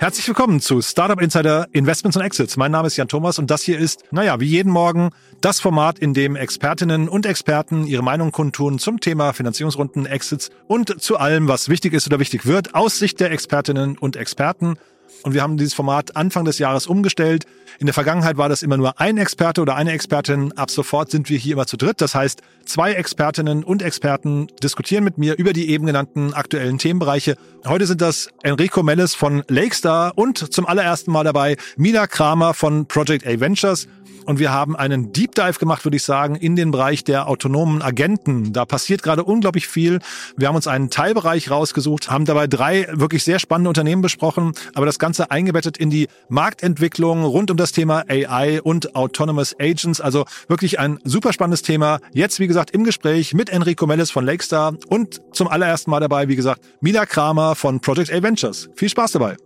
Herzlich 0.00 0.26
willkommen 0.26 0.60
zu 0.60 0.80
Startup 0.80 1.20
Insider 1.20 1.68
Investments 1.72 2.16
und 2.16 2.22
Exits. 2.22 2.56
Mein 2.56 2.72
Name 2.72 2.86
ist 2.86 2.96
Jan 2.96 3.06
Thomas 3.06 3.38
und 3.38 3.50
das 3.50 3.60
hier 3.60 3.78
ist, 3.78 4.02
naja, 4.10 4.40
wie 4.40 4.46
jeden 4.46 4.72
Morgen 4.72 5.10
das 5.42 5.60
Format, 5.60 5.98
in 5.98 6.14
dem 6.14 6.36
Expertinnen 6.36 7.06
und 7.06 7.26
Experten 7.26 7.86
ihre 7.86 8.02
Meinung 8.02 8.32
kundtun 8.32 8.78
zum 8.78 9.00
Thema 9.00 9.34
Finanzierungsrunden, 9.34 10.06
Exits 10.06 10.48
und 10.66 11.02
zu 11.02 11.18
allem, 11.18 11.48
was 11.48 11.68
wichtig 11.68 11.92
ist 11.92 12.06
oder 12.06 12.18
wichtig 12.18 12.46
wird, 12.46 12.74
aus 12.74 12.98
Sicht 12.98 13.20
der 13.20 13.30
Expertinnen 13.30 13.98
und 13.98 14.16
Experten. 14.16 14.78
Und 15.22 15.34
wir 15.34 15.42
haben 15.42 15.56
dieses 15.56 15.74
Format 15.74 16.16
Anfang 16.16 16.44
des 16.44 16.58
Jahres 16.58 16.86
umgestellt. 16.86 17.44
In 17.78 17.86
der 17.86 17.94
Vergangenheit 17.94 18.36
war 18.36 18.48
das 18.48 18.62
immer 18.62 18.76
nur 18.76 19.00
ein 19.00 19.18
Experte 19.18 19.62
oder 19.62 19.76
eine 19.76 19.92
Expertin. 19.92 20.52
Ab 20.52 20.70
sofort 20.70 21.10
sind 21.10 21.28
wir 21.28 21.38
hier 21.38 21.54
immer 21.54 21.66
zu 21.66 21.76
dritt. 21.76 22.00
Das 22.00 22.14
heißt, 22.14 22.42
zwei 22.64 22.92
Expertinnen 22.92 23.64
und 23.64 23.82
Experten 23.82 24.48
diskutieren 24.62 25.04
mit 25.04 25.18
mir 25.18 25.36
über 25.38 25.52
die 25.52 25.70
eben 25.70 25.86
genannten 25.86 26.34
aktuellen 26.34 26.78
Themenbereiche. 26.78 27.36
Heute 27.66 27.86
sind 27.86 28.00
das 28.00 28.28
Enrico 28.42 28.82
Melles 28.82 29.14
von 29.14 29.42
Lakestar 29.48 30.16
und 30.16 30.52
zum 30.52 30.66
allerersten 30.66 31.12
Mal 31.12 31.24
dabei 31.24 31.56
Mina 31.76 32.06
Kramer 32.06 32.54
von 32.54 32.86
Project 32.86 33.26
A 33.26 33.38
Ventures. 33.40 33.88
Und 34.30 34.38
wir 34.38 34.52
haben 34.52 34.76
einen 34.76 35.12
Deep 35.12 35.34
Dive 35.34 35.58
gemacht, 35.58 35.84
würde 35.84 35.96
ich 35.96 36.04
sagen, 36.04 36.36
in 36.36 36.54
den 36.54 36.70
Bereich 36.70 37.02
der 37.02 37.26
autonomen 37.26 37.82
Agenten. 37.82 38.52
Da 38.52 38.64
passiert 38.64 39.02
gerade 39.02 39.24
unglaublich 39.24 39.66
viel. 39.66 39.98
Wir 40.36 40.46
haben 40.46 40.54
uns 40.54 40.68
einen 40.68 40.88
Teilbereich 40.88 41.50
rausgesucht, 41.50 42.12
haben 42.12 42.26
dabei 42.26 42.46
drei 42.46 42.86
wirklich 42.92 43.24
sehr 43.24 43.40
spannende 43.40 43.70
Unternehmen 43.70 44.02
besprochen, 44.02 44.52
aber 44.72 44.86
das 44.86 45.00
Ganze 45.00 45.32
eingebettet 45.32 45.78
in 45.78 45.90
die 45.90 46.06
Marktentwicklung 46.28 47.24
rund 47.24 47.50
um 47.50 47.56
das 47.56 47.72
Thema 47.72 48.04
AI 48.08 48.62
und 48.62 48.94
Autonomous 48.94 49.56
Agents. 49.58 50.00
Also 50.00 50.26
wirklich 50.46 50.78
ein 50.78 51.00
super 51.02 51.32
spannendes 51.32 51.62
Thema. 51.62 51.98
Jetzt, 52.12 52.38
wie 52.38 52.46
gesagt, 52.46 52.70
im 52.70 52.84
Gespräch 52.84 53.34
mit 53.34 53.50
Enrico 53.50 53.88
Mellis 53.88 54.12
von 54.12 54.24
Lakestar 54.24 54.74
und 54.86 55.20
zum 55.32 55.48
allerersten 55.48 55.90
Mal 55.90 55.98
dabei, 55.98 56.28
wie 56.28 56.36
gesagt, 56.36 56.62
Mila 56.80 57.04
Kramer 57.04 57.56
von 57.56 57.80
Project 57.80 58.12
A 58.12 58.22
Ventures. 58.22 58.68
Viel 58.76 58.90
Spaß 58.90 59.10
dabei. 59.10 59.36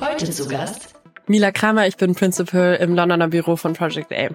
Heute 0.00 0.30
zu 0.30 0.48
Gast 0.48 0.97
Mila 1.30 1.52
Kramer, 1.52 1.86
ich 1.86 1.98
bin 1.98 2.14
Principal 2.14 2.76
im 2.80 2.94
Londoner 2.94 3.28
Büro 3.28 3.56
von 3.56 3.74
Project 3.74 4.10
A. 4.14 4.30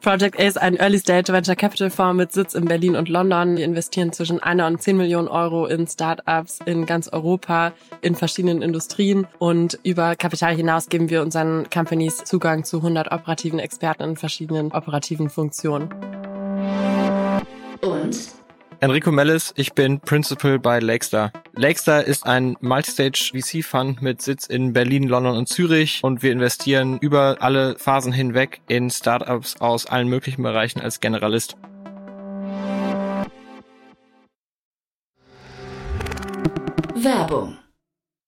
Project 0.00 0.40
A 0.40 0.42
ist 0.44 0.58
ein 0.58 0.76
Early 0.76 0.98
Stage 0.98 1.30
Venture 1.30 1.56
Capital 1.56 1.90
Fonds 1.90 2.16
mit 2.16 2.32
Sitz 2.32 2.54
in 2.54 2.64
Berlin 2.64 2.96
und 2.96 3.10
London. 3.10 3.58
Wir 3.58 3.66
investieren 3.66 4.14
zwischen 4.14 4.42
einer 4.42 4.66
und 4.66 4.80
zehn 4.80 4.96
Millionen 4.96 5.28
Euro 5.28 5.66
in 5.66 5.86
Startups 5.86 6.60
in 6.64 6.86
ganz 6.86 7.08
Europa, 7.08 7.74
in 8.00 8.14
verschiedenen 8.14 8.62
Industrien 8.62 9.26
und 9.38 9.78
über 9.82 10.16
Kapital 10.16 10.54
hinaus 10.56 10.88
geben 10.88 11.10
wir 11.10 11.20
unseren 11.20 11.68
Companies 11.68 12.24
Zugang 12.24 12.64
zu 12.64 12.78
100 12.78 13.12
operativen 13.12 13.58
Experten 13.58 14.02
in 14.02 14.16
verschiedenen 14.16 14.72
operativen 14.72 15.28
Funktionen. 15.28 15.90
Und 17.82 18.41
Enrico 18.82 19.12
Mellis, 19.12 19.54
ich 19.56 19.74
bin 19.74 20.00
Principal 20.00 20.58
bei 20.58 20.80
Lakestar. 20.80 21.30
Lakestar 21.54 22.02
ist 22.02 22.26
ein 22.26 22.56
Multistage 22.60 23.30
VC 23.32 23.64
Fund 23.64 24.02
mit 24.02 24.20
Sitz 24.20 24.46
in 24.46 24.72
Berlin, 24.72 25.06
London 25.06 25.36
und 25.36 25.48
Zürich 25.48 26.00
und 26.02 26.24
wir 26.24 26.32
investieren 26.32 26.98
über 26.98 27.36
alle 27.38 27.78
Phasen 27.78 28.12
hinweg 28.12 28.60
in 28.66 28.90
Startups 28.90 29.60
aus 29.60 29.86
allen 29.86 30.08
möglichen 30.08 30.42
Bereichen 30.42 30.80
als 30.80 30.98
Generalist. 30.98 31.56
Werbung. 36.96 37.58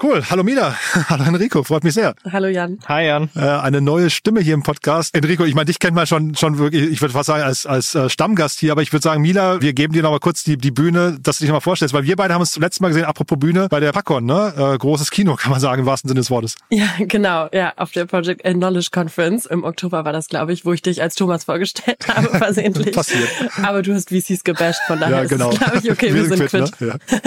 Cool. 0.00 0.22
Hallo 0.30 0.44
Mila. 0.44 0.76
Hallo 1.08 1.24
Enrico. 1.24 1.64
Freut 1.64 1.82
mich 1.82 1.94
sehr. 1.94 2.14
Hallo 2.30 2.46
Jan. 2.46 2.78
Hi 2.86 3.06
Jan. 3.06 3.30
Äh, 3.34 3.40
eine 3.40 3.80
neue 3.80 4.10
Stimme 4.10 4.40
hier 4.40 4.54
im 4.54 4.62
Podcast. 4.62 5.12
Enrico, 5.16 5.44
ich 5.44 5.56
meine, 5.56 5.64
dich 5.64 5.80
kennt 5.80 5.96
man 5.96 6.06
schon, 6.06 6.36
schon 6.36 6.58
wirklich, 6.58 6.88
ich 6.88 7.00
würde 7.00 7.14
fast 7.14 7.26
sagen, 7.26 7.42
als, 7.42 7.66
als 7.66 7.96
äh, 7.96 8.08
Stammgast 8.08 8.60
hier, 8.60 8.70
aber 8.70 8.82
ich 8.82 8.92
würde 8.92 9.02
sagen, 9.02 9.22
Mila, 9.22 9.60
wir 9.60 9.72
geben 9.72 9.92
dir 9.94 10.02
noch 10.02 10.12
mal 10.12 10.20
kurz 10.20 10.44
die, 10.44 10.56
die 10.56 10.70
Bühne, 10.70 11.18
dass 11.20 11.38
du 11.38 11.44
dich 11.44 11.48
noch 11.48 11.56
mal 11.56 11.60
vorstellst, 11.60 11.94
weil 11.94 12.04
wir 12.04 12.14
beide 12.14 12.32
haben 12.32 12.40
uns 12.40 12.52
zum 12.52 12.62
letzten 12.62 12.84
Mal 12.84 12.90
gesehen, 12.90 13.06
apropos 13.06 13.38
Bühne, 13.40 13.66
bei 13.68 13.80
der 13.80 13.90
Packon, 13.90 14.24
ne? 14.24 14.54
Äh, 14.56 14.78
großes 14.78 15.10
Kino, 15.10 15.34
kann 15.40 15.50
man 15.50 15.58
sagen, 15.60 15.80
im 15.80 15.86
wahrsten 15.86 16.08
Sinne 16.08 16.20
des 16.20 16.30
Wortes. 16.30 16.54
Ja, 16.70 16.86
genau. 17.00 17.48
Ja, 17.52 17.72
auf 17.76 17.90
der 17.90 18.06
Project 18.06 18.42
Knowledge 18.44 18.90
Conference 18.92 19.46
im 19.46 19.64
Oktober 19.64 20.04
war 20.04 20.12
das, 20.12 20.28
glaube 20.28 20.52
ich, 20.52 20.64
wo 20.64 20.72
ich 20.72 20.82
dich 20.82 21.02
als 21.02 21.16
Thomas 21.16 21.42
vorgestellt 21.42 22.06
habe, 22.14 22.28
versehentlich. 22.38 22.94
Passiert. 22.94 23.28
Aber 23.64 23.82
du 23.82 23.94
hast 23.94 24.10
VCs 24.10 24.44
gebasht, 24.44 24.80
von 24.86 25.00
daher 25.00 25.22
Ja, 25.22 25.24
genau. 25.24 25.50
ist 25.50 25.58
glaube 25.58 25.80
ich, 25.82 25.90
okay, 25.90 26.14
wir, 26.14 26.24
sind 26.24 26.46
quitt. 26.46 26.80
Ne? 26.80 26.98
Ja. 27.08 27.26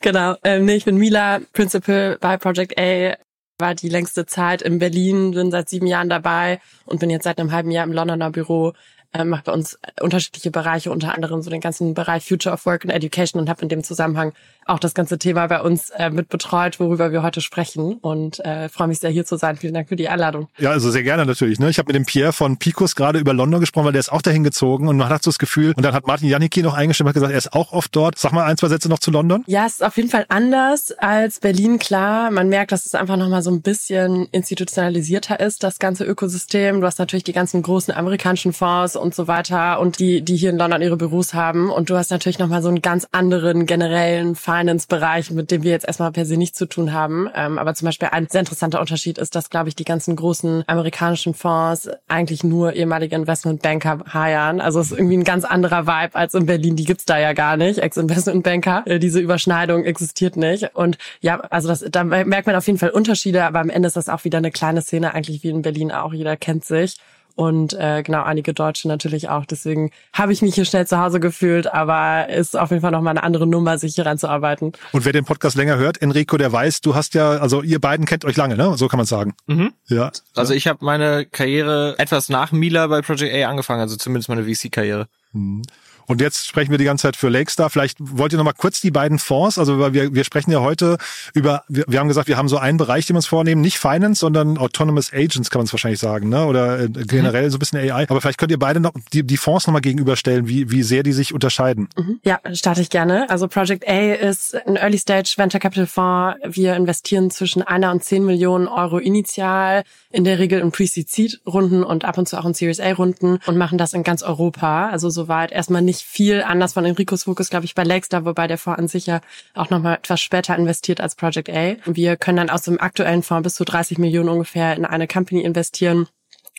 genau. 0.00 0.36
Ähm, 0.42 0.64
nee, 0.64 0.74
ich 0.74 0.84
bin 0.84 0.96
Mila, 0.96 1.40
Principal 1.52 1.91
bei 2.20 2.36
Project 2.36 2.78
A. 2.78 3.16
War 3.58 3.74
die 3.74 3.88
längste 3.88 4.26
Zeit 4.26 4.62
in 4.62 4.78
Berlin, 4.78 5.32
bin 5.32 5.50
seit 5.50 5.68
sieben 5.68 5.86
Jahren 5.86 6.08
dabei 6.08 6.60
und 6.84 7.00
bin 7.00 7.10
jetzt 7.10 7.24
seit 7.24 7.38
einem 7.38 7.52
halben 7.52 7.70
Jahr 7.70 7.84
im 7.84 7.92
Londoner 7.92 8.30
Büro. 8.30 8.72
Ähm, 9.14 9.28
mache 9.28 9.42
bei 9.44 9.52
uns 9.52 9.78
unterschiedliche 10.00 10.50
Bereiche, 10.50 10.90
unter 10.90 11.14
anderem 11.14 11.42
so 11.42 11.50
den 11.50 11.60
ganzen 11.60 11.92
Bereich 11.92 12.24
Future 12.24 12.54
of 12.54 12.64
Work 12.64 12.84
and 12.84 12.94
Education 12.94 13.40
und 13.40 13.50
habe 13.50 13.60
in 13.62 13.68
dem 13.68 13.84
Zusammenhang 13.84 14.32
auch 14.66 14.78
das 14.78 14.94
ganze 14.94 15.18
Thema 15.18 15.46
bei 15.46 15.60
uns 15.60 15.90
äh, 15.90 16.10
mit 16.10 16.28
betreut, 16.28 16.80
worüber 16.80 17.12
wir 17.12 17.22
heute 17.22 17.40
sprechen. 17.40 17.94
Und 18.00 18.44
äh, 18.44 18.68
freue 18.68 18.88
mich 18.88 19.00
sehr, 19.00 19.10
hier 19.10 19.24
zu 19.24 19.36
sein. 19.36 19.56
Vielen 19.56 19.74
Dank 19.74 19.88
für 19.88 19.96
die 19.96 20.08
Einladung. 20.08 20.48
ja, 20.58 20.70
also 20.70 20.90
sehr 20.90 21.02
gerne 21.02 21.26
natürlich. 21.26 21.58
Ne? 21.58 21.70
Ich 21.70 21.78
habe 21.78 21.88
mit 21.88 21.96
dem 21.96 22.04
Pierre 22.04 22.32
von 22.32 22.56
Picos 22.56 22.94
gerade 22.96 23.18
über 23.18 23.32
London 23.32 23.60
gesprochen, 23.60 23.86
weil 23.86 23.92
der 23.92 24.00
ist 24.00 24.12
auch 24.12 24.22
dahin 24.22 24.44
gezogen 24.44 24.88
und 24.88 24.96
man 24.96 25.08
hat 25.08 25.22
so 25.22 25.30
das 25.30 25.38
Gefühl, 25.38 25.72
und 25.76 25.82
dann 25.84 25.94
hat 25.94 26.06
Martin 26.06 26.28
Janicki 26.28 26.62
noch 26.62 26.74
eingestimmt, 26.74 27.08
hat 27.08 27.14
gesagt, 27.14 27.32
er 27.32 27.38
ist 27.38 27.52
auch 27.52 27.72
oft 27.72 27.94
dort. 27.94 28.18
Sag 28.18 28.32
mal 28.32 28.44
ein, 28.44 28.56
zwei 28.56 28.68
Sätze 28.68 28.88
noch 28.88 28.98
zu 28.98 29.10
London. 29.10 29.44
Ja, 29.46 29.66
es 29.66 29.74
ist 29.74 29.84
auf 29.84 29.96
jeden 29.96 30.08
Fall 30.08 30.26
anders 30.28 30.92
als 30.98 31.40
Berlin, 31.40 31.78
klar. 31.78 32.30
Man 32.30 32.48
merkt, 32.48 32.72
dass 32.72 32.86
es 32.86 32.94
einfach 32.94 33.16
nochmal 33.16 33.42
so 33.42 33.50
ein 33.50 33.62
bisschen 33.62 34.26
institutionalisierter 34.32 35.40
ist, 35.40 35.62
das 35.62 35.78
ganze 35.78 36.04
Ökosystem. 36.04 36.80
Du 36.80 36.86
hast 36.86 36.98
natürlich 36.98 37.24
die 37.24 37.32
ganzen 37.32 37.62
großen 37.62 37.94
amerikanischen 37.94 38.52
Fonds 38.52 38.96
und 38.96 39.14
so 39.14 39.28
weiter 39.28 39.80
und 39.80 39.98
die, 39.98 40.22
die 40.22 40.36
hier 40.36 40.50
in 40.50 40.58
London 40.58 40.82
ihre 40.82 40.96
Büros 40.96 41.34
haben. 41.34 41.70
Und 41.70 41.90
du 41.90 41.96
hast 41.96 42.10
natürlich 42.10 42.38
nochmal 42.38 42.62
so 42.62 42.68
einen 42.68 42.82
ganz 42.82 43.06
anderen 43.12 43.66
generellen 43.66 44.34
Finance-Bereich, 44.52 45.30
mit 45.30 45.50
dem 45.50 45.62
wir 45.62 45.70
jetzt 45.70 45.86
erstmal 45.86 46.12
per 46.12 46.26
se 46.26 46.36
nichts 46.36 46.58
zu 46.58 46.66
tun 46.66 46.92
haben. 46.92 47.28
Ähm, 47.34 47.58
aber 47.58 47.74
zum 47.74 47.86
Beispiel 47.86 48.08
ein 48.12 48.26
sehr 48.28 48.40
interessanter 48.40 48.80
Unterschied 48.80 49.18
ist, 49.18 49.34
dass, 49.34 49.48
glaube 49.50 49.68
ich, 49.68 49.76
die 49.76 49.84
ganzen 49.84 50.14
großen 50.14 50.64
amerikanischen 50.66 51.34
Fonds 51.34 51.88
eigentlich 52.08 52.44
nur 52.44 52.74
ehemalige 52.74 53.16
Investmentbanker 53.16 54.00
heiern. 54.12 54.60
Also 54.60 54.80
es 54.80 54.90
ist 54.90 54.98
irgendwie 54.98 55.16
ein 55.16 55.24
ganz 55.24 55.44
anderer 55.44 55.86
Vibe 55.86 56.14
als 56.14 56.34
in 56.34 56.46
Berlin. 56.46 56.76
Die 56.76 56.84
gibt's 56.84 57.06
da 57.06 57.18
ja 57.18 57.32
gar 57.32 57.56
nicht. 57.56 57.78
Ex-Investmentbanker. 57.78 58.82
Äh, 58.86 58.98
Diese 58.98 59.20
Überschneidung 59.20 59.84
existiert 59.84 60.36
nicht. 60.36 60.74
Und 60.74 60.98
ja, 61.20 61.40
also 61.40 61.68
das, 61.68 61.84
da 61.90 62.04
merkt 62.04 62.46
man 62.46 62.56
auf 62.56 62.66
jeden 62.66 62.78
Fall 62.78 62.90
Unterschiede, 62.90 63.44
aber 63.44 63.60
am 63.60 63.70
Ende 63.70 63.86
ist 63.86 63.96
das 63.96 64.08
auch 64.08 64.24
wieder 64.24 64.38
eine 64.38 64.50
kleine 64.50 64.82
Szene, 64.82 65.14
eigentlich 65.14 65.42
wie 65.42 65.48
in 65.48 65.62
Berlin 65.62 65.92
auch. 65.92 66.12
Jeder 66.12 66.36
kennt 66.36 66.64
sich. 66.64 66.96
Und 67.34 67.72
äh, 67.74 68.02
genau, 68.02 68.22
einige 68.22 68.54
Deutsche 68.54 68.88
natürlich 68.88 69.28
auch. 69.28 69.46
Deswegen 69.46 69.90
habe 70.12 70.32
ich 70.32 70.42
mich 70.42 70.54
hier 70.54 70.64
schnell 70.64 70.86
zu 70.86 70.98
Hause 70.98 71.20
gefühlt, 71.20 71.72
aber 71.72 72.28
ist 72.28 72.58
auf 72.58 72.70
jeden 72.70 72.82
Fall 72.82 72.90
nochmal 72.90 73.12
eine 73.12 73.22
andere 73.22 73.46
Nummer, 73.46 73.78
sich 73.78 73.94
hier 73.94 74.06
ranzuarbeiten. 74.06 74.72
Und 74.92 75.04
wer 75.04 75.12
den 75.12 75.24
Podcast 75.24 75.56
länger 75.56 75.76
hört, 75.76 76.00
Enrico, 76.02 76.36
der 76.36 76.52
weiß, 76.52 76.80
du 76.80 76.94
hast 76.94 77.14
ja, 77.14 77.30
also 77.30 77.62
ihr 77.62 77.80
beiden 77.80 78.06
kennt 78.06 78.24
euch 78.24 78.36
lange, 78.36 78.56
ne? 78.56 78.76
So 78.76 78.88
kann 78.88 78.98
man 78.98 79.06
sagen. 79.06 79.34
Mhm. 79.46 79.72
Ja. 79.88 80.12
Also 80.34 80.54
ich 80.54 80.66
habe 80.66 80.84
meine 80.84 81.26
Karriere 81.26 81.94
etwas 81.98 82.28
nach 82.28 82.52
Mila 82.52 82.86
bei 82.86 83.02
Project 83.02 83.34
A 83.34 83.48
angefangen, 83.48 83.80
also 83.80 83.96
zumindest 83.96 84.28
meine 84.28 84.44
VC-Karriere. 84.44 85.06
Mhm. 85.32 85.62
Und 86.06 86.20
jetzt 86.20 86.46
sprechen 86.46 86.70
wir 86.70 86.78
die 86.78 86.84
ganze 86.84 87.02
Zeit 87.02 87.16
für 87.16 87.28
Lakestar. 87.28 87.70
Vielleicht 87.70 87.98
wollt 88.00 88.32
ihr 88.32 88.38
noch 88.38 88.44
mal 88.44 88.52
kurz 88.52 88.80
die 88.80 88.90
beiden 88.90 89.18
Fonds, 89.18 89.58
also 89.58 89.92
wir, 89.92 90.14
wir 90.14 90.24
sprechen 90.24 90.50
ja 90.50 90.60
heute 90.60 90.98
über, 91.34 91.64
wir, 91.68 91.84
wir 91.88 92.00
haben 92.00 92.08
gesagt, 92.08 92.28
wir 92.28 92.36
haben 92.36 92.48
so 92.48 92.58
einen 92.58 92.78
Bereich, 92.78 93.06
den 93.06 93.14
wir 93.14 93.18
uns 93.18 93.26
vornehmen, 93.26 93.60
nicht 93.60 93.78
Finance, 93.78 94.20
sondern 94.20 94.58
Autonomous 94.58 95.12
Agents 95.12 95.50
kann 95.50 95.60
man 95.60 95.66
es 95.66 95.72
wahrscheinlich 95.72 96.00
sagen, 96.00 96.28
ne? 96.28 96.46
oder 96.46 96.80
äh, 96.80 96.88
generell 96.88 97.50
so 97.50 97.56
ein 97.56 97.58
bisschen 97.58 97.78
AI. 97.78 98.06
Aber 98.08 98.20
vielleicht 98.20 98.38
könnt 98.38 98.50
ihr 98.50 98.58
beide 98.58 98.80
noch 98.80 98.92
die, 99.12 99.22
die 99.22 99.36
Fonds 99.36 99.66
noch 99.66 99.72
mal 99.72 99.80
gegenüberstellen, 99.80 100.48
wie, 100.48 100.70
wie 100.70 100.82
sehr 100.82 101.02
die 101.02 101.12
sich 101.12 101.32
unterscheiden. 101.34 101.88
Mhm. 101.96 102.20
Ja, 102.24 102.40
starte 102.52 102.80
ich 102.80 102.90
gerne. 102.90 103.28
Also 103.30 103.48
Project 103.48 103.88
A 103.88 104.14
ist 104.14 104.54
ein 104.66 104.76
Early 104.76 104.98
Stage 104.98 105.34
Venture 105.36 105.60
Capital 105.60 105.86
Fonds. 105.86 106.38
Wir 106.44 106.76
investieren 106.76 107.30
zwischen 107.30 107.62
einer 107.62 107.90
und 107.92 108.02
zehn 108.04 108.24
Millionen 108.24 108.68
Euro 108.68 108.98
initial, 108.98 109.82
in 110.10 110.24
der 110.24 110.38
Regel 110.38 110.60
in 110.60 110.72
Pre-Seed-Runden 110.72 111.84
und 111.84 112.04
ab 112.04 112.18
und 112.18 112.28
zu 112.28 112.38
auch 112.38 112.44
in 112.44 112.54
Series 112.54 112.80
A-Runden 112.80 113.38
und 113.46 113.56
machen 113.56 113.78
das 113.78 113.92
in 113.92 114.02
ganz 114.02 114.22
Europa. 114.22 114.88
Also 114.88 115.10
soweit 115.10 115.52
erstmal 115.52 115.82
nicht 115.82 115.91
viel 115.98 116.42
anders 116.42 116.72
von 116.72 116.84
Enricos 116.84 117.24
Fokus, 117.24 117.50
glaube 117.50 117.64
ich, 117.64 117.74
bei 117.74 117.84
Lakestar, 117.84 118.24
wobei 118.24 118.46
der 118.46 118.58
Fonds 118.58 118.78
an 118.78 118.88
sich 118.88 119.06
ja 119.06 119.20
auch 119.54 119.70
nochmal 119.70 119.96
etwas 119.96 120.20
später 120.20 120.56
investiert 120.56 121.00
als 121.00 121.14
Project 121.14 121.50
A. 121.50 121.76
Wir 121.86 122.16
können 122.16 122.38
dann 122.38 122.50
aus 122.50 122.62
dem 122.62 122.80
aktuellen 122.80 123.22
Fonds 123.22 123.44
bis 123.44 123.54
zu 123.54 123.64
30 123.64 123.98
Millionen 123.98 124.28
ungefähr 124.28 124.76
in 124.76 124.84
eine 124.84 125.06
Company 125.06 125.42
investieren. 125.42 126.08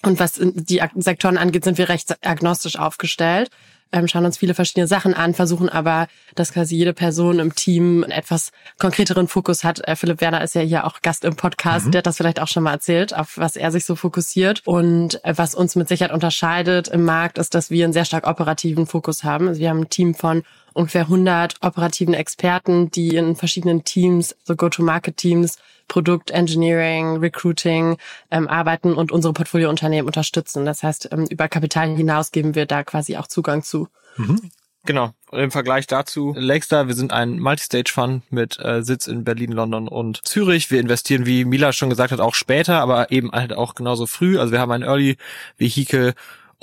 Und 0.03 0.19
was 0.19 0.33
die 0.39 0.81
Sektoren 0.95 1.37
angeht, 1.37 1.63
sind 1.63 1.77
wir 1.77 1.89
recht 1.89 2.17
agnostisch 2.25 2.77
aufgestellt 2.77 3.49
ähm, 3.93 4.07
schauen 4.07 4.25
uns 4.25 4.37
viele 4.37 4.53
verschiedene 4.53 4.87
Sachen 4.87 5.13
an, 5.13 5.33
versuchen 5.33 5.69
aber, 5.69 6.07
dass 6.35 6.51
quasi 6.51 6.75
jede 6.75 6.93
Person 6.93 7.39
im 7.39 7.55
Team 7.55 8.03
einen 8.03 8.11
etwas 8.11 8.51
konkreteren 8.79 9.27
Fokus 9.27 9.63
hat. 9.63 9.87
Äh, 9.87 9.95
Philipp 9.95 10.19
Werner 10.19 10.43
ist 10.43 10.55
ja 10.55 10.61
hier 10.61 10.85
auch 10.85 11.01
Gast 11.01 11.23
im 11.23 11.35
Podcast, 11.35 11.87
mhm. 11.87 11.91
der 11.91 11.99
hat 11.99 12.07
das 12.07 12.17
vielleicht 12.17 12.41
auch 12.41 12.47
schon 12.47 12.63
mal 12.63 12.73
erzählt, 12.73 13.15
auf 13.15 13.37
was 13.37 13.55
er 13.55 13.71
sich 13.71 13.85
so 13.85 13.95
fokussiert. 13.95 14.61
Und 14.65 15.23
äh, 15.23 15.33
was 15.37 15.55
uns 15.55 15.75
mit 15.75 15.87
Sicherheit 15.87 16.13
unterscheidet 16.13 16.87
im 16.87 17.03
Markt, 17.03 17.37
ist, 17.37 17.55
dass 17.55 17.69
wir 17.69 17.83
einen 17.83 17.93
sehr 17.93 18.05
stark 18.05 18.27
operativen 18.27 18.85
Fokus 18.85 19.23
haben. 19.23 19.47
Also 19.47 19.61
wir 19.61 19.69
haben 19.69 19.81
ein 19.81 19.89
Team 19.89 20.15
von 20.15 20.43
ungefähr 20.73 21.03
100 21.03 21.55
operativen 21.61 22.13
Experten, 22.13 22.91
die 22.91 23.15
in 23.15 23.35
verschiedenen 23.35 23.83
Teams, 23.83 24.35
so 24.43 24.55
Go-to-Market-Teams, 24.55 25.57
Produkt, 25.87 26.31
Engineering, 26.31 27.17
Recruiting 27.17 27.97
ähm, 28.31 28.47
arbeiten 28.47 28.93
und 28.93 29.11
unsere 29.11 29.33
Portfoliounternehmen 29.33 30.07
unterstützen. 30.07 30.65
Das 30.65 30.83
heißt, 30.83 31.09
ähm, 31.11 31.27
über 31.29 31.47
Kapital 31.47 31.95
hinaus 31.95 32.31
geben 32.31 32.55
wir 32.55 32.65
da 32.65 32.83
quasi 32.83 33.17
auch 33.17 33.27
Zugang 33.27 33.63
zu. 33.63 33.87
Mhm. 34.17 34.51
Genau. 34.85 35.13
Im 35.31 35.49
Vergleich 35.49 35.87
dazu, 35.87 36.33
Lakestar, 36.37 36.87
wir 36.87 36.93
sind 36.93 37.13
ein 37.13 37.39
Multistage-Fund 37.39 38.31
mit 38.31 38.59
äh, 38.59 38.83
Sitz 38.83 39.07
in 39.07 39.23
Berlin, 39.23 39.51
London 39.53 39.87
und 39.87 40.27
Zürich. 40.27 40.71
Wir 40.71 40.81
investieren, 40.81 41.25
wie 41.25 41.45
Mila 41.45 41.71
schon 41.71 41.89
gesagt 41.89 42.11
hat, 42.11 42.19
auch 42.19 42.35
später, 42.35 42.81
aber 42.81 43.09
eben 43.09 43.31
halt 43.31 43.53
auch 43.53 43.75
genauso 43.75 44.07
früh. 44.07 44.37
Also 44.37 44.51
wir 44.51 44.59
haben 44.59 44.71
ein 44.71 44.83
Early 44.83 45.17
Vehicle 45.57 46.13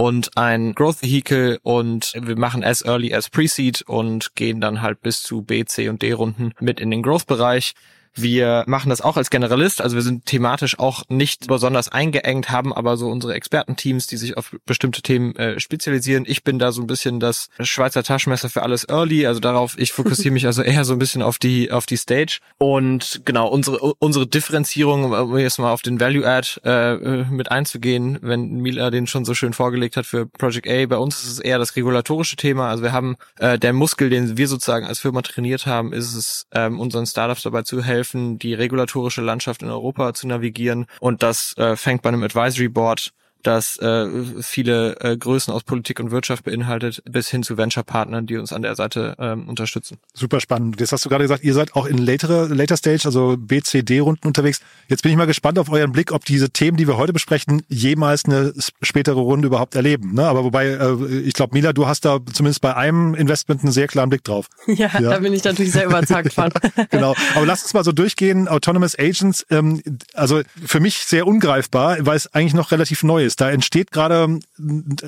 und 0.00 0.34
ein 0.38 0.74
Growth 0.74 1.02
Vehicle 1.02 1.58
und 1.62 2.14
wir 2.18 2.38
machen 2.38 2.64
as 2.64 2.82
early 2.82 3.12
as 3.12 3.28
Pre-Seed 3.28 3.82
und 3.82 4.34
gehen 4.34 4.58
dann 4.58 4.80
halt 4.80 5.02
bis 5.02 5.22
zu 5.22 5.42
B, 5.42 5.66
C 5.66 5.90
und 5.90 6.00
D 6.00 6.12
Runden 6.12 6.54
mit 6.58 6.80
in 6.80 6.90
den 6.90 7.02
Growth-Bereich. 7.02 7.74
Wir 8.14 8.64
machen 8.66 8.90
das 8.90 9.00
auch 9.00 9.16
als 9.16 9.30
Generalist, 9.30 9.80
also 9.80 9.96
wir 9.96 10.02
sind 10.02 10.26
thematisch 10.26 10.78
auch 10.78 11.04
nicht 11.08 11.46
besonders 11.46 11.88
eingeengt, 11.88 12.50
haben 12.50 12.72
aber 12.72 12.96
so 12.96 13.08
unsere 13.08 13.34
Expertenteams, 13.34 14.06
die 14.06 14.16
sich 14.16 14.36
auf 14.36 14.56
bestimmte 14.66 15.02
Themen 15.02 15.34
äh, 15.36 15.60
spezialisieren. 15.60 16.24
Ich 16.26 16.42
bin 16.44 16.58
da 16.58 16.72
so 16.72 16.80
ein 16.82 16.86
bisschen 16.86 17.20
das 17.20 17.48
Schweizer 17.60 18.02
Taschenmesser 18.02 18.48
für 18.48 18.62
alles 18.62 18.88
Early, 18.88 19.26
also 19.26 19.40
darauf, 19.40 19.78
ich 19.78 19.92
fokussiere 19.92 20.32
mich 20.32 20.46
also 20.46 20.62
eher 20.62 20.84
so 20.84 20.92
ein 20.92 20.98
bisschen 20.98 21.22
auf 21.22 21.38
die 21.38 21.70
auf 21.70 21.86
die 21.86 21.96
Stage. 21.96 22.38
Und 22.58 23.22
genau, 23.24 23.48
unsere 23.48 23.78
unsere 23.98 24.26
Differenzierung, 24.26 25.12
um 25.12 25.38
jetzt 25.38 25.58
mal 25.58 25.72
auf 25.72 25.82
den 25.82 26.00
Value 26.00 26.26
Add 26.26 26.60
äh, 26.64 27.24
mit 27.24 27.50
einzugehen, 27.50 28.18
wenn 28.22 28.60
Mila 28.60 28.90
den 28.90 29.06
schon 29.06 29.24
so 29.24 29.34
schön 29.34 29.52
vorgelegt 29.52 29.96
hat 29.96 30.06
für 30.06 30.26
Project 30.26 30.68
A, 30.68 30.86
bei 30.86 30.96
uns 30.96 31.22
ist 31.22 31.30
es 31.30 31.38
eher 31.38 31.58
das 31.58 31.76
regulatorische 31.76 32.36
Thema. 32.36 32.70
Also 32.70 32.82
wir 32.82 32.92
haben 32.92 33.16
äh, 33.38 33.58
der 33.58 33.72
Muskel, 33.72 34.10
den 34.10 34.36
wir 34.36 34.48
sozusagen 34.48 34.86
als 34.86 35.00
Firma 35.00 35.22
trainiert 35.22 35.66
haben, 35.66 35.92
ist 35.92 36.14
es, 36.14 36.46
ähm, 36.52 36.80
unseren 36.80 37.06
Startups 37.06 37.42
dabei 37.42 37.62
zu 37.62 37.82
helfen, 37.82 37.99
helfen, 38.00 38.38
die 38.38 38.54
regulatorische 38.54 39.20
Landschaft 39.20 39.62
in 39.62 39.68
Europa 39.68 40.14
zu 40.14 40.26
navigieren. 40.26 40.86
Und 41.00 41.22
das 41.22 41.56
äh, 41.58 41.76
fängt 41.76 42.02
bei 42.02 42.08
einem 42.08 42.22
Advisory 42.22 42.68
Board 42.68 43.12
das 43.42 43.78
äh, 43.78 44.06
viele 44.40 45.00
äh, 45.00 45.16
Größen 45.16 45.52
aus 45.52 45.64
Politik 45.64 46.00
und 46.00 46.10
Wirtschaft 46.10 46.44
beinhaltet, 46.44 47.02
bis 47.10 47.28
hin 47.28 47.42
zu 47.42 47.56
Venture-Partnern, 47.56 48.26
die 48.26 48.36
uns 48.36 48.52
an 48.52 48.62
der 48.62 48.74
Seite 48.74 49.16
ähm, 49.18 49.48
unterstützen. 49.48 49.98
Super 50.14 50.40
spannend. 50.40 50.78
Jetzt 50.80 50.92
hast 50.92 51.04
du 51.04 51.08
gerade 51.08 51.24
gesagt, 51.24 51.44
ihr 51.44 51.54
seid 51.54 51.74
auch 51.74 51.86
in 51.86 51.98
later, 51.98 52.48
later 52.48 52.76
Stage, 52.76 53.02
also 53.04 53.36
BCD-Runden 53.38 54.26
unterwegs. 54.26 54.60
Jetzt 54.88 55.02
bin 55.02 55.12
ich 55.12 55.18
mal 55.18 55.26
gespannt 55.26 55.58
auf 55.58 55.70
euren 55.70 55.92
Blick, 55.92 56.12
ob 56.12 56.24
diese 56.24 56.50
Themen, 56.50 56.76
die 56.76 56.86
wir 56.86 56.96
heute 56.96 57.12
besprechen, 57.12 57.62
jemals 57.68 58.24
eine 58.24 58.52
spätere 58.82 59.20
Runde 59.20 59.46
überhaupt 59.46 59.74
erleben. 59.74 60.14
Ne? 60.14 60.26
Aber 60.26 60.44
wobei, 60.44 60.66
äh, 60.66 61.20
ich 61.20 61.34
glaube, 61.34 61.54
Mila, 61.54 61.72
du 61.72 61.86
hast 61.86 62.04
da 62.04 62.18
zumindest 62.32 62.60
bei 62.60 62.76
einem 62.76 63.14
Investment 63.14 63.62
einen 63.62 63.72
sehr 63.72 63.88
klaren 63.88 64.10
Blick 64.10 64.24
drauf. 64.24 64.48
Ja, 64.80 64.88
ja. 65.00 65.10
da 65.10 65.18
bin 65.18 65.32
ich 65.34 65.42
natürlich 65.42 65.72
sehr 65.72 65.84
überzeugt 65.84 66.32
von. 66.32 66.50
genau. 66.90 67.14
Aber 67.34 67.44
lass 67.44 67.62
uns 67.64 67.74
mal 67.74 67.82
so 67.82 67.92
durchgehen. 67.92 68.46
Autonomous 68.48 68.96
Agents, 68.98 69.44
ähm, 69.50 69.82
also 70.14 70.42
für 70.64 70.80
mich 70.80 70.98
sehr 70.98 71.26
ungreifbar, 71.26 71.98
weil 72.06 72.16
es 72.16 72.32
eigentlich 72.32 72.54
noch 72.54 72.70
relativ 72.70 73.02
neu 73.02 73.24
ist 73.24 73.29
ist. 73.30 73.40
Da 73.40 73.50
entsteht 73.50 73.90
gerade 73.90 74.40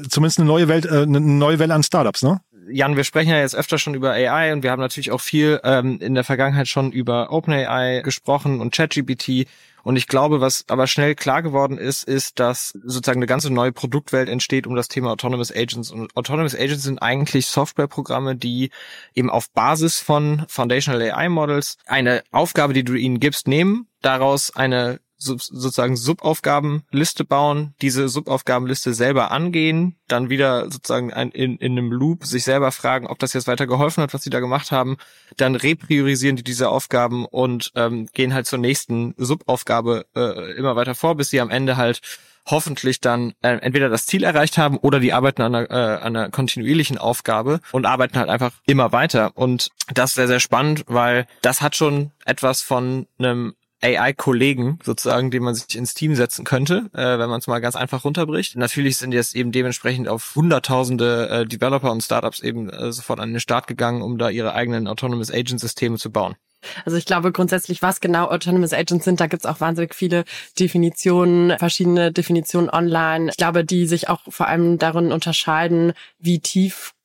zumindest 0.09 0.39
eine 0.39 0.47
neue 0.47 0.69
Welt, 0.69 0.87
äh, 0.87 1.03
eine 1.03 1.21
neue 1.21 1.59
Welle 1.59 1.75
an 1.75 1.83
Startups, 1.83 2.23
ne? 2.23 2.41
Jan, 2.71 2.97
wir 2.97 3.05
sprechen 3.05 3.31
ja 3.31 3.41
jetzt 3.41 3.57
öfter 3.57 3.77
schon 3.77 3.95
über 3.95 4.13
AI 4.13 4.53
und 4.53 4.63
wir 4.63 4.71
haben 4.71 4.81
natürlich 4.81 5.11
auch 5.11 5.21
viel 5.21 5.61
ähm, 5.65 5.99
in 6.01 6.15
der 6.15 6.23
Vergangenheit 6.23 6.69
schon 6.69 6.93
über 6.93 7.33
OpenAI 7.33 8.03
gesprochen 8.05 8.61
und 8.61 8.73
ChatGPT. 8.73 9.49
Und 9.83 9.97
ich 9.97 10.07
glaube, 10.07 10.41
was 10.41 10.65
aber 10.69 10.87
schnell 10.87 11.17
klar 11.17 11.43
geworden 11.43 11.77
ist, 11.77 12.05
ist, 12.05 12.39
dass 12.39 12.69
sozusagen 12.85 13.19
eine 13.19 13.27
ganze 13.27 13.53
neue 13.53 13.73
Produktwelt 13.73 14.29
entsteht 14.29 14.69
um 14.69 14.77
das 14.77 14.87
Thema 14.87 15.11
Autonomous 15.11 15.51
Agents. 15.51 15.91
Und 15.91 16.17
Autonomous 16.17 16.55
Agents 16.55 16.85
sind 16.85 17.03
eigentlich 17.03 17.47
Softwareprogramme, 17.47 18.37
die 18.37 18.71
eben 19.13 19.29
auf 19.29 19.51
Basis 19.51 19.99
von 19.99 20.45
Foundational 20.47 21.03
AI 21.03 21.29
Models 21.29 21.79
eine 21.87 22.23
Aufgabe, 22.31 22.75
die 22.75 22.85
du 22.85 22.95
ihnen 22.95 23.19
gibst, 23.19 23.49
nehmen, 23.49 23.89
daraus 24.03 24.55
eine 24.55 25.01
sozusagen 25.23 25.97
Subaufgabenliste 25.97 27.25
bauen, 27.25 27.75
diese 27.81 28.09
Subaufgabenliste 28.09 28.95
selber 28.95 29.31
angehen, 29.31 29.97
dann 30.09 30.31
wieder 30.31 30.65
sozusagen 30.71 31.13
ein, 31.13 31.31
in, 31.31 31.57
in 31.57 31.73
einem 31.73 31.93
Loop 31.93 32.25
sich 32.25 32.45
selber 32.45 32.73
fragen, 32.73 33.07
ob 33.07 33.19
das 33.19 33.33
jetzt 33.33 33.47
weiter 33.47 33.67
geholfen 33.67 34.03
hat, 34.03 34.15
was 34.15 34.23
sie 34.23 34.31
da 34.31 34.41
gemacht 34.41 34.73
haben, 34.73 34.97
dann 35.37 35.55
repriorisieren 35.55 36.37
die 36.37 36.45
diese 36.45 36.69
Aufgaben 36.69 37.25
und 37.25 37.73
ähm, 37.75 38.09
gehen 38.13 38.35
halt 38.35 38.47
zur 38.47 38.59
nächsten 38.59 39.15
Subaufgabe 39.17 40.07
äh, 40.15 40.53
immer 40.53 40.77
weiter 40.77 40.95
vor, 40.95 41.17
bis 41.17 41.31
sie 41.31 41.41
am 41.41 41.51
Ende 41.51 41.77
halt 41.77 42.01
hoffentlich 42.47 43.01
dann 43.01 43.35
äh, 43.43 43.57
entweder 43.59 43.89
das 43.89 44.07
Ziel 44.07 44.25
erreicht 44.25 44.59
haben 44.59 44.77
oder 44.77 45.01
die 45.01 45.13
arbeiten 45.13 45.43
an 45.43 45.55
einer, 45.55 45.71
äh, 45.71 46.03
an 46.03 46.17
einer 46.17 46.31
kontinuierlichen 46.31 46.99
Aufgabe 46.99 47.61
und 47.71 47.87
arbeiten 47.87 48.19
halt 48.19 48.29
einfach 48.29 48.53
immer 48.67 48.93
weiter. 48.93 49.33
Und 49.37 49.71
das 49.93 50.11
ist 50.11 50.15
sehr, 50.17 50.29
sehr 50.29 50.41
spannend, 50.41 50.85
weil 50.87 51.27
das 51.43 51.63
hat 51.63 51.77
schon 51.77 52.11
etwas 52.25 52.61
von 52.61 53.07
einem 53.19 53.55
AI-Kollegen 53.82 54.79
sozusagen, 54.82 55.31
den 55.31 55.43
man 55.43 55.55
sich 55.55 55.76
ins 55.76 55.94
Team 55.94 56.14
setzen 56.14 56.44
könnte, 56.44 56.90
äh, 56.94 57.19
wenn 57.19 57.29
man 57.29 57.40
es 57.40 57.46
mal 57.46 57.61
ganz 57.61 57.76
einfach 57.76 58.05
runterbricht. 58.05 58.56
Natürlich 58.56 58.96
sind 58.96 59.12
jetzt 59.12 59.34
eben 59.34 59.52
dementsprechend 59.52 60.08
auf 60.08 60.34
hunderttausende 60.37 61.29
äh, 61.29 61.46
Developer 61.46 61.90
und 61.90 62.02
Startups 62.02 62.40
eben 62.40 62.70
äh, 62.70 62.93
sofort 62.93 63.20
an 63.20 63.31
den 63.31 63.40
Start 63.40 63.67
gegangen, 63.67 64.02
um 64.02 64.19
da 64.19 64.31
ihre 64.31 64.55
eigenen 64.55 64.87
Autonomous 64.87 65.31
Agent 65.31 65.61
Systeme 65.61 65.99
zu 65.99 66.11
bauen. 66.11 66.37
Also 66.84 66.96
ich 66.96 67.05
glaube 67.05 67.32
grundsätzlich, 67.32 67.82
was 67.82 68.00
genau 68.00 68.29
Autonomous 68.29 68.73
Agents 68.73 69.05
sind, 69.05 69.20
da 69.20 69.26
gibt's 69.26 69.46
auch 69.46 69.61
wahnsinnig 69.61 69.94
viele 69.94 70.25
Definitionen, 70.58 71.58
verschiedene 71.58 72.12
Definitionen 72.12 72.70
online. 72.70 73.31
Ich 73.31 73.37
glaube, 73.37 73.64
die 73.64 73.87
sich 73.87 74.09
auch 74.09 74.21
vor 74.28 74.47
allem 74.47 74.78
darin 74.78 75.12
unterscheiden, 75.12 75.92
wie 76.18 76.38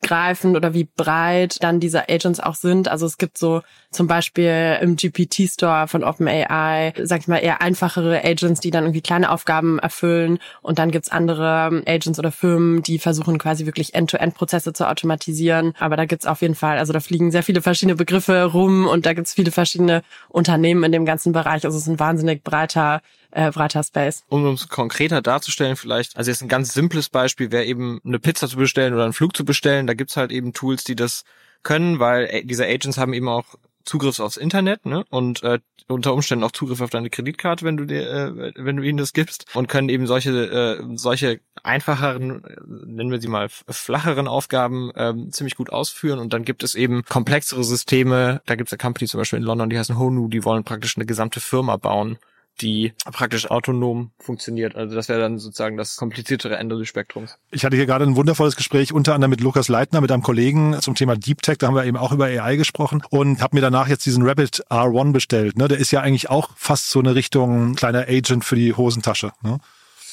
tiefgreifend 0.00 0.56
oder 0.56 0.74
wie 0.74 0.84
breit 0.84 1.62
dann 1.62 1.80
diese 1.80 2.08
Agents 2.08 2.40
auch 2.40 2.54
sind. 2.54 2.88
Also 2.88 3.06
es 3.06 3.18
gibt 3.18 3.38
so 3.38 3.62
zum 3.90 4.06
Beispiel 4.06 4.78
im 4.80 4.96
GPT-Store 4.96 5.88
von 5.88 6.04
OpenAI, 6.04 6.92
sag 7.02 7.20
ich 7.20 7.28
mal, 7.28 7.38
eher 7.38 7.60
einfachere 7.60 8.22
Agents, 8.24 8.60
die 8.60 8.70
dann 8.70 8.84
irgendwie 8.84 9.00
kleine 9.00 9.30
Aufgaben 9.30 9.78
erfüllen. 9.78 10.38
Und 10.62 10.78
dann 10.78 10.90
gibt's 10.90 11.10
andere 11.10 11.82
Agents 11.86 12.18
oder 12.18 12.32
Firmen, 12.32 12.82
die 12.82 12.98
versuchen 12.98 13.38
quasi 13.38 13.66
wirklich 13.66 13.94
End-to-End-Prozesse 13.94 14.72
zu 14.72 14.88
automatisieren. 14.88 15.74
Aber 15.78 15.96
da 15.96 16.04
gibt's 16.04 16.26
auf 16.26 16.42
jeden 16.42 16.54
Fall, 16.54 16.78
also 16.78 16.92
da 16.92 17.00
fliegen 17.00 17.30
sehr 17.30 17.42
viele 17.42 17.62
verschiedene 17.62 17.96
Begriffe 17.96 18.44
rum 18.44 18.86
und 18.86 19.06
da 19.06 19.12
gibt's 19.12 19.34
viele 19.34 19.50
verschiedene 19.50 20.02
Unternehmen 20.28 20.84
in 20.84 20.92
dem 20.92 21.04
ganzen 21.04 21.32
Bereich. 21.32 21.64
Also 21.64 21.76
es 21.76 21.84
ist 21.84 21.88
ein 21.88 22.00
wahnsinnig 22.00 22.42
breiter 22.44 23.00
äh, 23.38 23.52
breiter 23.52 23.84
Space. 23.84 24.24
Um 24.28 24.44
es 24.46 24.68
konkreter 24.68 25.22
darzustellen 25.22 25.76
vielleicht, 25.76 26.16
also 26.16 26.30
jetzt 26.30 26.42
ein 26.42 26.48
ganz 26.48 26.74
simples 26.74 27.08
Beispiel 27.08 27.52
wäre 27.52 27.64
eben 27.64 28.00
eine 28.04 28.18
Pizza 28.18 28.48
zu 28.48 28.56
bestellen 28.56 28.94
oder 28.94 29.04
einen 29.04 29.12
Flug 29.12 29.36
zu 29.36 29.44
bestellen. 29.44 29.86
Da 29.86 29.94
gibt's 29.94 30.16
halt 30.16 30.32
eben 30.32 30.52
Tools, 30.52 30.82
die 30.82 30.96
das 30.96 31.22
können, 31.62 32.00
weil 32.00 32.24
äh, 32.24 32.44
diese 32.44 32.66
Agents 32.66 32.98
haben 32.98 33.12
eben 33.12 33.28
auch 33.28 33.54
Zugriff 33.84 34.18
aufs 34.18 34.36
Internet 34.36 34.84
ne? 34.84 35.04
und 35.08 35.42
äh, 35.44 35.60
unter 35.86 36.12
Umständen 36.12 36.44
auch 36.44 36.50
Zugriff 36.50 36.80
auf 36.82 36.90
deine 36.90 37.08
Kreditkarte, 37.08 37.64
wenn 37.64 37.76
du 37.76 37.86
dir, 37.86 38.10
äh, 38.10 38.52
wenn 38.56 38.76
du 38.76 38.82
ihnen 38.82 38.98
das 38.98 39.12
gibst 39.12 39.46
und 39.54 39.68
können 39.68 39.88
eben 39.88 40.06
solche 40.06 40.30
äh, 40.30 40.96
solche 40.96 41.40
einfacheren, 41.62 42.42
nennen 42.66 43.10
wir 43.10 43.20
sie 43.20 43.28
mal 43.28 43.48
flacheren 43.48 44.28
Aufgaben 44.28 44.90
äh, 44.94 45.14
ziemlich 45.30 45.54
gut 45.54 45.70
ausführen 45.70 46.18
und 46.18 46.32
dann 46.32 46.44
gibt 46.44 46.64
es 46.64 46.74
eben 46.74 47.04
komplexere 47.04 47.64
Systeme. 47.64 48.42
Da 48.46 48.56
gibt 48.56 48.68
es 48.68 48.72
eine 48.72 48.78
Company 48.78 49.06
zum 49.06 49.18
Beispiel 49.18 49.38
in 49.38 49.44
London, 49.44 49.70
die 49.70 49.78
heißen 49.78 49.98
Honu, 49.98 50.28
die 50.28 50.44
wollen 50.44 50.64
praktisch 50.64 50.96
eine 50.96 51.06
gesamte 51.06 51.40
Firma 51.40 51.76
bauen 51.76 52.18
die 52.60 52.92
praktisch 53.04 53.50
autonom 53.50 54.10
funktioniert. 54.18 54.76
Also 54.76 54.94
das 54.94 55.08
wäre 55.08 55.20
dann 55.20 55.38
sozusagen 55.38 55.76
das 55.76 55.96
kompliziertere 55.96 56.56
Ende 56.56 56.78
des 56.78 56.88
Spektrums. 56.88 57.36
Ich 57.50 57.64
hatte 57.64 57.76
hier 57.76 57.86
gerade 57.86 58.04
ein 58.04 58.16
wundervolles 58.16 58.56
Gespräch 58.56 58.92
unter 58.92 59.14
anderem 59.14 59.30
mit 59.30 59.40
Lukas 59.40 59.68
Leitner, 59.68 60.00
mit 60.00 60.12
einem 60.12 60.22
Kollegen 60.22 60.76
zum 60.80 60.94
Thema 60.94 61.16
Deep 61.16 61.42
Tech. 61.42 61.58
Da 61.58 61.68
haben 61.68 61.74
wir 61.74 61.84
eben 61.84 61.96
auch 61.96 62.12
über 62.12 62.26
AI 62.26 62.56
gesprochen 62.56 63.02
und 63.10 63.42
habe 63.42 63.56
mir 63.56 63.62
danach 63.62 63.88
jetzt 63.88 64.06
diesen 64.06 64.26
Rabbit 64.26 64.64
R1 64.70 65.12
bestellt. 65.12 65.56
Ne? 65.56 65.68
Der 65.68 65.78
ist 65.78 65.90
ja 65.90 66.00
eigentlich 66.00 66.30
auch 66.30 66.50
fast 66.56 66.90
so 66.90 66.98
eine 66.98 67.14
Richtung 67.14 67.74
kleiner 67.74 68.06
Agent 68.08 68.44
für 68.44 68.56
die 68.56 68.74
Hosentasche. 68.74 69.32
Ne? 69.42 69.58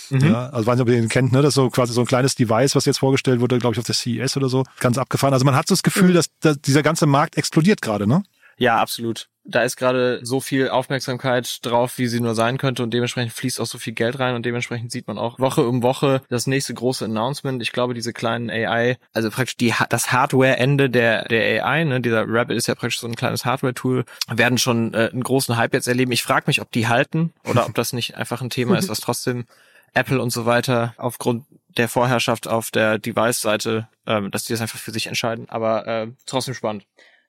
Mhm. 0.10 0.20
Ja, 0.20 0.50
also 0.50 0.68
weiß 0.68 0.76
nicht, 0.76 0.84
ob 0.84 0.90
ihr 0.90 1.02
den 1.02 1.10
kennt, 1.10 1.32
ne? 1.32 1.42
Das 1.42 1.50
ist 1.50 1.56
so 1.56 1.70
quasi 1.70 1.94
so 1.94 2.02
ein 2.02 2.08
kleines 2.08 2.36
Device, 2.36 2.76
was 2.76 2.86
jetzt 2.86 3.00
vorgestellt 3.00 3.40
wurde, 3.40 3.58
glaube 3.58 3.74
ich, 3.74 3.80
auf 3.80 3.86
der 3.86 3.96
CES 3.96 4.38
oder 4.38 4.50
so. 4.50 4.64
Ganz 4.80 4.98
abgefahren. 4.98 5.34
Also 5.34 5.46
man 5.46 5.56
hat 5.56 5.68
so 5.68 5.74
das 5.74 5.84
Gefühl, 5.84 6.10
mhm. 6.10 6.14
dass, 6.14 6.28
dass 6.42 6.62
dieser 6.62 6.84
ganze 6.84 7.06
Markt 7.06 7.38
explodiert 7.38 7.82
gerade, 7.82 8.08
ne? 8.08 8.24
Ja, 8.58 8.78
absolut. 8.78 9.28
Da 9.48 9.62
ist 9.62 9.76
gerade 9.76 10.22
so 10.24 10.40
viel 10.40 10.70
Aufmerksamkeit 10.70 11.60
drauf, 11.64 12.00
wie 12.00 12.08
sie 12.08 12.20
nur 12.20 12.34
sein 12.34 12.58
könnte 12.58 12.82
und 12.82 12.92
dementsprechend 12.92 13.32
fließt 13.32 13.62
auch 13.62 13.68
so 13.68 13.78
viel 13.78 13.94
Geld 13.94 14.18
rein 14.18 14.34
und 14.34 14.44
dementsprechend 14.44 14.92
sieht 14.92 15.08
man 15.08 15.20
auch 15.20 15.38
Woche 15.38 15.68
um 15.68 15.84
Woche 15.84 16.24
das 16.30 16.48
nächste 16.48 16.74
große 16.74 17.06
Announcement. 17.06 17.62
Ich 17.62 17.72
glaube, 17.72 17.94
diese 17.94 18.12
kleinen 18.12 18.50
AI, 18.50 18.98
also 19.14 19.30
praktisch 19.30 19.58
die, 19.58 19.74
das 19.90 20.12
Hardware-Ende 20.12 20.90
der, 20.90 21.26
der 21.26 21.64
AI, 21.64 21.84
ne, 21.84 22.02
dieser 22.02 22.26
Rabbit 22.28 22.58
ist 22.58 22.68
ja 22.68 22.74
praktisch 22.74 23.00
so 23.00 23.08
ein 23.08 23.16
kleines 23.16 23.46
Hardware-Tool, 23.46 24.06
werden 24.32 24.58
schon 24.58 24.96
äh, 24.96 25.10
einen 25.12 25.24
großen 25.24 25.58
Hype 25.58 25.74
jetzt 25.74 25.88
erleben. 25.88 26.12
Ich 26.12 26.24
frage 26.24 26.46
mich, 26.48 26.60
ob 26.62 26.72
die 26.72 26.88
halten 26.88 27.32
oder 27.48 27.68
ob 27.68 27.76
das 27.76 27.94
nicht 27.94 28.16
einfach 28.16 28.42
ein 28.42 28.50
Thema 28.50 28.80
ist, 28.80 28.90
was 28.90 29.00
trotzdem 29.02 29.46
Apple 29.94 30.22
und 30.22 30.32
so 30.32 30.46
weiter 30.46 30.96
aufgrund 30.98 31.46
der 31.78 31.88
Vorherrschaft 31.88 32.48
auf 32.48 32.72
der 32.72 32.98
Device-Seite, 32.98 33.88
ähm, 34.08 34.32
dass 34.32 34.46
die 34.46 34.54
das 34.54 34.62
einfach 34.62 34.80
für 34.80 34.92
sich 34.92 35.06
entscheiden. 35.08 35.50
Aber 35.50 35.86
äh, 35.86 36.08
trotzdem 36.26 36.56
spannend. 36.56 36.86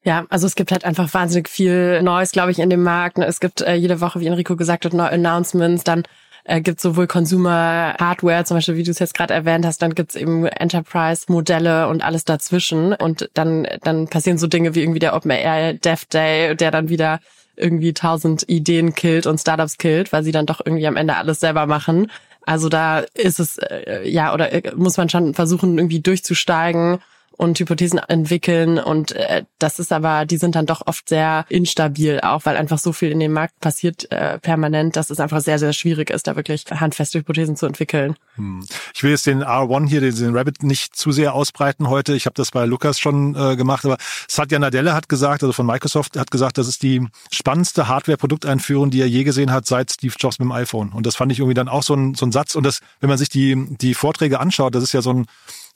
Ja, 0.07 0.25
also 0.31 0.47
es 0.47 0.55
gibt 0.55 0.71
halt 0.71 0.85
einfach 0.85 1.13
wahnsinnig 1.15 1.49
viel 1.49 2.01
Neues, 2.01 2.31
glaube 2.31 2.53
ich, 2.53 2.61
in 2.61 2.71
dem 2.71 2.85
Markt. 2.85 3.19
Es 3.19 3.41
gibt 3.41 3.61
äh, 3.61 3.75
jede 3.75 4.01
Woche, 4.01 4.21
wie 4.21 4.29
Enrico 4.29 4.55
gesagt 4.55 4.85
hat, 4.85 4.93
neue 4.93 5.11
Announcements. 5.11 5.83
Dann 5.83 6.05
äh, 6.45 6.61
gibt 6.61 6.81
sowohl 6.81 7.09
Consumer 7.09 7.97
Hardware, 7.99 8.45
zum 8.45 8.57
Beispiel, 8.57 8.77
wie 8.77 8.85
du 8.85 8.93
es 8.93 9.01
jetzt 9.01 9.15
gerade 9.15 9.35
erwähnt 9.35 9.67
hast, 9.67 9.83
dann 9.83 9.97
gibt's 9.97 10.15
eben 10.15 10.47
Enterprise-Modelle 10.47 11.89
und 11.89 12.05
alles 12.05 12.25
dazwischen. 12.25 12.93
Und 12.93 13.29
dann, 13.35 13.67
dann 13.83 14.07
passieren 14.07 14.39
so 14.39 14.47
Dinge 14.47 14.77
wie 14.77 14.83
irgendwie 14.83 15.01
der 15.01 15.17
OpenAI 15.17 15.73
Dev 15.73 16.05
Day, 16.13 16.55
der 16.55 16.71
dann 16.71 16.89
wieder 16.89 17.19
irgendwie 17.57 17.93
tausend 17.93 18.49
Ideen 18.49 18.95
killt 18.95 19.27
und 19.27 19.41
Startups 19.41 19.77
killt, 19.77 20.13
weil 20.13 20.23
sie 20.23 20.31
dann 20.31 20.47
doch 20.47 20.61
irgendwie 20.65 20.87
am 20.87 20.97
Ende 20.97 21.17
alles 21.17 21.41
selber 21.41 21.67
machen. 21.67 22.13
Also 22.43 22.69
da 22.69 23.01
ist 23.15 23.41
es, 23.41 23.59
äh, 23.59 24.09
ja, 24.09 24.33
oder 24.33 24.53
äh, 24.53 24.73
muss 24.77 24.99
man 24.99 25.09
schon 25.09 25.35
versuchen, 25.35 25.79
irgendwie 25.79 25.99
durchzusteigen 25.99 27.01
und 27.37 27.59
Hypothesen 27.59 27.99
entwickeln. 27.99 28.79
Und 28.79 29.13
äh, 29.13 29.45
das 29.59 29.79
ist 29.79 29.93
aber, 29.93 30.27
die 30.27 30.37
sind 30.37 30.55
dann 30.55 30.67
doch 30.67 30.87
oft 30.87 31.09
sehr 31.09 31.45
instabil, 31.49 32.21
auch 32.21 32.45
weil 32.45 32.57
einfach 32.57 32.79
so 32.79 32.93
viel 32.93 33.11
in 33.11 33.21
dem 33.21 33.33
Markt 33.33 33.59
passiert 33.61 34.11
äh, 34.11 34.39
permanent, 34.39 34.97
dass 34.97 35.11
es 35.11 35.21
einfach 35.21 35.41
sehr, 35.41 35.59
sehr 35.59 35.73
schwierig 35.73 36.11
ist, 36.11 36.27
da 36.27 36.37
wirklich 36.37 36.65
handfeste 36.71 37.19
Hypothesen 37.19 37.57
zu 37.57 37.67
entwickeln. 37.67 38.17
Hm. 38.37 38.65
Ich 38.95 39.03
will 39.03 39.11
jetzt 39.11 39.27
den 39.27 39.43
R1 39.43 39.89
hier, 39.89 40.01
den 40.01 40.37
Rabbit, 40.37 40.63
nicht 40.63 40.97
zu 40.97 41.13
sehr 41.13 41.35
ausbreiten 41.35 41.89
heute. 41.89 42.15
Ich 42.15 42.27
habe 42.27 42.35
das 42.35 42.51
bei 42.51 42.65
Lukas 42.65 42.99
schon 42.99 43.35
äh, 43.35 43.57
gemacht, 43.57 43.85
aber 43.85 43.97
Satya 44.29 44.59
Nadella 44.59 44.95
hat 44.95 45.09
gesagt, 45.09 45.43
also 45.43 45.53
von 45.53 45.67
Microsoft, 45.67 46.17
hat 46.17 46.31
gesagt, 46.31 46.59
das 46.59 46.69
ist 46.69 46.83
die 46.83 47.07
spannendste 47.31 47.89
Hardware-Produkteinführung, 47.89 48.91
die 48.91 49.01
er 49.01 49.09
je 49.09 49.25
gesehen 49.25 49.53
hat 49.53 49.67
seit 49.67 49.91
Steve 49.93 50.15
Jobs 50.19 50.39
mit 50.39 50.47
dem 50.47 50.53
iPhone. 50.53 50.91
Und 50.91 51.07
das 51.07 51.17
fand 51.17 51.33
ich 51.33 51.39
irgendwie 51.39 51.55
dann 51.55 51.69
auch 51.69 51.83
so 51.83 51.95
ein, 51.95 52.15
so 52.15 52.27
ein 52.27 52.33
Satz. 52.33 52.55
Und 52.55 52.65
das, 52.65 52.81
wenn 53.01 53.09
man 53.09 53.19
sich 53.19 53.29
die, 53.29 53.77
die 53.77 53.95
Vorträge 53.95 54.41
anschaut, 54.41 54.75
das 54.75 54.83
ist 54.83 54.93
ja 54.93 55.03
so 55.03 55.13
ein 55.13 55.27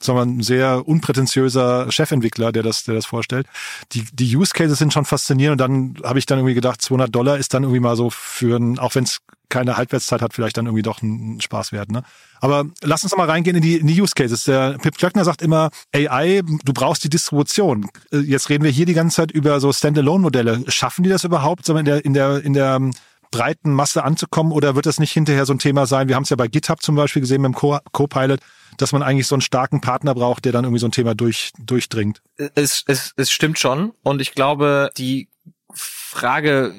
sagen 0.03 0.17
wir, 0.17 0.23
ein 0.23 0.41
sehr 0.41 0.87
unprätentiöser 0.87 1.91
Chefentwickler, 1.91 2.51
der 2.51 2.63
das, 2.63 2.83
der 2.83 2.95
das 2.95 3.05
vorstellt. 3.05 3.47
Die, 3.93 4.05
die 4.13 4.35
Use 4.35 4.53
Cases 4.53 4.77
sind 4.77 4.93
schon 4.93 5.05
faszinierend 5.05 5.61
und 5.61 5.67
dann 5.69 6.07
habe 6.07 6.19
ich 6.19 6.25
dann 6.25 6.39
irgendwie 6.39 6.55
gedacht, 6.55 6.81
200 6.81 7.13
Dollar 7.13 7.37
ist 7.37 7.53
dann 7.53 7.63
irgendwie 7.63 7.79
mal 7.79 7.95
so 7.95 8.09
für 8.09 8.57
ein, 8.57 8.79
auch 8.79 8.95
wenn 8.95 9.03
es 9.03 9.21
keine 9.51 9.77
Halbwertszeit 9.77 10.21
hat, 10.21 10.33
vielleicht 10.33 10.57
dann 10.57 10.65
irgendwie 10.65 10.81
doch 10.81 11.03
ein 11.03 11.39
Spaß 11.39 11.71
wert. 11.73 11.91
Ne? 11.91 12.03
Aber 12.39 12.65
lass 12.81 13.03
uns 13.03 13.11
doch 13.11 13.17
mal 13.17 13.29
reingehen 13.29 13.57
in 13.57 13.61
die, 13.61 13.77
in 13.77 13.85
die 13.85 14.01
Use 14.01 14.13
Cases. 14.15 14.43
Der 14.45 14.79
Pip 14.79 14.97
Klöckner 14.97 15.23
sagt 15.23 15.43
immer, 15.43 15.69
AI, 15.93 16.41
du 16.41 16.73
brauchst 16.73 17.03
die 17.03 17.09
Distribution. 17.09 17.87
Jetzt 18.11 18.49
reden 18.49 18.63
wir 18.63 18.71
hier 18.71 18.87
die 18.87 18.93
ganze 18.93 19.17
Zeit 19.17 19.31
über 19.31 19.59
so 19.59 19.71
Standalone-Modelle. 19.71 20.63
Schaffen 20.69 21.03
die 21.03 21.09
das 21.09 21.23
überhaupt 21.23 21.67
in 21.69 21.85
der, 21.85 22.03
in 22.03 22.13
der, 22.13 22.43
in 22.43 22.53
der 22.53 22.79
breiten 23.31 23.73
Masse 23.73 24.03
anzukommen 24.03 24.51
oder 24.51 24.75
wird 24.75 24.85
das 24.85 24.99
nicht 24.99 25.11
hinterher 25.11 25.45
so 25.45 25.53
ein 25.53 25.59
Thema 25.59 25.85
sein? 25.85 26.07
Wir 26.07 26.15
haben 26.15 26.23
es 26.23 26.29
ja 26.29 26.35
bei 26.35 26.47
GitHub 26.47 26.81
zum 26.81 26.95
Beispiel 26.95 27.21
gesehen 27.21 27.41
mit 27.41 27.53
dem 27.53 27.55
Co-Pilot, 27.55 28.39
dass 28.77 28.91
man 28.91 29.01
eigentlich 29.01 29.27
so 29.27 29.35
einen 29.35 29.41
starken 29.41 29.81
Partner 29.81 30.13
braucht, 30.13 30.45
der 30.45 30.51
dann 30.51 30.65
irgendwie 30.65 30.79
so 30.79 30.87
ein 30.87 30.91
Thema 30.91 31.15
durch, 31.15 31.51
durchdringt. 31.59 32.21
Es, 32.55 32.83
es, 32.87 33.13
es 33.15 33.31
stimmt 33.31 33.57
schon 33.57 33.93
und 34.03 34.21
ich 34.21 34.33
glaube, 34.33 34.91
die 34.97 35.29
Frage 35.73 36.75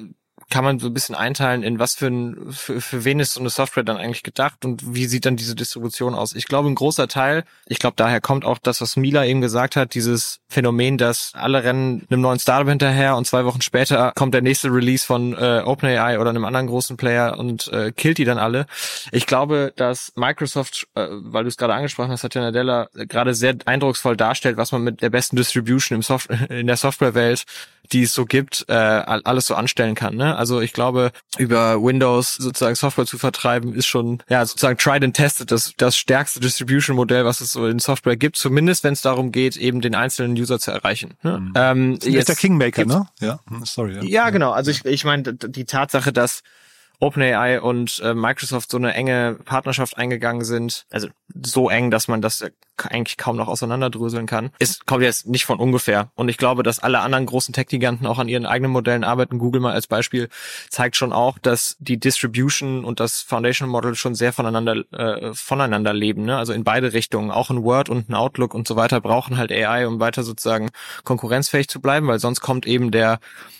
kann 0.49 0.63
man 0.63 0.79
so 0.79 0.87
ein 0.87 0.93
bisschen 0.93 1.15
einteilen, 1.15 1.63
in 1.63 1.79
was 1.79 1.95
für, 1.95 2.07
ein, 2.07 2.51
für, 2.51 2.81
für 2.81 3.05
wen 3.05 3.19
ist 3.19 3.33
so 3.33 3.39
eine 3.39 3.49
Software 3.49 3.83
dann 3.83 3.97
eigentlich 3.97 4.23
gedacht 4.23 4.65
und 4.65 4.93
wie 4.93 5.05
sieht 5.05 5.25
dann 5.25 5.35
diese 5.35 5.55
Distribution 5.55 6.15
aus. 6.15 6.35
Ich 6.35 6.45
glaube, 6.45 6.69
ein 6.69 6.75
großer 6.75 7.07
Teil, 7.07 7.43
ich 7.65 7.79
glaube, 7.79 7.95
daher 7.97 8.21
kommt 8.21 8.45
auch 8.45 8.57
das, 8.57 8.81
was 8.81 8.95
Mila 8.95 9.25
eben 9.25 9.41
gesagt 9.41 9.75
hat, 9.75 9.93
dieses 9.93 10.39
Phänomen, 10.47 10.97
dass 10.97 11.31
alle 11.33 11.63
rennen 11.63 12.05
einem 12.09 12.21
neuen 12.21 12.39
Startup 12.39 12.67
hinterher 12.67 13.15
und 13.15 13.25
zwei 13.25 13.45
Wochen 13.45 13.61
später 13.61 14.11
kommt 14.15 14.33
der 14.33 14.41
nächste 14.41 14.69
Release 14.69 15.05
von 15.05 15.33
äh, 15.33 15.61
OpenAI 15.65 16.19
oder 16.19 16.29
einem 16.29 16.45
anderen 16.45 16.67
großen 16.67 16.97
Player 16.97 17.37
und 17.37 17.67
äh, 17.69 17.91
killt 17.91 18.17
die 18.17 18.25
dann 18.25 18.37
alle. 18.37 18.65
Ich 19.11 19.25
glaube, 19.25 19.73
dass 19.75 20.13
Microsoft, 20.15 20.87
äh, 20.95 21.07
weil 21.09 21.43
du 21.43 21.49
es 21.49 21.57
gerade 21.57 21.73
angesprochen 21.73 22.11
hast, 22.11 22.23
hat 22.23 22.35
ja 22.35 22.41
Nadella 22.41 22.87
gerade 22.93 23.33
sehr 23.33 23.55
eindrucksvoll 23.65 24.17
darstellt, 24.17 24.57
was 24.57 24.71
man 24.71 24.83
mit 24.83 25.01
der 25.01 25.09
besten 25.09 25.35
Distribution 25.35 25.97
im 25.97 26.01
Soft 26.01 26.29
in 26.49 26.67
der 26.67 26.77
Softwarewelt 26.77 27.45
die 27.91 28.03
es 28.03 28.13
so 28.13 28.25
gibt, 28.25 28.65
äh, 28.69 28.73
alles 28.73 29.45
so 29.45 29.55
anstellen 29.55 29.95
kann. 29.95 30.15
Ne? 30.15 30.35
Also 30.35 30.61
ich 30.61 30.73
glaube, 30.73 31.11
über 31.37 31.81
Windows 31.81 32.35
sozusagen 32.35 32.75
Software 32.75 33.05
zu 33.05 33.17
vertreiben, 33.17 33.73
ist 33.73 33.87
schon 33.87 34.23
ja 34.29 34.45
sozusagen 34.45 34.77
tried 34.77 35.03
and 35.03 35.15
tested, 35.15 35.51
das, 35.51 35.73
das 35.77 35.97
stärkste 35.97 36.39
Distribution-Modell, 36.39 37.25
was 37.25 37.41
es 37.41 37.51
so 37.51 37.67
in 37.67 37.79
Software 37.79 38.15
gibt, 38.15 38.37
zumindest 38.37 38.83
wenn 38.83 38.93
es 38.93 39.01
darum 39.01 39.31
geht, 39.31 39.57
eben 39.57 39.81
den 39.81 39.95
einzelnen 39.95 40.33
User 40.37 40.59
zu 40.59 40.71
erreichen. 40.71 41.15
Ne? 41.23 41.39
Mhm. 41.39 41.53
Ähm, 41.55 41.91
jetzt 42.01 42.05
ist 42.05 42.29
der 42.29 42.35
Kingmaker, 42.35 42.85
ne? 42.85 43.07
Ja, 43.19 43.39
hm, 43.47 43.65
sorry. 43.65 43.95
Ja, 43.95 44.03
ja 44.03 44.29
genau. 44.29 44.51
Also 44.51 44.71
ich, 44.71 44.85
ich 44.85 45.03
meine, 45.03 45.33
die 45.33 45.65
Tatsache, 45.65 46.13
dass 46.13 46.41
OpenAI 46.99 47.61
und 47.61 47.99
äh, 48.03 48.13
Microsoft 48.13 48.71
so 48.71 48.77
eine 48.77 48.93
enge 48.93 49.37
Partnerschaft 49.45 49.97
eingegangen 49.97 50.45
sind, 50.45 50.85
also 50.91 51.09
so 51.43 51.69
eng, 51.69 51.91
dass 51.91 52.07
man 52.07 52.21
das 52.21 52.45
eigentlich 52.77 53.17
kaum 53.17 53.37
noch 53.37 53.47
auseinanderdröseln 53.47 54.25
kann, 54.25 54.51
ist 54.59 54.85
kommt 54.85 55.03
jetzt 55.03 55.27
nicht 55.27 55.45
von 55.45 55.59
ungefähr. 55.59 56.11
Und 56.15 56.29
ich 56.29 56.37
glaube, 56.37 56.63
dass 56.63 56.79
alle 56.79 57.01
anderen 57.01 57.25
großen 57.25 57.53
Tech-Giganten 57.53 58.07
auch 58.07 58.19
an 58.19 58.27
ihren 58.27 58.45
eigenen 58.45 58.71
Modellen 58.71 59.03
arbeiten. 59.03 59.37
Google 59.37 59.61
mal 59.61 59.73
als 59.73 59.87
Beispiel 59.87 60.29
zeigt 60.69 60.95
schon 60.95 61.13
auch, 61.13 61.37
dass 61.37 61.75
die 61.79 61.99
Distribution 61.99 62.83
und 62.83 62.99
das 62.99 63.21
Foundation 63.21 63.69
Model 63.69 63.95
schon 63.95 64.15
sehr 64.15 64.33
voneinander 64.33 64.83
äh, 64.91 65.33
voneinander 65.33 65.93
leben. 65.93 66.23
Ne? 66.23 66.37
Also 66.37 66.53
in 66.53 66.63
beide 66.63 66.93
Richtungen. 66.93 67.31
Auch 67.31 67.49
ein 67.49 67.63
Word 67.63 67.89
und 67.89 68.09
ein 68.09 68.15
Outlook 68.15 68.53
und 68.53 68.67
so 68.67 68.75
weiter 68.75 69.01
brauchen 69.01 69.37
halt 69.37 69.51
AI, 69.51 69.87
um 69.87 69.99
weiter 69.99 70.23
sozusagen 70.23 70.71
konkurrenzfähig 71.03 71.67
zu 71.67 71.79
bleiben, 71.79 72.07
weil 72.07 72.19
sonst 72.19 72.41
kommt 72.41 72.65
eben 72.65 72.91
der 72.91 73.19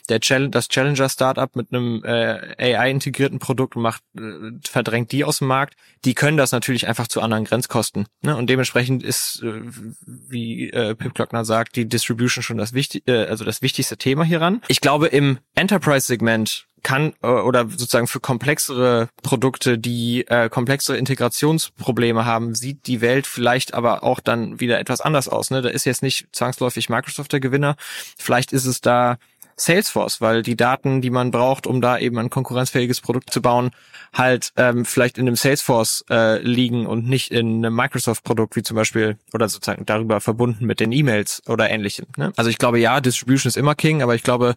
der 0.09 0.19
Challenge, 0.19 0.49
das 0.49 0.67
Challenger 0.67 1.09
Startup 1.09 1.55
mit 1.55 1.71
einem 1.71 2.03
äh, 2.03 2.75
AI 2.75 2.89
integrierten 3.23 3.39
Produkt 3.39 3.75
macht 3.75 4.03
äh, 4.17 4.51
verdrängt 4.67 5.11
die 5.11 5.23
aus 5.23 5.39
dem 5.39 5.47
Markt. 5.47 5.75
Die 6.05 6.13
können 6.13 6.37
das 6.37 6.51
natürlich 6.51 6.87
einfach 6.87 7.07
zu 7.07 7.21
anderen 7.21 7.45
Grenzkosten. 7.45 8.05
Ne? 8.21 8.35
Und 8.35 8.49
dementsprechend 8.49 9.03
ist, 9.03 9.41
äh, 9.43 9.61
wie 10.05 10.69
äh, 10.69 10.95
Pip 10.95 11.13
Glockner 11.13 11.45
sagt, 11.45 11.75
die 11.75 11.87
Distribution 11.87 12.43
schon 12.43 12.57
das 12.57 12.73
wichtig, 12.73 13.03
also 13.07 13.45
das 13.45 13.61
wichtigste 13.61 13.97
Thema 13.97 14.23
hieran. 14.23 14.61
Ich 14.67 14.81
glaube, 14.81 15.07
im 15.07 15.39
Enterprise-Segment 15.55 16.67
kann 16.83 17.13
oder 17.21 17.69
sozusagen 17.69 18.07
für 18.07 18.19
komplexere 18.19 19.07
Produkte, 19.21 19.77
die 19.79 20.27
äh, 20.27 20.49
komplexere 20.49 20.97
Integrationsprobleme 20.97 22.25
haben, 22.25 22.55
sieht 22.55 22.87
die 22.87 22.99
Welt 22.99 23.25
vielleicht 23.25 23.73
aber 23.73 24.03
auch 24.03 24.19
dann 24.19 24.59
wieder 24.59 24.79
etwas 24.79 24.99
anders 24.99 25.29
aus. 25.29 25.49
Ne? 25.49 25.61
Da 25.61 25.69
ist 25.69 25.85
jetzt 25.85 26.03
nicht 26.03 26.27
zwangsläufig 26.33 26.89
Microsoft 26.89 27.31
der 27.31 27.39
Gewinner. 27.39 27.75
Vielleicht 28.17 28.51
ist 28.51 28.65
es 28.65 28.81
da 28.81 29.17
Salesforce, 29.55 30.21
weil 30.21 30.41
die 30.41 30.55
Daten, 30.55 31.01
die 31.01 31.09
man 31.09 31.31
braucht, 31.31 31.67
um 31.67 31.81
da 31.81 31.97
eben 31.97 32.17
ein 32.17 32.29
konkurrenzfähiges 32.29 33.01
Produkt 33.01 33.31
zu 33.31 33.41
bauen, 33.41 33.71
halt 34.13 34.51
ähm, 34.57 34.85
vielleicht 34.85 35.17
in 35.17 35.27
einem 35.27 35.35
Salesforce 35.35 36.05
äh, 36.09 36.39
liegen 36.39 36.85
und 36.85 37.07
nicht 37.07 37.31
in 37.31 37.65
einem 37.65 37.75
Microsoft-Produkt, 37.75 38.55
wie 38.55 38.63
zum 38.63 38.75
Beispiel, 38.75 39.17
oder 39.33 39.49
sozusagen 39.49 39.85
darüber 39.85 40.21
verbunden 40.21 40.65
mit 40.65 40.79
den 40.79 40.91
E-Mails 40.91 41.41
oder 41.47 41.69
ähnlichem. 41.69 42.05
Ne? 42.17 42.31
Also 42.35 42.49
ich 42.49 42.57
glaube, 42.57 42.79
ja, 42.79 43.01
Distribution 43.01 43.49
ist 43.49 43.57
immer 43.57 43.75
King, 43.75 44.01
aber 44.01 44.15
ich 44.15 44.23
glaube, 44.23 44.55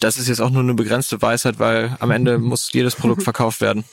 das 0.00 0.18
ist 0.18 0.28
jetzt 0.28 0.40
auch 0.40 0.50
nur 0.50 0.62
eine 0.62 0.74
begrenzte 0.74 1.22
Weisheit, 1.22 1.58
weil 1.58 1.96
am 2.00 2.10
Ende 2.10 2.38
muss 2.38 2.72
jedes 2.72 2.96
Produkt 2.96 3.22
verkauft 3.22 3.60
werden. 3.60 3.84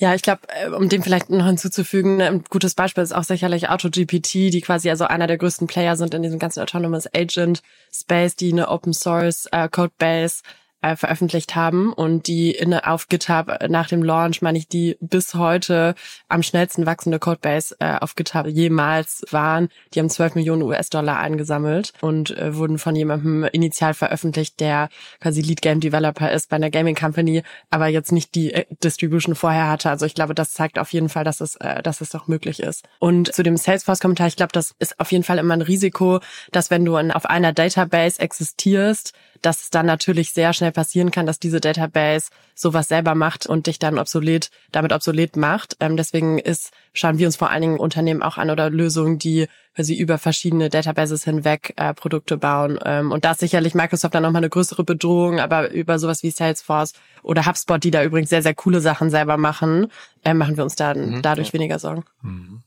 Ja, 0.00 0.14
ich 0.14 0.22
glaube, 0.22 0.40
äh, 0.48 0.70
um 0.70 0.88
dem 0.88 1.02
vielleicht 1.02 1.28
noch 1.28 1.44
hinzuzufügen, 1.44 2.22
ein 2.22 2.42
gutes 2.48 2.74
Beispiel 2.74 3.04
ist 3.04 3.12
auch 3.14 3.22
sicherlich 3.22 3.68
AutoGPT, 3.68 4.32
die 4.32 4.62
quasi 4.62 4.88
also 4.88 5.04
einer 5.04 5.26
der 5.26 5.36
größten 5.36 5.66
Player 5.66 5.94
sind 5.94 6.14
in 6.14 6.22
diesem 6.22 6.38
ganzen 6.38 6.60
Autonomous 6.62 7.06
Agent 7.14 7.62
Space, 7.92 8.34
die 8.34 8.50
eine 8.50 8.70
Open 8.70 8.94
Source 8.94 9.46
äh, 9.52 9.68
Codebase 9.68 10.40
äh, 10.82 10.96
veröffentlicht 10.96 11.54
haben 11.54 11.92
und 11.92 12.26
die 12.26 12.52
in, 12.52 12.74
auf 12.74 13.08
GitHub 13.08 13.68
nach 13.68 13.88
dem 13.88 14.02
Launch, 14.02 14.42
meine 14.42 14.58
ich, 14.58 14.68
die 14.68 14.96
bis 15.00 15.34
heute 15.34 15.94
am 16.28 16.42
schnellsten 16.42 16.86
wachsende 16.86 17.18
Codebase 17.18 17.76
äh, 17.80 17.98
auf 17.98 18.14
GitHub 18.14 18.46
jemals 18.46 19.24
waren. 19.30 19.68
Die 19.94 20.00
haben 20.00 20.10
12 20.10 20.34
Millionen 20.36 20.62
US-Dollar 20.62 21.18
eingesammelt 21.18 21.92
und 22.00 22.36
äh, 22.36 22.56
wurden 22.56 22.78
von 22.78 22.96
jemandem 22.96 23.44
initial 23.44 23.94
veröffentlicht, 23.94 24.60
der 24.60 24.88
quasi 25.20 25.40
Lead 25.40 25.62
Game 25.62 25.80
Developer 25.80 26.30
ist 26.30 26.48
bei 26.48 26.56
einer 26.56 26.70
Gaming 26.70 26.94
Company, 26.94 27.42
aber 27.70 27.88
jetzt 27.88 28.12
nicht 28.12 28.34
die 28.34 28.52
äh, 28.52 28.64
Distribution 28.82 29.34
vorher 29.34 29.68
hatte. 29.68 29.90
Also 29.90 30.06
ich 30.06 30.14
glaube, 30.14 30.34
das 30.34 30.52
zeigt 30.52 30.78
auf 30.78 30.92
jeden 30.92 31.08
Fall, 31.08 31.24
dass 31.24 31.40
es, 31.40 31.56
äh, 31.56 31.82
dass 31.82 32.00
es 32.00 32.10
doch 32.10 32.26
möglich 32.26 32.60
ist. 32.60 32.88
Und 32.98 33.32
zu 33.34 33.42
dem 33.42 33.56
Salesforce-Kommentar, 33.56 34.26
ich 34.26 34.36
glaube, 34.36 34.52
das 34.52 34.74
ist 34.78 34.98
auf 34.98 35.12
jeden 35.12 35.24
Fall 35.24 35.38
immer 35.38 35.54
ein 35.54 35.62
Risiko, 35.62 36.20
dass 36.52 36.70
wenn 36.70 36.84
du 36.84 36.96
in, 36.96 37.10
auf 37.10 37.26
einer 37.26 37.52
Database 37.52 38.20
existierst, 38.20 39.12
dass 39.42 39.62
es 39.62 39.70
dann 39.70 39.86
natürlich 39.86 40.32
sehr 40.32 40.52
schnell 40.52 40.72
passieren 40.72 41.10
kann, 41.10 41.26
dass 41.26 41.38
diese 41.38 41.60
Database 41.60 42.30
sowas 42.54 42.88
selber 42.88 43.14
macht 43.14 43.46
und 43.46 43.66
dich 43.66 43.78
dann 43.78 43.98
obsolet, 43.98 44.50
damit 44.72 44.92
obsolet 44.92 45.36
macht. 45.36 45.76
Ähm, 45.80 45.96
deswegen 45.96 46.38
ist, 46.38 46.72
schauen 46.92 47.18
wir 47.18 47.26
uns 47.26 47.36
vor 47.36 47.50
allen 47.50 47.62
Dingen 47.62 47.78
Unternehmen 47.78 48.22
auch 48.22 48.38
an 48.38 48.50
oder 48.50 48.70
Lösungen, 48.70 49.18
die 49.18 49.46
quasi 49.74 49.94
über 49.94 50.18
verschiedene 50.18 50.68
Databases 50.68 51.24
hinweg 51.24 51.72
äh, 51.76 51.94
Produkte 51.94 52.36
bauen. 52.36 52.78
Ähm, 52.84 53.12
und 53.12 53.24
da 53.24 53.32
ist 53.32 53.40
sicherlich 53.40 53.74
Microsoft 53.74 54.14
dann 54.14 54.22
nochmal 54.22 54.40
eine 54.40 54.50
größere 54.50 54.84
Bedrohung, 54.84 55.40
aber 55.40 55.70
über 55.70 55.98
sowas 55.98 56.22
wie 56.22 56.30
Salesforce 56.30 56.92
oder 57.22 57.46
HubSpot, 57.46 57.82
die 57.82 57.90
da 57.90 58.04
übrigens 58.04 58.30
sehr, 58.30 58.42
sehr 58.42 58.54
coole 58.54 58.80
Sachen 58.80 59.10
selber 59.10 59.36
machen, 59.36 59.90
äh, 60.24 60.34
machen 60.34 60.56
wir 60.56 60.64
uns 60.64 60.76
dann 60.76 61.10
mhm, 61.10 61.22
dadurch 61.22 61.52
weniger 61.52 61.78
Sorgen. 61.78 62.04
Mhm. 62.22 62.62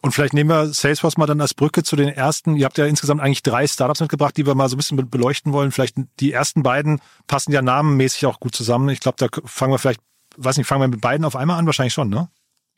Und 0.00 0.12
vielleicht 0.12 0.34
nehmen 0.34 0.50
wir 0.50 0.66
Salesforce 0.66 1.16
mal 1.16 1.26
dann 1.26 1.40
als 1.40 1.54
Brücke 1.54 1.82
zu 1.82 1.96
den 1.96 2.08
ersten. 2.08 2.56
Ihr 2.56 2.64
habt 2.64 2.78
ja 2.78 2.86
insgesamt 2.86 3.20
eigentlich 3.20 3.42
drei 3.42 3.66
Startups 3.66 4.00
mitgebracht, 4.00 4.36
die 4.36 4.46
wir 4.46 4.54
mal 4.54 4.68
so 4.68 4.76
ein 4.76 4.78
bisschen 4.78 5.10
beleuchten 5.10 5.52
wollen. 5.52 5.72
Vielleicht 5.72 5.96
die 6.20 6.32
ersten 6.32 6.62
beiden 6.62 7.00
passen 7.26 7.52
ja 7.52 7.62
namenmäßig 7.62 8.26
auch 8.26 8.40
gut 8.40 8.54
zusammen. 8.54 8.88
Ich 8.90 9.00
glaube, 9.00 9.16
da 9.18 9.26
fangen 9.44 9.72
wir 9.72 9.78
vielleicht, 9.78 10.00
weiß 10.36 10.56
nicht, 10.56 10.66
fangen 10.66 10.82
wir 10.82 10.88
mit 10.88 11.00
beiden 11.00 11.24
auf 11.24 11.36
einmal 11.36 11.58
an? 11.58 11.66
Wahrscheinlich 11.66 11.94
schon, 11.94 12.08
ne? 12.08 12.28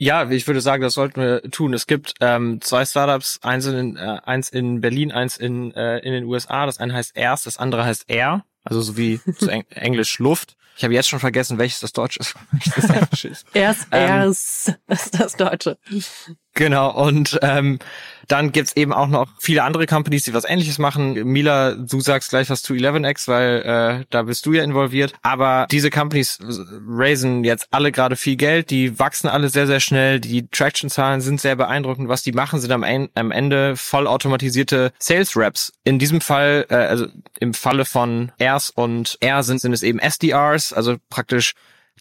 Ja, 0.03 0.31
ich 0.31 0.47
würde 0.47 0.63
sagen, 0.63 0.83
das 0.83 0.95
sollten 0.95 1.21
wir 1.21 1.43
tun. 1.51 1.75
Es 1.75 1.87
gibt 1.87 2.15
ähm, 2.21 2.63
zwei 2.63 2.87
Startups, 2.87 3.39
eins 3.43 3.67
in, 3.67 3.99
äh, 3.99 4.19
eins 4.25 4.49
in 4.49 4.81
Berlin, 4.81 5.13
eins 5.13 5.37
in, 5.37 5.75
äh, 5.75 5.99
in 5.99 6.13
den 6.15 6.25
USA. 6.25 6.65
Das 6.65 6.79
eine 6.79 6.95
heißt 6.95 7.15
Erst, 7.15 7.45
das 7.45 7.59
andere 7.59 7.85
heißt 7.85 8.09
Air, 8.09 8.47
also 8.65 8.81
so 8.81 8.97
wie 8.97 9.21
zu 9.39 9.51
Eng 9.51 9.65
Englisch 9.71 10.19
Luft. 10.19 10.57
Ich 10.79 10.85
habe 10.85 10.95
jetzt 10.95 11.11
schon 11.11 11.21
vergessen, 11.21 11.59
welches 11.59 11.81
das 11.81 11.93
Deutsche 11.93 12.21
ist, 12.21 12.35
welches 12.51 12.75
das 12.75 12.89
Englische 12.89 13.29
ist. 13.29 13.47
Erst, 13.53 13.89
ähm, 13.93 14.09
erst, 14.09 14.75
das 14.87 15.05
ist 15.05 15.21
das 15.21 15.37
Deutsche. 15.37 15.77
Genau, 16.61 16.91
und 16.91 17.39
ähm, 17.41 17.79
dann 18.29 18.53
gibt's 18.53 18.77
eben 18.77 18.93
auch 18.93 19.07
noch 19.07 19.29
viele 19.39 19.63
andere 19.63 19.87
Companies, 19.87 20.25
die 20.25 20.35
was 20.35 20.45
ähnliches 20.45 20.77
machen. 20.79 21.15
Mila, 21.15 21.73
du 21.73 22.03
sagst 22.03 22.29
gleich 22.29 22.51
was 22.51 22.61
zu 22.61 22.75
11x, 22.75 23.29
weil 23.29 23.63
äh, 24.03 24.05
da 24.11 24.25
bist 24.25 24.45
du 24.45 24.53
ja 24.53 24.63
involviert. 24.63 25.15
Aber 25.23 25.67
diese 25.71 25.89
Companies 25.89 26.39
raisen 26.87 27.45
jetzt 27.45 27.69
alle 27.71 27.93
gerade 27.93 28.15
viel 28.15 28.37
Geld, 28.37 28.69
die 28.69 28.99
wachsen 28.99 29.27
alle 29.27 29.49
sehr, 29.49 29.67
sehr 29.67 29.81
schnell. 29.81 30.21
Die 30.21 30.49
Traction-Zahlen 30.49 31.23
sind 31.23 31.41
sehr 31.41 31.57
beeindruckend. 31.57 32.11
Was 32.11 32.23
die 32.23 32.33
machen, 32.33 32.61
sind 32.61 32.73
am, 32.73 32.85
am 32.85 33.31
Ende 33.31 33.75
vollautomatisierte 33.75 34.93
Sales 34.99 35.39
Reps. 35.39 35.73
In 35.85 35.99
diesem 35.99 36.21
Fall, 36.21 36.67
äh, 36.69 36.75
also 36.75 37.07
im 37.39 37.55
Falle 37.55 37.87
von 37.87 38.33
Airs 38.39 38.69
und 38.69 39.17
R 39.23 39.43
sind, 39.45 39.63
sind 39.63 39.73
es 39.73 39.83
eben 39.83 39.99
SDRs, 39.99 40.75
also 40.75 40.99
praktisch 41.09 41.55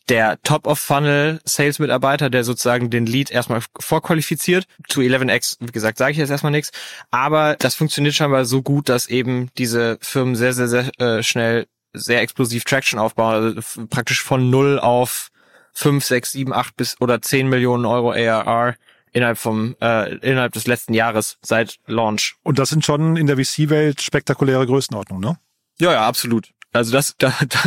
der 0.10 0.42
Top-of-Funnel-Sales-Mitarbeiter, 0.44 2.30
der 2.30 2.44
sozusagen 2.44 2.90
den 2.90 3.06
Lead 3.06 3.32
erstmal 3.32 3.62
vorqualifiziert. 3.80 4.66
Zu 4.88 5.02
11x, 5.02 5.58
wie 5.60 5.72
gesagt, 5.72 5.98
sage 5.98 6.12
ich 6.12 6.18
jetzt 6.18 6.32
erstmal 6.32 6.52
nichts. 6.52 6.72
Aber 7.12 7.56
das 7.58 7.76
funktioniert 7.76 8.16
scheinbar 8.16 8.46
so 8.46 8.62
gut, 8.62 8.90
dass 8.90 9.08
eben 9.08 9.50
diese 9.58 9.98
Firmen 10.02 10.36
sehr, 10.36 10.54
sehr, 10.54 10.68
sehr 10.68 11.00
äh, 11.00 11.24
schnell 11.24 11.68
sehr 11.94 12.22
explosiv 12.22 12.64
Traction 12.64 13.00
aufbauen. 13.00 13.34
Also 13.34 13.88
praktisch 13.88 14.24
von 14.24 14.50
null 14.50 14.80
auf 14.80 15.30
fünf, 15.74 16.04
sechs, 16.04 16.32
sieben, 16.32 16.54
acht 16.54 16.76
bis 16.76 17.00
oder 17.00 17.22
zehn 17.22 17.48
Millionen 17.48 17.86
Euro 17.86 18.12
ARR 18.12 18.76
innerhalb 19.12 19.38
vom 19.38 19.76
äh, 19.82 20.16
innerhalb 20.18 20.54
des 20.54 20.68
letzten 20.68 20.94
Jahres 20.94 21.38
seit 21.42 21.80
Launch. 21.88 22.36
Und 22.44 22.60
das 22.60 22.70
sind 22.70 22.86
schon 22.86 23.16
in 23.16 23.28
der 23.28 23.38
VC-Welt 23.38 24.02
spektakuläre 24.02 24.66
Größenordnungen, 24.68 25.30
ne? 25.30 25.40
Ja, 25.80 25.94
ja, 25.94 26.08
absolut. 26.08 26.52
Also 26.72 26.92
das, 26.92 27.16
da, 27.18 27.34
da, 27.50 27.60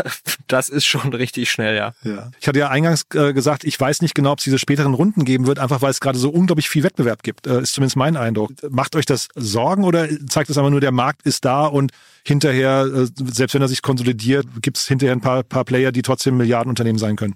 das 0.46 0.68
ist 0.68 0.84
schon 0.84 1.12
richtig 1.12 1.50
schnell, 1.50 1.76
ja. 1.76 1.92
ja. 2.04 2.30
Ich 2.40 2.46
hatte 2.46 2.58
ja 2.58 2.68
eingangs 2.68 3.06
äh, 3.14 3.32
gesagt, 3.32 3.64
ich 3.64 3.78
weiß 3.78 4.02
nicht 4.02 4.14
genau, 4.14 4.32
ob 4.32 4.38
es 4.38 4.44
diese 4.44 4.58
späteren 4.58 4.94
Runden 4.94 5.24
geben 5.24 5.46
wird, 5.46 5.58
einfach 5.58 5.82
weil 5.82 5.90
es 5.90 6.00
gerade 6.00 6.18
so 6.18 6.30
unglaublich 6.30 6.68
viel 6.68 6.84
Wettbewerb 6.84 7.22
gibt, 7.22 7.46
äh, 7.46 7.62
ist 7.62 7.74
zumindest 7.74 7.96
mein 7.96 8.16
Eindruck. 8.16 8.52
Macht 8.70 8.94
euch 8.94 9.06
das 9.06 9.28
Sorgen 9.34 9.84
oder 9.84 10.08
zeigt 10.28 10.50
es 10.50 10.58
einfach 10.58 10.70
nur, 10.70 10.80
der 10.80 10.92
Markt 10.92 11.22
ist 11.26 11.44
da 11.44 11.66
und 11.66 11.92
hinterher, 12.24 12.86
äh, 12.86 13.06
selbst 13.32 13.54
wenn 13.54 13.62
er 13.62 13.68
sich 13.68 13.82
konsolidiert, 13.82 14.46
gibt 14.60 14.76
es 14.76 14.86
hinterher 14.86 15.14
ein 15.14 15.20
paar, 15.20 15.42
paar 15.42 15.64
Player, 15.64 15.90
die 15.90 16.02
trotzdem 16.02 16.36
Milliardenunternehmen 16.36 16.98
sein 16.98 17.16
können? 17.16 17.34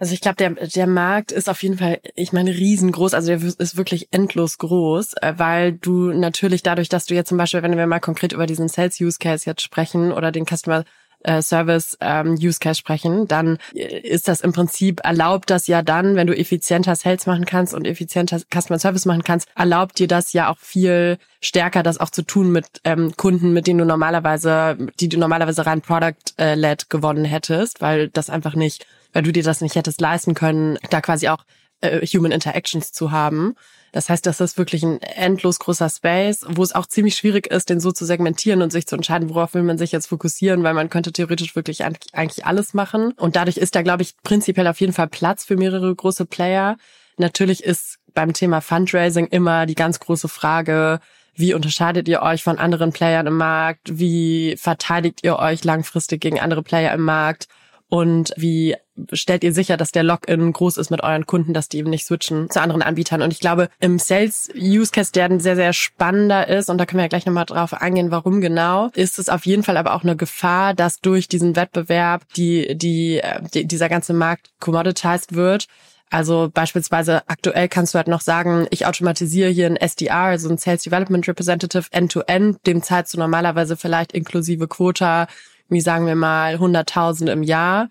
Also 0.00 0.14
ich 0.14 0.20
glaube, 0.20 0.36
der, 0.36 0.50
der 0.50 0.86
Markt 0.86 1.32
ist 1.32 1.48
auf 1.48 1.60
jeden 1.64 1.76
Fall, 1.76 1.98
ich 2.14 2.32
meine, 2.32 2.52
riesengroß. 2.52 3.14
Also 3.14 3.28
der 3.28 3.42
ist 3.42 3.76
wirklich 3.76 4.08
endlos 4.12 4.58
groß, 4.58 5.14
äh, 5.14 5.34
weil 5.36 5.72
du 5.72 6.12
natürlich 6.12 6.62
dadurch, 6.62 6.88
dass 6.88 7.06
du 7.06 7.14
jetzt 7.14 7.30
zum 7.30 7.38
Beispiel, 7.38 7.62
wenn 7.62 7.76
wir 7.76 7.86
mal 7.88 7.98
konkret 7.98 8.32
über 8.32 8.46
diesen 8.46 8.68
Sales 8.68 9.00
Use 9.00 9.18
Case 9.18 9.44
jetzt 9.46 9.62
sprechen 9.62 10.12
oder 10.12 10.30
den 10.30 10.46
Customer 10.46 10.84
äh, 11.24 11.42
Service 11.42 11.96
ähm, 12.00 12.34
Use 12.34 12.58
Case 12.60 12.78
sprechen, 12.78 13.26
dann 13.26 13.58
äh, 13.74 14.00
ist 14.00 14.28
das 14.28 14.40
im 14.40 14.52
Prinzip 14.52 15.00
erlaubt 15.04 15.50
das 15.50 15.66
ja 15.66 15.82
dann, 15.82 16.16
wenn 16.16 16.26
du 16.26 16.36
effizienter 16.36 16.94
Sales 16.94 17.26
machen 17.26 17.44
kannst 17.44 17.74
und 17.74 17.86
effizienter 17.86 18.38
Customer 18.52 18.78
Service 18.78 19.06
machen 19.06 19.24
kannst, 19.24 19.48
erlaubt 19.56 19.98
dir 19.98 20.08
das 20.08 20.32
ja 20.32 20.48
auch 20.48 20.58
viel 20.58 21.18
stärker, 21.40 21.82
das 21.82 21.98
auch 21.98 22.10
zu 22.10 22.22
tun 22.22 22.50
mit 22.50 22.66
ähm, 22.84 23.16
Kunden, 23.16 23.52
mit 23.52 23.66
denen 23.66 23.78
du 23.78 23.84
normalerweise, 23.84 24.76
die 25.00 25.08
du 25.08 25.18
normalerweise 25.18 25.66
rein 25.66 25.80
Product-led 25.80 26.90
gewonnen 26.90 27.24
hättest, 27.24 27.80
weil 27.80 28.08
das 28.08 28.30
einfach 28.30 28.54
nicht, 28.54 28.86
weil 29.12 29.22
du 29.22 29.32
dir 29.32 29.42
das 29.42 29.60
nicht 29.60 29.76
hättest 29.76 30.00
leisten 30.00 30.34
können, 30.34 30.78
da 30.90 31.00
quasi 31.00 31.28
auch 31.28 31.44
äh, 31.80 32.04
Human 32.06 32.32
Interactions 32.32 32.92
zu 32.92 33.10
haben. 33.10 33.54
Das 33.98 34.08
heißt, 34.08 34.26
das 34.26 34.40
ist 34.40 34.56
wirklich 34.56 34.84
ein 34.84 35.02
endlos 35.02 35.58
großer 35.58 35.90
Space, 35.90 36.46
wo 36.48 36.62
es 36.62 36.72
auch 36.72 36.86
ziemlich 36.86 37.16
schwierig 37.16 37.48
ist, 37.48 37.68
den 37.68 37.80
so 37.80 37.90
zu 37.90 38.04
segmentieren 38.04 38.62
und 38.62 38.70
sich 38.70 38.86
zu 38.86 38.94
entscheiden, 38.94 39.28
worauf 39.28 39.54
will 39.54 39.64
man 39.64 39.76
sich 39.76 39.90
jetzt 39.90 40.06
fokussieren, 40.06 40.62
weil 40.62 40.72
man 40.72 40.88
könnte 40.88 41.10
theoretisch 41.10 41.56
wirklich 41.56 41.82
eigentlich 41.84 42.46
alles 42.46 42.74
machen. 42.74 43.10
Und 43.16 43.34
dadurch 43.34 43.56
ist 43.56 43.74
da, 43.74 43.82
glaube 43.82 44.04
ich, 44.04 44.14
prinzipiell 44.22 44.68
auf 44.68 44.80
jeden 44.80 44.92
Fall 44.92 45.08
Platz 45.08 45.44
für 45.44 45.56
mehrere 45.56 45.92
große 45.92 46.26
Player. 46.26 46.76
Natürlich 47.16 47.64
ist 47.64 47.98
beim 48.14 48.34
Thema 48.34 48.60
Fundraising 48.60 49.26
immer 49.26 49.66
die 49.66 49.74
ganz 49.74 49.98
große 49.98 50.28
Frage, 50.28 51.00
wie 51.34 51.52
unterscheidet 51.52 52.06
ihr 52.06 52.22
euch 52.22 52.44
von 52.44 52.56
anderen 52.56 52.92
Playern 52.92 53.26
im 53.26 53.36
Markt? 53.36 53.98
Wie 53.98 54.54
verteidigt 54.56 55.24
ihr 55.24 55.40
euch 55.40 55.64
langfristig 55.64 56.20
gegen 56.20 56.38
andere 56.38 56.62
Player 56.62 56.94
im 56.94 57.02
Markt? 57.02 57.48
Und 57.90 58.34
wie 58.36 58.76
stellt 59.12 59.44
ihr 59.44 59.54
sicher, 59.54 59.78
dass 59.78 59.92
der 59.92 60.02
Login 60.02 60.52
groß 60.52 60.76
ist 60.76 60.90
mit 60.90 61.02
euren 61.02 61.24
Kunden, 61.24 61.54
dass 61.54 61.68
die 61.68 61.78
eben 61.78 61.88
nicht 61.88 62.04
switchen 62.04 62.50
zu 62.50 62.60
anderen 62.60 62.82
Anbietern? 62.82 63.22
Und 63.22 63.32
ich 63.32 63.40
glaube, 63.40 63.70
im 63.80 63.98
Sales 63.98 64.50
Use 64.54 64.90
Case, 64.90 65.12
der 65.12 65.24
ein 65.26 65.40
sehr, 65.40 65.56
sehr 65.56 65.72
spannender 65.72 66.48
ist, 66.48 66.68
und 66.68 66.76
da 66.76 66.84
können 66.84 66.98
wir 66.98 67.04
ja 67.04 67.08
gleich 67.08 67.24
nochmal 67.24 67.46
drauf 67.46 67.72
eingehen, 67.72 68.10
warum 68.10 68.42
genau, 68.42 68.90
ist 68.94 69.18
es 69.18 69.30
auf 69.30 69.46
jeden 69.46 69.62
Fall 69.62 69.78
aber 69.78 69.94
auch 69.94 70.02
eine 70.02 70.16
Gefahr, 70.16 70.74
dass 70.74 71.00
durch 71.00 71.28
diesen 71.28 71.56
Wettbewerb 71.56 72.22
die, 72.36 72.76
die, 72.76 73.22
die 73.54 73.66
dieser 73.66 73.88
ganze 73.88 74.12
Markt 74.12 74.50
commoditized 74.60 75.34
wird. 75.34 75.66
Also 76.10 76.50
beispielsweise 76.52 77.22
aktuell 77.28 77.68
kannst 77.68 77.94
du 77.94 77.98
halt 77.98 78.08
noch 78.08 78.22
sagen, 78.22 78.66
ich 78.70 78.86
automatisiere 78.86 79.50
hier 79.50 79.66
ein 79.66 79.76
SDR, 79.76 80.16
also 80.16 80.48
ein 80.48 80.58
Sales 80.58 80.82
Development 80.82 81.26
Representative 81.28 81.86
end-to-end, 81.90 82.56
-End, 82.56 82.66
dem 82.66 82.82
zahlst 82.82 83.14
du 83.14 83.18
normalerweise 83.18 83.76
vielleicht 83.76 84.12
inklusive 84.12 84.68
Quota 84.68 85.26
wie 85.68 85.80
sagen 85.80 86.06
wir 86.06 86.16
mal 86.16 86.56
100.000 86.56 87.30
im 87.30 87.42
Jahr 87.42 87.88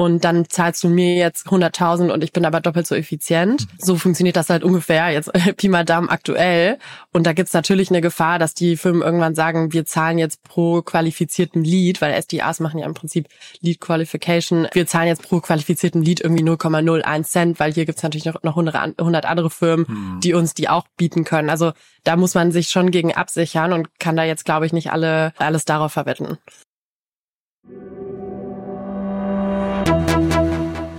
und 0.00 0.24
dann 0.24 0.48
zahlst 0.48 0.82
du 0.82 0.88
mir 0.88 1.14
jetzt 1.14 1.48
100.000 1.48 2.10
und 2.10 2.24
ich 2.24 2.32
bin 2.32 2.46
aber 2.46 2.62
doppelt 2.62 2.86
so 2.86 2.94
effizient. 2.94 3.66
So 3.76 3.96
funktioniert 3.96 4.34
das 4.34 4.48
halt 4.48 4.64
ungefähr 4.64 5.10
jetzt 5.10 5.30
Pi 5.58 5.68
mal 5.68 5.84
Daumen 5.84 6.08
aktuell. 6.08 6.78
Und 7.12 7.26
da 7.26 7.34
gibt's 7.34 7.52
natürlich 7.52 7.90
eine 7.90 8.00
Gefahr, 8.00 8.38
dass 8.38 8.54
die 8.54 8.78
Firmen 8.78 9.02
irgendwann 9.02 9.34
sagen, 9.34 9.74
wir 9.74 9.84
zahlen 9.84 10.16
jetzt 10.16 10.42
pro 10.42 10.80
qualifizierten 10.80 11.62
Lead, 11.62 12.00
weil 12.00 12.18
SDAs 12.18 12.60
machen 12.60 12.78
ja 12.78 12.86
im 12.86 12.94
Prinzip 12.94 13.28
Lead 13.60 13.78
Qualification. 13.78 14.68
Wir 14.72 14.86
zahlen 14.86 15.08
jetzt 15.08 15.22
pro 15.22 15.40
qualifizierten 15.40 16.02
Lead 16.02 16.22
irgendwie 16.22 16.44
0,01 16.44 17.22
Cent, 17.24 17.60
weil 17.60 17.74
hier 17.74 17.84
gibt's 17.84 18.02
natürlich 18.02 18.24
noch, 18.24 18.42
noch 18.42 18.56
100 18.56 19.26
andere 19.26 19.50
Firmen, 19.50 19.86
hm. 19.86 20.20
die 20.22 20.32
uns 20.32 20.54
die 20.54 20.70
auch 20.70 20.86
bieten 20.96 21.24
können. 21.24 21.50
Also 21.50 21.72
da 22.04 22.16
muss 22.16 22.34
man 22.34 22.52
sich 22.52 22.68
schon 22.68 22.90
gegen 22.90 23.12
absichern 23.12 23.74
und 23.74 24.00
kann 24.00 24.16
da 24.16 24.24
jetzt, 24.24 24.46
glaube 24.46 24.64
ich, 24.64 24.72
nicht 24.72 24.92
alle 24.92 25.34
alles 25.36 25.66
darauf 25.66 25.92
verwetten. 25.92 26.38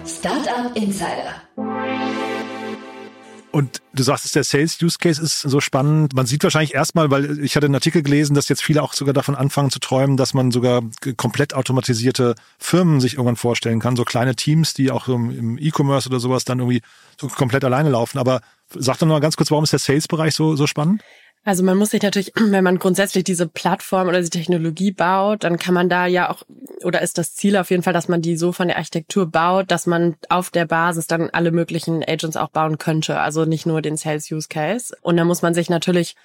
Startup 0.06 0.76
Insider. 0.76 1.42
Und 3.52 3.82
du 3.94 4.04
sagst, 4.04 4.34
der 4.34 4.46
Sales 4.46 4.82
Use 4.82 4.98
Case 4.98 5.22
ist 5.22 5.42
so 5.42 5.60
spannend. 5.60 6.16
Man 6.16 6.26
sieht 6.26 6.42
wahrscheinlich 6.44 6.74
erstmal, 6.74 7.12
weil 7.12 7.40
ich 7.44 7.58
hatte 7.58 7.66
einen 7.66 7.76
Artikel 7.76 8.02
gelesen, 8.02 8.34
dass 8.34 8.48
jetzt 8.48 8.64
viele 8.64 8.82
auch 8.82 8.94
sogar 8.94 9.14
davon 9.14 9.36
anfangen 9.36 9.70
zu 9.70 9.80
träumen, 9.80 10.16
dass 10.16 10.34
man 10.34 10.52
sogar 10.52 10.82
komplett 11.18 11.54
automatisierte 11.54 12.36
Firmen 12.60 13.02
sich 13.02 13.16
irgendwann 13.16 13.36
vorstellen 13.36 13.82
kann. 13.82 13.98
So 13.98 14.06
kleine 14.06 14.38
Teams, 14.38 14.74
die 14.74 14.90
auch 14.90 15.10
im 15.10 15.58
E-Commerce 15.58 16.08
oder 16.08 16.22
sowas 16.22 16.46
dann 16.46 16.60
irgendwie 16.60 16.82
so 17.20 17.28
komplett 17.28 17.66
alleine 17.66 17.90
laufen. 17.90 18.20
Aber 18.20 18.40
sag 18.74 19.00
doch 19.00 19.08
noch 19.08 19.16
mal 19.16 19.20
ganz 19.20 19.36
kurz, 19.36 19.52
warum 19.52 19.66
ist 19.66 19.74
der 19.74 19.80
Sales-Bereich 19.80 20.34
so, 20.34 20.56
so 20.56 20.66
spannend? 20.66 21.04
Also 21.44 21.64
man 21.64 21.78
muss 21.78 21.90
sich 21.90 22.04
natürlich, 22.04 22.32
wenn 22.36 22.64
man 22.64 22.78
grundsätzlich 22.78 23.24
diese 23.24 23.48
Plattform 23.48 24.08
oder 24.08 24.22
die 24.22 24.30
Technologie 24.30 24.92
baut, 24.92 25.44
dann 25.44 25.58
kann 25.58 25.74
man 25.74 25.90
da 25.90 26.06
ja 26.06 26.30
auch, 26.30 26.44
oder 26.84 27.02
ist 27.02 27.18
das 27.18 27.34
Ziel 27.34 27.58
auf 27.58 27.72
jeden 27.72 27.84
Fall, 27.84 27.94
dass 27.94 28.08
man 28.08 28.22
die 28.22 28.38
so 28.38 28.52
von 28.52 28.68
der 28.68 28.78
Architektur 28.78 29.26
baut, 29.26 29.72
dass 29.72 29.88
man 29.88 30.16
auf 30.30 30.52
der 30.52 30.66
Basis 30.66 31.08
dann 31.08 31.30
alle 31.32 31.52
möglichen 31.52 32.04
Agents 32.08 32.38
auch 32.38 32.50
bauen 32.50 32.78
könnte. 32.78 33.20
Also 33.20 33.46
nicht 33.46 33.66
nur 33.66 33.82
den 33.82 33.98
Sales 33.98 34.32
Use 34.32 34.48
Case. 34.50 34.96
Und 35.02 35.18
da 35.18 35.26
muss 35.26 35.42
man 35.42 35.54
sich 35.54 35.70
natürlich 35.70 36.16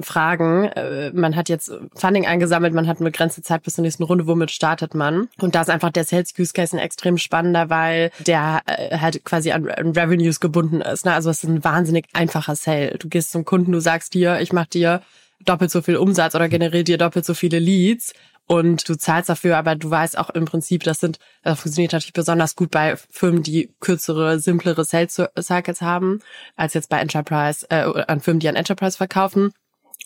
Fragen. 0.00 0.64
Äh, 0.64 1.10
man 1.12 1.34
hat 1.36 1.48
jetzt 1.48 1.72
Funding 1.94 2.26
eingesammelt, 2.26 2.72
man 2.72 2.86
hat 2.86 2.98
eine 2.98 3.10
begrenzte 3.10 3.42
Zeit 3.42 3.62
bis 3.62 3.74
zur 3.74 3.82
nächsten 3.82 4.04
Runde, 4.04 4.26
womit 4.26 4.50
startet 4.50 4.94
man? 4.94 5.28
Und 5.40 5.54
da 5.54 5.62
ist 5.62 5.70
einfach 5.70 5.90
der 5.90 6.04
Sales 6.04 6.32
Use 6.38 6.52
Case 6.52 6.76
ein 6.76 6.80
extrem 6.80 7.18
spannender, 7.18 7.68
weil 7.68 8.10
der 8.20 8.62
äh, 8.66 8.98
halt 8.98 9.24
quasi 9.24 9.52
an, 9.52 9.66
Revenues 9.66 10.40
gebunden 10.40 10.80
ist. 10.80 11.04
Ne? 11.04 11.12
Also 11.12 11.30
es 11.30 11.42
ist 11.42 11.50
ein 11.50 11.64
wahnsinnig 11.64 12.06
einfacher 12.12 12.54
Sale. 12.54 12.96
Du 12.98 13.08
gehst 13.08 13.32
zum 13.32 13.44
Kunden, 13.44 13.72
du 13.72 13.80
sagst 13.80 14.14
dir, 14.14 14.40
ich 14.40 14.52
mach 14.52 14.66
dir 14.66 15.02
doppelt 15.44 15.70
so 15.70 15.82
viel 15.82 15.96
Umsatz 15.96 16.34
oder 16.36 16.48
generiere 16.48 16.84
dir 16.84 16.98
doppelt 16.98 17.24
so 17.24 17.34
viele 17.34 17.58
Leads 17.58 18.12
und 18.46 18.88
du 18.88 18.96
zahlst 18.96 19.28
dafür, 19.28 19.56
aber 19.56 19.76
du 19.76 19.90
weißt 19.90 20.18
auch 20.18 20.30
im 20.30 20.44
Prinzip, 20.44 20.82
das 20.82 21.00
sind, 21.00 21.18
das 21.42 21.60
funktioniert 21.60 21.92
natürlich 21.92 22.12
besonders 22.12 22.56
gut 22.56 22.70
bei 22.70 22.96
Firmen, 23.10 23.42
die 23.42 23.72
kürzere, 23.80 24.38
simplere 24.38 24.84
Sales 24.84 25.20
Cycles 25.40 25.80
haben, 25.80 26.20
als 26.56 26.74
jetzt 26.74 26.88
bei 26.88 26.98
Enterprise, 26.98 27.66
äh, 27.70 27.82
an 28.06 28.20
Firmen, 28.20 28.40
die 28.40 28.48
an 28.48 28.56
Enterprise 28.56 28.96
verkaufen. 28.96 29.52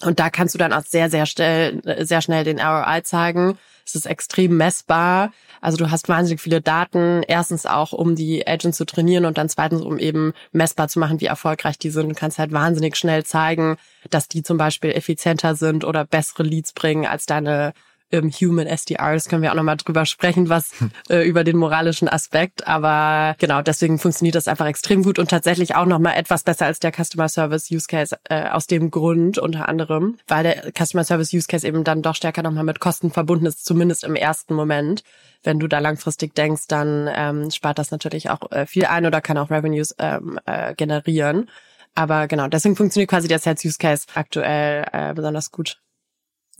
Und 0.03 0.20
da 0.20 0.31
kannst 0.31 0.55
du 0.55 0.59
dann 0.59 0.72
auch 0.72 0.85
sehr, 0.85 1.11
sehr 1.11 1.27
schnell, 1.27 1.81
sehr 2.05 2.20
schnell 2.20 2.44
den 2.44 2.61
ROI 2.61 3.03
zeigen. 3.03 3.59
Es 3.87 3.94
ist 3.94 4.07
extrem 4.07 4.57
messbar. 4.57 5.33
Also 5.61 5.77
du 5.77 5.90
hast 5.90 6.09
wahnsinnig 6.09 6.40
viele 6.40 6.61
Daten. 6.61 7.22
Erstens 7.27 7.66
auch, 7.66 7.92
um 7.92 8.14
die 8.14 8.46
Agents 8.46 8.77
zu 8.77 8.85
trainieren 8.85 9.25
und 9.25 9.38
dann 9.38 9.49
zweitens, 9.49 9.83
um 9.83 9.99
eben 9.99 10.33
messbar 10.53 10.88
zu 10.88 10.99
machen, 10.99 11.20
wie 11.20 11.27
erfolgreich 11.27 11.79
die 11.79 11.90
sind. 11.90 12.09
Du 12.09 12.14
kannst 12.14 12.38
halt 12.38 12.53
wahnsinnig 12.53 12.96
schnell 12.96 13.25
zeigen, 13.25 13.77
dass 14.11 14.29
die 14.29 14.42
zum 14.42 14.59
Beispiel 14.59 14.90
effizienter 14.90 15.55
sind 15.55 15.85
oder 15.85 16.05
bessere 16.05 16.42
Leads 16.42 16.72
bringen 16.72 17.07
als 17.07 17.27
deine 17.27 17.72
ähm, 18.12 18.31
Human 18.31 18.66
SDRs 18.66 19.29
können 19.29 19.42
wir 19.42 19.51
auch 19.51 19.57
nochmal 19.57 19.77
drüber 19.77 20.07
sprechen, 20.07 20.49
was 20.49 20.71
äh, 21.09 21.27
über 21.27 21.45
den 21.45 21.57
moralischen 21.57 22.09
Aspekt. 22.09 22.66
Aber 22.66 23.35
genau, 23.38 23.62
deswegen 23.62 23.99
funktioniert 23.99 24.35
das 24.35 24.49
einfach 24.49 24.66
extrem 24.66 25.03
gut 25.03 25.19
und 25.19 25.31
tatsächlich 25.31 25.75
auch 25.75 25.87
nochmal 25.87 26.16
etwas 26.16 26.42
besser 26.42 26.66
als 26.66 26.79
der 26.81 26.92
Customer 26.92 27.29
Service 27.29 27.71
Use 27.71 27.87
Case 27.88 28.16
äh, 28.25 28.49
aus 28.49 28.66
dem 28.66 28.90
Grund 28.90 29.38
unter 29.38 29.69
anderem, 29.69 30.19
weil 30.27 30.42
der 30.45 30.73
Customer 30.73 31.05
Service 31.05 31.33
Use 31.33 31.47
Case 31.49 31.66
eben 31.66 31.85
dann 31.85 32.03
doch 32.03 32.14
stärker 32.14 32.42
nochmal 32.42 32.64
mit 32.64 32.81
Kosten 32.81 33.11
verbunden 33.11 33.47
ist, 33.47 33.64
zumindest 33.64 34.05
im 34.05 34.14
ersten 34.14 34.55
Moment. 34.55 35.03
Wenn 35.42 35.59
du 35.59 35.69
da 35.69 35.79
langfristig 35.79 36.35
denkst, 36.35 36.64
dann 36.69 37.09
ähm, 37.14 37.51
spart 37.51 37.79
das 37.79 37.90
natürlich 37.90 38.31
auch 38.31 38.51
äh, 38.51 38.66
viel 38.66 38.87
ein 38.87 39.07
oder 39.07 39.21
kann 39.21 39.38
auch 39.38 39.51
Revenues 39.51 39.95
ähm, 39.99 40.40
äh, 40.47 40.75
generieren. 40.75 41.49
Aber 41.95 42.29
genau, 42.29 42.49
deswegen 42.49 42.77
funktioniert 42.77 43.11
quasi 43.11 43.27
der 43.27 43.38
Sales 43.38 43.64
Use 43.64 43.79
Case 43.79 44.07
aktuell 44.14 44.87
äh, 44.92 45.14
besonders 45.14 45.51
gut. 45.51 45.79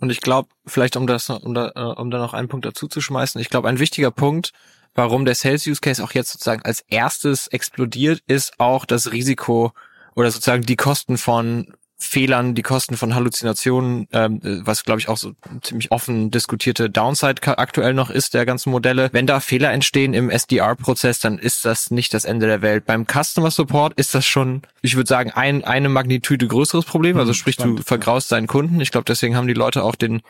Und 0.01 0.11
ich 0.11 0.21
glaube, 0.21 0.49
vielleicht 0.67 0.97
um 0.97 1.07
das, 1.07 1.31
um 1.31 1.55
da, 1.55 1.73
äh, 1.75 2.01
um 2.01 2.11
da 2.11 2.19
noch 2.19 2.35
einen 2.35 2.49
Punkt 2.49 2.67
dazu 2.67 2.87
zu 2.87 3.01
schmeißen, 3.01 3.41
ich 3.41 3.49
glaube, 3.49 3.69
ein 3.69 3.79
wichtiger 3.79 4.11
Punkt, 4.11 4.53
warum 4.95 5.25
der 5.25 5.35
Sales 5.35 5.67
Use 5.67 5.81
Case 5.81 6.03
auch 6.03 6.13
jetzt 6.13 6.33
sozusagen 6.33 6.63
als 6.63 6.85
erstes 6.89 7.49
explodiert, 7.49 8.21
ist 8.27 8.59
auch 8.59 8.85
das 8.85 9.13
Risiko 9.13 9.73
oder 10.15 10.31
sozusagen 10.31 10.63
die 10.63 10.77
Kosten 10.77 11.19
von 11.19 11.75
Fehlern, 11.99 12.55
die 12.55 12.63
Kosten 12.63 12.97
von 12.97 13.15
Halluzinationen, 13.15 14.07
ähm, 14.13 14.41
was 14.43 14.85
glaube 14.85 15.01
ich 15.01 15.09
auch 15.09 15.17
so 15.17 15.33
ziemlich 15.63 15.93
offen 15.93 16.31
diskutierte 16.31 16.91
Downside 16.91 17.59
aktuell 17.59 17.95
noch 17.95 18.11
ist 18.11 18.35
der 18.35 18.45
ganzen 18.45 18.71
Modelle. 18.71 19.09
Wenn 19.13 19.27
da 19.27 19.41
Fehler 19.41 19.73
entstehen 19.73 20.13
im 20.13 20.29
SDR-Prozess, 20.29 21.21
dann 21.21 21.39
ist 21.39 21.65
das 21.65 21.91
nicht 21.91 22.13
das 22.13 22.27
Ende 22.27 22.47
der 22.47 22.61
Welt. 22.61 22.85
Beim 22.85 23.07
Customer 23.07 23.51
Support 23.51 23.95
ist 23.95 24.15
das 24.15 24.27
schon, 24.27 24.63
ich 24.83 24.97
würde 24.97 25.09
sagen, 25.09 25.31
ein 25.31 25.65
eine 25.65 25.89
Magnitude 25.89 26.47
größeres 26.47 26.85
Problem. 26.85 27.17
Also 27.17 27.31
hm, 27.31 27.35
sprich, 27.35 27.57
du 27.57 27.79
vergraust 27.79 28.31
deinen 28.31 28.47
Kunden. 28.47 28.81
Ich 28.81 28.91
glaube, 28.91 29.07
deswegen 29.07 29.35
haben 29.35 29.49
die 29.49 29.55
Leute 29.55 29.83
auch 29.83 29.95
den 29.95 30.21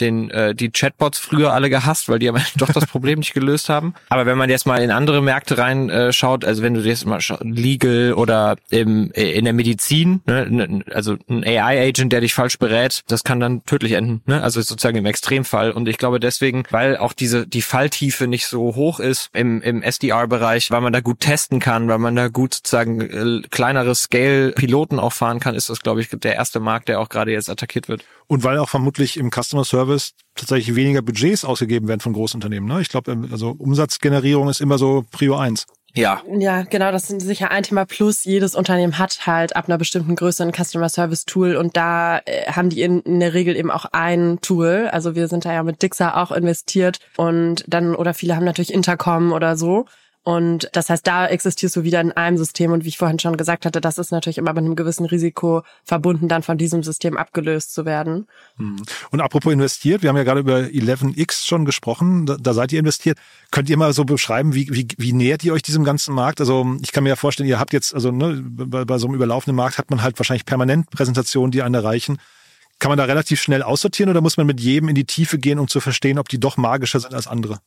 den 0.00 0.30
äh, 0.30 0.54
die 0.54 0.70
Chatbots 0.70 1.18
früher 1.18 1.54
alle 1.54 1.70
gehasst, 1.70 2.08
weil 2.10 2.18
die 2.18 2.28
aber 2.28 2.42
doch 2.56 2.70
das 2.70 2.86
Problem 2.86 3.20
nicht 3.20 3.32
gelöst 3.32 3.70
haben. 3.70 3.94
Aber 4.10 4.26
wenn 4.26 4.36
man 4.36 4.50
jetzt 4.50 4.66
mal 4.66 4.82
in 4.82 4.90
andere 4.90 5.22
Märkte 5.22 5.56
reinschaut, 5.56 6.44
äh, 6.44 6.46
also 6.46 6.62
wenn 6.62 6.74
du 6.74 6.80
jetzt 6.80 7.06
mal 7.06 7.20
Legal 7.40 8.12
oder 8.12 8.56
im, 8.68 9.10
äh, 9.12 9.32
in 9.32 9.44
der 9.44 9.54
Medizin, 9.54 10.20
ne, 10.26 10.84
also 10.92 11.13
ein 11.28 11.44
AI-Agent, 11.44 12.12
der 12.12 12.20
dich 12.20 12.34
falsch 12.34 12.58
berät, 12.58 13.02
das 13.08 13.24
kann 13.24 13.40
dann 13.40 13.64
tödlich 13.64 13.92
enden. 13.92 14.22
Ne? 14.26 14.42
Also 14.42 14.60
sozusagen 14.60 14.96
im 14.96 15.06
Extremfall. 15.06 15.72
Und 15.72 15.88
ich 15.88 15.98
glaube 15.98 16.20
deswegen, 16.20 16.64
weil 16.70 16.96
auch 16.96 17.12
diese 17.12 17.46
die 17.46 17.62
Falltiefe 17.62 18.26
nicht 18.26 18.46
so 18.46 18.74
hoch 18.74 19.00
ist 19.00 19.30
im, 19.32 19.62
im 19.62 19.82
SDR-Bereich, 19.82 20.70
weil 20.70 20.80
man 20.80 20.92
da 20.92 21.00
gut 21.00 21.20
testen 21.20 21.60
kann, 21.60 21.88
weil 21.88 21.98
man 21.98 22.16
da 22.16 22.28
gut 22.28 22.54
sozusagen 22.54 23.00
äh, 23.00 23.42
kleinere 23.48 23.94
Scale-Piloten 23.94 24.98
auch 24.98 25.12
fahren 25.12 25.40
kann, 25.40 25.54
ist 25.54 25.68
das, 25.68 25.80
glaube 25.80 26.00
ich, 26.00 26.08
der 26.10 26.34
erste 26.34 26.60
Markt, 26.60 26.88
der 26.88 27.00
auch 27.00 27.08
gerade 27.08 27.32
jetzt 27.32 27.50
attackiert 27.50 27.88
wird. 27.88 28.04
Und 28.26 28.44
weil 28.44 28.58
auch 28.58 28.68
vermutlich 28.68 29.16
im 29.16 29.30
Customer 29.30 29.64
Service 29.64 30.12
tatsächlich 30.34 30.74
weniger 30.76 31.02
Budgets 31.02 31.44
ausgegeben 31.44 31.88
werden 31.88 32.00
von 32.00 32.12
Großunternehmen. 32.12 32.68
Ne? 32.68 32.80
Ich 32.80 32.88
glaube, 32.88 33.12
ähm, 33.12 33.28
also 33.30 33.50
Umsatzgenerierung 33.50 34.48
ist 34.48 34.60
immer 34.60 34.78
so 34.78 35.04
Prio 35.10 35.36
1. 35.36 35.66
Ja. 35.96 36.22
Ja, 36.28 36.62
genau, 36.62 36.90
das 36.90 37.08
ist 37.08 37.20
sicher 37.22 37.52
ein 37.52 37.62
Thema. 37.62 37.84
Plus 37.84 38.24
jedes 38.24 38.56
Unternehmen 38.56 38.98
hat 38.98 39.26
halt 39.26 39.54
ab 39.54 39.68
einer 39.68 39.78
bestimmten 39.78 40.16
Größe 40.16 40.42
ein 40.42 40.52
Customer 40.52 40.88
Service 40.88 41.24
Tool 41.24 41.54
und 41.54 41.76
da 41.76 42.18
äh, 42.24 42.50
haben 42.50 42.68
die 42.68 42.82
in, 42.82 43.00
in, 43.02 43.20
der 43.20 43.32
Regel 43.32 43.54
eben 43.56 43.70
auch 43.70 43.86
ein 43.92 44.40
Tool. 44.40 44.88
Also 44.90 45.14
wir 45.14 45.28
sind 45.28 45.44
da 45.44 45.52
ja 45.52 45.62
mit 45.62 45.82
Dixa 45.82 46.20
auch 46.20 46.32
investiert 46.32 46.98
und 47.16 47.64
dann, 47.68 47.94
oder 47.94 48.12
viele 48.12 48.34
haben 48.34 48.44
natürlich 48.44 48.74
Intercom 48.74 49.32
oder 49.32 49.56
so. 49.56 49.86
Und 50.24 50.70
das 50.72 50.88
heißt, 50.88 51.06
da 51.06 51.26
existierst 51.26 51.76
du 51.76 51.84
wieder 51.84 52.00
in 52.00 52.10
einem 52.10 52.38
System. 52.38 52.72
Und 52.72 52.84
wie 52.84 52.88
ich 52.88 52.96
vorhin 52.96 53.18
schon 53.18 53.36
gesagt 53.36 53.66
hatte, 53.66 53.82
das 53.82 53.98
ist 53.98 54.10
natürlich 54.10 54.38
immer 54.38 54.54
mit 54.54 54.64
einem 54.64 54.74
gewissen 54.74 55.04
Risiko 55.04 55.62
verbunden, 55.84 56.28
dann 56.28 56.42
von 56.42 56.56
diesem 56.56 56.82
System 56.82 57.18
abgelöst 57.18 57.74
zu 57.74 57.84
werden. 57.84 58.26
Hm. 58.56 58.76
Und 59.10 59.20
apropos 59.20 59.52
investiert, 59.52 60.02
wir 60.02 60.08
haben 60.08 60.16
ja 60.16 60.24
gerade 60.24 60.40
über 60.40 60.56
11x 60.56 61.46
schon 61.46 61.66
gesprochen, 61.66 62.24
da, 62.24 62.54
seid 62.54 62.72
ihr 62.72 62.78
investiert. 62.78 63.18
Könnt 63.50 63.68
ihr 63.68 63.76
mal 63.76 63.92
so 63.92 64.06
beschreiben, 64.06 64.54
wie, 64.54 64.66
wie, 64.70 64.88
wie 64.96 65.12
nähert 65.12 65.44
ihr 65.44 65.52
euch 65.52 65.62
diesem 65.62 65.84
ganzen 65.84 66.14
Markt? 66.14 66.40
Also 66.40 66.74
ich 66.80 66.92
kann 66.92 67.04
mir 67.04 67.10
ja 67.10 67.16
vorstellen, 67.16 67.48
ihr 67.48 67.60
habt 67.60 67.74
jetzt, 67.74 67.94
also 67.94 68.10
ne, 68.10 68.42
bei, 68.42 68.86
bei 68.86 68.96
so 68.96 69.06
einem 69.06 69.16
überlaufenden 69.16 69.56
Markt 69.56 69.76
hat 69.76 69.90
man 69.90 70.00
halt 70.00 70.18
wahrscheinlich 70.18 70.46
permanent 70.46 70.88
Präsentationen, 70.90 71.50
die 71.50 71.60
einen 71.60 71.74
erreichen. 71.74 72.16
Kann 72.78 72.88
man 72.88 72.96
da 72.96 73.04
relativ 73.04 73.42
schnell 73.42 73.62
aussortieren 73.62 74.08
oder 74.08 74.22
muss 74.22 74.38
man 74.38 74.46
mit 74.46 74.58
jedem 74.58 74.88
in 74.88 74.94
die 74.94 75.04
Tiefe 75.04 75.38
gehen, 75.38 75.58
um 75.58 75.68
zu 75.68 75.80
verstehen, 75.80 76.18
ob 76.18 76.30
die 76.30 76.40
doch 76.40 76.56
magischer 76.56 77.00
sind 77.00 77.12
als 77.12 77.26
andere? 77.26 77.60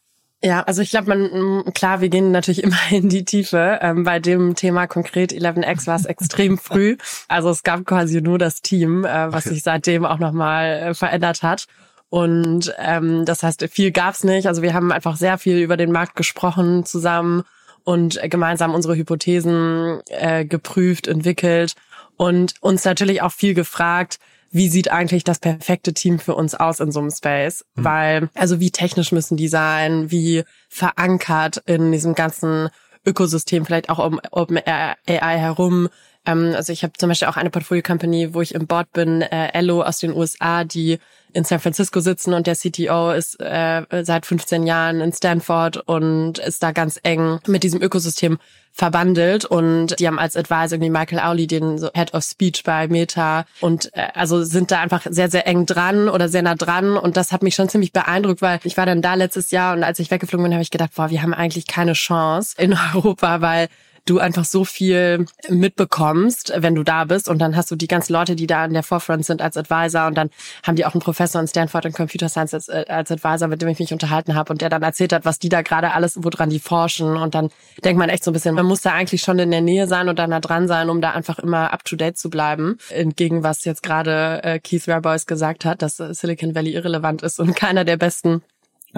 Ja, 0.44 0.62
also 0.62 0.84
ich 0.84 0.92
glaube, 0.92 1.10
man 1.10 1.74
klar, 1.74 2.00
wir 2.02 2.10
gehen 2.10 2.32
natürlich 2.32 2.64
immer 2.64 2.78
in 2.92 3.10
die 3.10 3.26
Tiefe. 3.26 3.80
Ähm, 3.82 4.04
bei 4.04 4.20
dem 4.20 4.56
Thema 4.56 4.88
konkret 4.88 5.32
11x 5.34 5.88
war 5.88 5.96
es 5.96 6.06
extrem 6.06 6.58
früh. 6.58 6.98
Also 7.28 7.50
es 7.50 7.64
gab 7.64 7.86
quasi 7.86 8.22
nur 8.22 8.38
das 8.38 8.62
Team, 8.62 9.04
äh, 9.04 9.32
was 9.32 9.46
sich 9.46 9.64
seitdem 9.64 10.06
auch 10.06 10.20
nochmal 10.20 10.66
äh, 10.66 10.94
verändert 10.94 11.44
hat. 11.44 11.66
Und 12.10 12.74
ähm, 12.78 13.26
das 13.26 13.44
heißt, 13.44 13.68
viel 13.70 13.92
gab's 13.92 14.24
nicht. 14.24 14.48
Also 14.48 14.62
wir 14.62 14.74
haben 14.74 14.92
einfach 14.92 15.18
sehr 15.18 15.38
viel 15.38 15.58
über 15.58 15.76
den 15.76 15.92
Markt 15.92 16.16
gesprochen 16.16 16.86
zusammen 16.86 17.44
und 17.84 18.20
gemeinsam 18.30 18.74
unsere 18.74 18.96
Hypothesen 18.96 20.02
äh, 20.08 20.46
geprüft, 20.46 21.08
entwickelt 21.08 21.74
und 22.16 22.56
uns 22.62 22.86
natürlich 22.86 23.22
auch 23.22 23.32
viel 23.32 23.54
gefragt, 23.54 24.20
wie 24.52 24.70
sieht 24.70 24.92
eigentlich 24.92 25.24
das 25.24 25.40
perfekte 25.40 25.94
Team 25.94 26.20
für 26.20 26.36
uns 26.36 26.56
aus 26.56 26.80
in 26.80 26.92
so 26.92 27.00
einem 27.00 27.12
Space? 27.12 27.66
Mhm. 27.76 27.84
Weil, 27.84 28.30
also 28.34 28.60
wie 28.60 28.72
technisch 28.72 29.12
müssen 29.12 29.38
die 29.38 29.48
sein, 29.48 30.12
wie 30.12 30.44
verankert 30.70 31.62
in 31.66 31.92
diesem 31.92 32.16
ganzen 32.16 32.70
Ökosystem, 33.06 33.66
vielleicht 33.66 33.90
auch 33.90 34.00
um 34.00 34.20
Open 34.32 34.58
AI 34.58 34.98
herum. 35.38 35.90
Ähm, 36.26 36.54
also 36.56 36.74
ich 36.74 36.84
habe 36.84 36.94
zum 36.98 37.10
Beispiel 37.10 37.28
auch 37.28 37.38
eine 37.38 37.50
Portfolio 37.50 37.82
Company, 37.82 38.34
wo 38.34 38.42
ich 38.42 38.54
im 38.54 38.68
Board 38.68 38.92
bin, 38.92 39.22
äh, 39.22 39.50
Ello 39.54 39.82
aus 39.82 40.00
den 40.00 40.14
USA, 40.14 40.64
die 40.64 41.00
in 41.38 41.44
San 41.44 41.60
Francisco 41.60 42.00
sitzen 42.00 42.34
und 42.34 42.48
der 42.48 42.56
CTO 42.56 43.12
ist 43.12 43.40
äh, 43.40 43.84
seit 44.04 44.26
15 44.26 44.66
Jahren 44.66 45.02
in 45.02 45.14
Stanford 45.14 45.78
und 45.86 46.40
ist 46.40 46.64
da 46.64 46.72
ganz 46.72 47.00
eng 47.04 47.40
mit 47.46 47.62
diesem 47.62 47.80
Ökosystem 47.80 48.40
verbandelt 48.74 49.46
und 49.46 50.00
die 50.00 50.08
haben 50.08 50.18
als 50.18 50.36
Advisor 50.36 50.74
irgendwie 50.74 50.90
Michael 50.90 51.20
Auli, 51.20 51.46
den 51.46 51.78
so 51.78 51.92
Head 51.94 52.16
of 52.16 52.24
Speech 52.24 52.64
bei 52.64 52.88
Meta 52.88 53.46
und 53.62 53.92
äh, 53.94 54.08
also 54.16 54.44
sind 54.44 54.72
da 54.72 54.82
einfach 54.82 55.06
sehr, 55.08 55.30
sehr 55.30 55.46
eng 55.46 55.68
dran 55.68 56.10
oder 56.10 56.28
sehr 56.28 56.42
nah 56.42 56.56
dran 56.56 56.98
und 56.98 57.18
das 57.18 57.32
hat 57.32 57.44
mich 57.44 57.54
schon 57.54 57.70
ziemlich 57.70 57.94
beeindruckt, 57.94 58.42
weil 58.42 58.60
ich 58.64 58.76
war 58.76 58.88
dann 58.88 59.04
da 59.04 59.14
letztes 59.14 59.52
Jahr 59.52 59.76
und 59.76 59.84
als 59.84 60.00
ich 60.00 60.10
weggeflogen 60.10 60.44
bin, 60.44 60.54
habe 60.54 60.64
ich 60.64 60.72
gedacht, 60.72 60.92
boah, 60.96 61.12
wir 61.12 61.22
haben 61.22 61.36
eigentlich 61.36 61.68
keine 61.68 61.94
Chance 61.94 62.56
in 62.58 62.76
Europa, 62.96 63.42
weil 63.42 63.68
du 64.10 64.20
einfach 64.20 64.46
so 64.46 64.66
viel 64.66 65.26
mitbekommst, 65.50 66.54
wenn 66.58 66.76
du 66.76 66.84
da 66.84 67.06
bist. 67.06 67.30
Und 67.30 67.40
dann 67.40 67.56
hast 67.56 67.70
du 67.72 67.76
die 67.76 67.88
ganzen 67.88 68.14
Leute, 68.14 68.36
die 68.36 68.48
da 68.48 68.66
in 68.66 68.74
der 68.74 68.84
Forefront 68.84 69.26
sind 69.26 69.42
als 69.42 69.58
Advisor. 69.58 70.08
Und 70.08 70.16
dann 70.16 70.30
haben 70.64 70.76
die 70.76 70.86
auch 70.86 70.94
einen 70.94 71.02
Professor 71.02 71.42
in 71.42 71.48
Stanford 71.48 71.86
in 71.86 71.94
Computer 71.94 72.30
Science 72.30 72.54
als, 72.54 72.68
äh, 72.70 72.86
als 72.88 73.12
Advisor, 73.12 73.48
mit 73.48 73.62
dem 73.62 73.70
ich 73.70 73.80
mich 73.80 73.94
unterhalten 73.94 74.36
habe. 74.36 74.52
Und 74.52 74.62
der 74.62 74.70
dann 74.70 74.84
erzählt 74.84 75.14
hat, 75.14 75.26
was 75.26 75.40
die 75.40 75.50
da 75.50 75.62
gerade 75.62 75.92
alles, 75.92 76.18
woran 76.22 76.50
die 76.50 76.60
forschen. 76.60 77.18
Und 77.18 77.36
dann 77.36 77.50
denkt 77.84 78.00
man 78.00 78.10
echt 78.10 78.24
so 78.24 78.32
ein 78.32 78.34
bisschen, 78.34 78.56
man 78.56 78.66
muss 78.66 78.82
da 78.82 78.94
eigentlich 78.94 79.22
schon 79.22 79.40
in 79.40 79.52
der 79.52 79.62
Nähe 79.62 79.88
sein 79.88 80.10
und 80.10 80.18
dann 80.20 80.32
da 80.32 80.40
dran 80.40 80.68
sein, 80.68 80.90
um 80.90 81.02
da 81.02 81.12
einfach 81.12 81.40
immer 81.40 81.74
up-to-date 81.74 82.18
zu 82.18 82.30
bleiben. 82.30 82.78
Entgegen 82.90 83.44
was 83.44 83.66
jetzt 83.66 83.84
gerade 83.84 84.42
äh, 84.44 84.60
Keith 84.60 84.88
Rabois 84.88 85.26
gesagt 85.26 85.66
hat, 85.66 85.82
dass 85.82 85.98
Silicon 85.98 86.56
Valley 86.56 86.74
irrelevant 86.74 87.22
ist 87.24 87.40
und 87.40 87.56
keiner 87.56 87.86
der 87.86 87.98
besten 87.98 88.42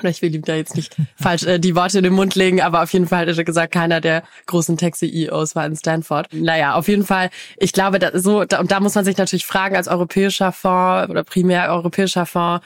ich 0.04 0.22
will 0.22 0.34
ihm 0.34 0.44
da 0.44 0.56
jetzt 0.56 0.76
nicht 0.76 0.96
falsch 1.16 1.44
äh, 1.44 1.60
die 1.60 1.76
Worte 1.76 1.98
in 1.98 2.04
den 2.04 2.14
Mund 2.14 2.36
legen, 2.36 2.62
aber 2.62 2.84
auf 2.84 2.94
jeden 2.94 3.08
Fall 3.08 3.28
hat 3.28 3.38
er 3.38 3.44
gesagt, 3.44 3.74
keiner 3.74 4.02
der 4.02 4.24
großen 4.46 4.78
Tech-CEOs 4.78 5.56
war 5.56 5.66
in 5.66 5.76
Stanford. 5.76 6.28
Naja, 6.32 6.76
auf 6.76 6.88
jeden 6.88 7.06
Fall, 7.06 7.30
ich 7.58 7.74
glaube, 7.74 8.00
da, 8.00 8.18
so, 8.18 8.46
da, 8.46 8.60
und 8.60 8.72
da 8.72 8.80
muss 8.80 8.96
man 8.96 9.06
sich 9.06 9.18
natürlich 9.18 9.46
fragen, 9.46 9.76
als 9.76 9.88
europäischer 9.88 10.52
Fonds 10.52 11.10
oder 11.10 11.24
primär 11.24 11.70
europäischer 11.72 12.26
Fonds, 12.26 12.66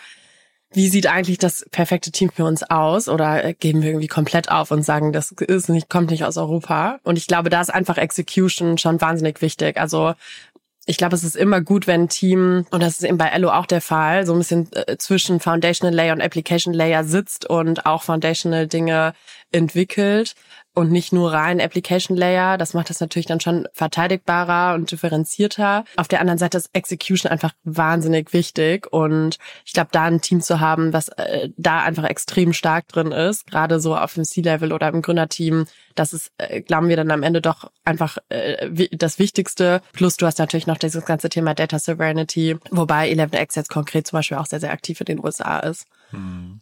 wie 0.74 0.90
sieht 0.90 1.08
eigentlich 1.08 1.38
das 1.38 1.66
perfekte 1.72 2.12
Team 2.12 2.32
für 2.32 2.46
uns 2.46 2.64
aus? 2.64 3.08
Oder 3.08 3.54
geben 3.54 3.82
wir 3.84 3.90
irgendwie 3.90 4.08
komplett 4.08 4.50
auf 4.50 4.72
und 4.72 4.84
sagen, 4.84 5.14
das 5.14 5.32
ist 5.32 5.70
nicht, 5.70 5.90
kommt 5.90 6.10
nicht 6.10 6.26
aus 6.26 6.38
Europa? 6.38 7.00
Und 7.04 7.18
ich 7.18 7.28
glaube, 7.28 7.50
da 7.50 7.62
ist 7.62 7.74
einfach 7.74 7.98
Execution 7.98 8.78
schon 8.78 9.00
wahnsinnig 9.00 9.42
wichtig. 9.42 9.78
Also 9.78 10.16
ich 10.86 10.98
glaube, 10.98 11.16
es 11.16 11.24
ist 11.24 11.36
immer 11.36 11.62
gut, 11.62 11.88
wenn 11.88 12.02
ein 12.02 12.10
Team, 12.10 12.66
und 12.72 12.84
das 12.84 13.00
ist 13.00 13.04
eben 13.04 13.18
bei 13.18 13.28
Ello 13.28 13.50
auch 13.50 13.66
der 13.66 13.82
Fall, 13.82 14.26
so 14.26 14.34
ein 14.34 14.40
bisschen 14.40 14.70
äh, 14.74 14.98
zwischen 14.98 15.40
Foundational 15.40 15.96
Layer 15.96 16.14
und 16.14 16.22
Application 16.22 16.74
Layer 16.74 17.04
sitzt 17.04 17.50
und 17.50 17.86
auch 17.86 18.04
Foundational 18.04 18.68
Dinge 18.68 19.14
entwickelt 19.52 20.36
und 20.74 20.92
nicht 20.92 21.14
nur 21.14 21.32
rein 21.34 21.62
Application 21.62 22.18
Layer. 22.18 22.58
Das 22.58 22.74
macht 22.74 22.90
das 22.90 23.00
natürlich 23.00 23.26
dann 23.26 23.40
schon 23.40 23.68
verteidigbarer 23.74 24.74
und 24.76 24.92
differenzierter. 24.92 25.86
Auf 25.98 26.08
der 26.08 26.20
anderen 26.20 26.40
Seite 26.40 26.58
ist 26.58 26.70
Execution 26.74 27.32
einfach 27.32 27.54
wahnsinnig 27.64 28.34
wichtig 28.34 28.92
und 28.92 29.38
ich 29.66 29.74
glaube, 29.74 29.90
da 29.92 30.04
ein 30.04 30.22
Team 30.22 30.42
zu 30.42 30.60
haben, 30.60 30.94
was 30.94 31.10
äh, 31.10 31.50
da 31.58 31.82
einfach 31.82 32.06
extrem 32.06 32.54
stark 32.54 32.88
drin 32.88 33.12
ist, 33.12 33.48
gerade 33.48 33.80
so 33.80 33.96
auf 33.96 34.14
dem 34.16 34.24
C-Level 34.24 34.74
oder 34.74 34.90
im 34.90 35.02
Gründerteam, 35.02 35.66
das 35.96 36.14
ist, 36.14 36.32
äh, 36.38 36.62
glauben 36.62 36.90
wir 36.90 36.98
dann 36.98 37.12
am 37.12 37.24
Ende 37.24 37.42
doch 37.42 37.72
einfach 37.86 38.18
äh, 38.30 38.88
das 38.92 39.20
Wichtigste. 39.20 39.82
Plus 39.94 40.18
du 40.18 40.26
hast 40.26 40.40
natürlich 40.40 40.68
noch 40.68 40.78
dieses 40.78 41.06
ganze 41.06 41.30
Thema 41.30 41.54
Data 41.54 41.78
Sovereignty, 41.78 42.58
wobei 42.72 43.12
11x 43.12 43.56
jetzt 43.56 43.70
konkret 43.70 44.08
zum 44.08 44.18
Beispiel 44.18 44.38
auch 44.38 44.48
sehr, 44.48 44.60
sehr 44.60 44.72
aktiv 44.72 45.00
in 45.02 45.06
den 45.06 45.24
USA 45.24 45.60
ist. 45.60 45.86
Hm 46.10 46.62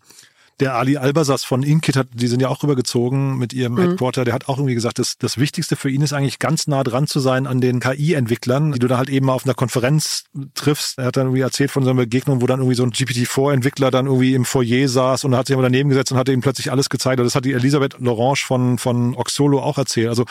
der 0.61 0.75
Ali 0.75 0.97
Albasas 0.97 1.43
von 1.43 1.63
Inkit 1.63 1.97
hat, 1.97 2.07
die 2.13 2.27
sind 2.27 2.41
ja 2.41 2.49
auch 2.49 2.63
rübergezogen 2.63 3.37
mit 3.37 3.51
ihrem 3.51 3.73
mhm. 3.73 3.79
Headquarter, 3.79 4.23
der 4.23 4.33
hat 4.33 4.47
auch 4.47 4.57
irgendwie 4.57 4.75
gesagt, 4.75 4.99
dass 4.99 5.17
das 5.17 5.37
Wichtigste 5.37 5.75
für 5.75 5.89
ihn 5.89 6.01
ist 6.01 6.13
eigentlich 6.13 6.39
ganz 6.39 6.67
nah 6.67 6.83
dran 6.83 7.07
zu 7.07 7.19
sein 7.19 7.47
an 7.47 7.59
den 7.59 7.79
KI-Entwicklern, 7.79 8.71
die 8.71 8.79
du 8.79 8.87
da 8.87 8.97
halt 8.97 9.09
eben 9.09 9.29
auf 9.29 9.45
einer 9.45 9.55
Konferenz 9.55 10.25
triffst. 10.53 10.99
Er 10.99 11.05
hat 11.05 11.17
dann 11.17 11.27
irgendwie 11.27 11.41
erzählt 11.41 11.71
von 11.71 11.83
so 11.83 11.89
einer 11.89 12.01
Begegnung, 12.01 12.41
wo 12.41 12.47
dann 12.47 12.59
irgendwie 12.59 12.75
so 12.75 12.83
ein 12.83 12.91
GPT-4-Entwickler 12.91 13.91
dann 13.91 14.05
irgendwie 14.05 14.35
im 14.35 14.45
Foyer 14.45 14.87
saß 14.87 15.25
und 15.25 15.35
hat 15.35 15.47
sich 15.47 15.55
immer 15.55 15.63
daneben 15.63 15.89
gesetzt 15.89 16.11
und 16.11 16.17
hat 16.17 16.29
ihm 16.29 16.41
plötzlich 16.41 16.71
alles 16.71 16.89
gezeigt. 16.89 17.19
Und 17.19 17.25
das 17.25 17.35
hat 17.35 17.45
die 17.45 17.53
Elisabeth 17.53 17.99
Lorange 17.99 18.43
von, 18.45 18.77
von 18.77 19.15
Oxolo 19.15 19.61
auch 19.61 19.77
erzählt. 19.77 20.09
Also 20.09 20.25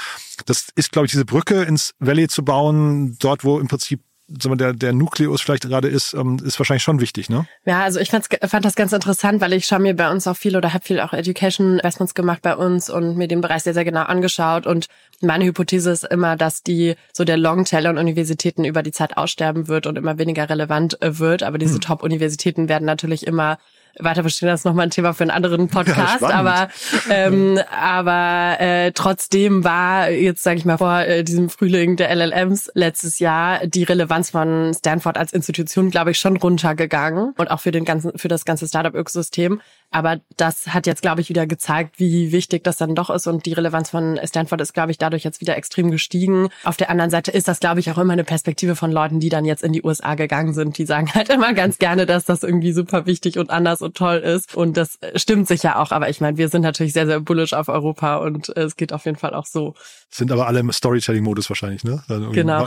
das 0.47 0.69
ist, 0.77 0.93
glaube 0.93 1.07
ich, 1.07 1.12
diese 1.12 1.25
Brücke 1.25 1.62
ins 1.62 1.93
Valley 1.99 2.29
zu 2.29 2.45
bauen, 2.45 3.16
dort, 3.19 3.45
wo 3.45 3.59
im 3.59 3.69
Prinzip 3.69 4.01
der, 4.31 4.73
der 4.73 4.93
Nukleus 4.93 5.43
vielleicht 5.43 5.64
gerade 5.64 5.88
ist, 5.88 6.14
ähm, 6.14 6.38
ist 6.45 6.59
wahrscheinlich 6.59 6.85
schon 6.85 7.01
wichtig, 7.01 7.29
ne? 7.29 7.47
Ja, 7.66 7.83
also 7.83 7.99
ich 7.99 8.11
fand 8.11 8.64
das 8.64 8.77
ganz 8.77 8.93
interessant, 8.93 9.40
weil 9.40 9.53
ich 9.53 9.66
schaue 9.66 9.81
mir 9.81 9.95
bei 9.95 10.11
uns 10.11 10.27
auch 10.27 10.37
viel 10.37 10.57
oder 10.57 10.73
habe 10.73 10.85
viel 10.85 11.01
auch 11.01 11.12
Education 11.12 11.79
Investments 11.79 12.14
gemacht 12.14 12.43
bei 12.43 12.57
uns 12.57 12.88
und 12.88 13.16
mir 13.16 13.29
den 13.29 13.40
Bereich 13.40 13.64
sehr, 13.64 13.75
sehr 13.75 13.85
genau 13.85 14.03
angeschaut. 14.03 14.66
Und 14.66 14.87
meine 15.21 15.45
Hypothese 15.45 15.90
ist 15.90 16.05
immer, 16.05 16.37
dass 16.37 16.62
die 16.62 16.95
so 17.12 17.25
der 17.25 17.37
Longtail 17.37 17.87
an 17.87 17.99
Universitäten 17.99 18.64
über 18.64 18.83
die 18.83 18.93
Zeit 18.93 19.16
aussterben 19.16 19.69
wird 19.69 19.87
und 19.87 19.97
immer 19.97 20.19
weniger 20.19 20.49
relevant 20.49 21.03
äh, 21.03 21.19
wird. 21.19 21.43
Aber 21.43 21.59
diese 21.59 21.75
hm. 21.75 21.81
Top-Universitäten 21.81 22.69
werden 22.69 22.85
natürlich 22.85 23.27
immer 23.27 23.59
weiter 23.98 24.22
verstehen, 24.22 24.48
das 24.48 24.61
ist 24.61 24.64
nochmal 24.64 24.87
ein 24.87 24.90
Thema 24.90 25.12
für 25.12 25.24
einen 25.24 25.31
anderen 25.31 25.68
Podcast, 25.68 26.22
ja, 26.22 26.31
aber 26.31 26.68
ähm, 27.11 27.59
aber 27.70 28.61
äh, 28.61 28.92
trotzdem 28.92 29.64
war 29.64 30.11
jetzt 30.11 30.42
sage 30.42 30.59
ich 30.59 30.64
mal 30.64 30.79
vor 30.79 31.00
äh, 31.00 31.24
diesem 31.24 31.48
Frühling 31.48 31.96
der 31.96 32.14
LLMs 32.14 32.70
letztes 32.74 33.18
Jahr 33.18 33.66
die 33.66 33.85
Relevanz 33.85 34.31
von 34.31 34.72
Stanford 34.74 35.18
als 35.18 35.33
Institution, 35.33 35.90
glaube 35.90 36.12
ich, 36.12 36.18
schon 36.18 36.37
runtergegangen 36.37 37.35
und 37.37 37.50
auch 37.50 37.61
für 37.61 37.72
den 37.72 37.85
ganzen 37.85 38.16
für 38.16 38.29
das 38.29 38.44
ganze 38.44 38.66
Startup-Ökosystem. 38.66 39.61
Aber 39.90 40.20
das 40.37 40.68
hat 40.68 40.87
jetzt, 40.87 41.03
glaube 41.03 41.20
ich, 41.20 41.29
wieder 41.29 41.46
gezeigt, 41.46 41.98
wie 41.98 42.33
wichtig 42.33 42.62
das 42.62 42.76
dann 42.76 42.94
doch 42.94 43.11
ist. 43.11 43.26
Und 43.26 43.46
die 43.46 43.53
Relevanz 43.53 43.90
von 43.90 44.20
Stanford 44.24 44.61
ist, 44.61 44.72
glaube 44.72 44.92
ich, 44.92 44.98
dadurch 44.98 45.24
jetzt 45.24 45.40
wieder 45.40 45.57
extrem 45.57 45.90
gestiegen. 45.90 46.48
Auf 46.64 46.76
der 46.76 46.90
anderen 46.90 47.11
Seite 47.11 47.33
ist 47.33 47.48
das, 47.48 47.61
glaube 47.61 47.81
ich, 47.81 47.90
auch 47.90 47.98
immer 47.98 48.12
eine 48.12 48.24
Perspektive 48.24 48.76
von 48.76 48.92
Leuten, 48.92 49.18
die 49.18 49.29
dann 49.29 49.44
jetzt 49.44 49.64
in 49.64 49.72
die 49.72 49.83
USA 49.83 50.14
gegangen 50.14 50.55
sind. 50.55 50.79
Die 50.79 50.87
sagen 50.87 51.12
halt 51.12 51.29
immer 51.29 51.55
ganz 51.55 51.79
gerne, 51.79 52.07
dass 52.07 52.24
das 52.24 52.42
irgendwie 52.42 52.72
super 52.72 53.07
wichtig 53.07 53.38
und 53.38 53.50
anders 53.50 53.83
und 53.83 53.96
toll 53.96 54.18
ist. 54.18 54.55
Und 54.55 54.76
das 54.76 54.98
stimmt 55.16 55.48
sicher 55.48 55.81
auch. 55.81 55.90
Aber 55.90 56.09
ich 56.09 56.20
meine, 56.20 56.37
wir 56.38 56.48
sind 56.48 56.62
natürlich 56.62 56.92
sehr, 56.92 57.07
sehr 57.07 57.20
bullish 57.20 57.53
auf 57.53 57.68
Europa 57.68 58.18
und 58.18 58.48
es 58.57 58.76
geht 58.76 58.92
auf 58.92 59.05
jeden 59.07 59.18
Fall 59.18 59.35
auch 59.35 59.46
so. 59.46 59.74
Sind 60.12 60.33
aber 60.33 60.49
alle 60.49 60.59
im 60.59 60.73
Storytelling-Modus 60.73 61.49
wahrscheinlich, 61.51 61.85
ne? 61.85 62.03
Genau. 62.09 62.66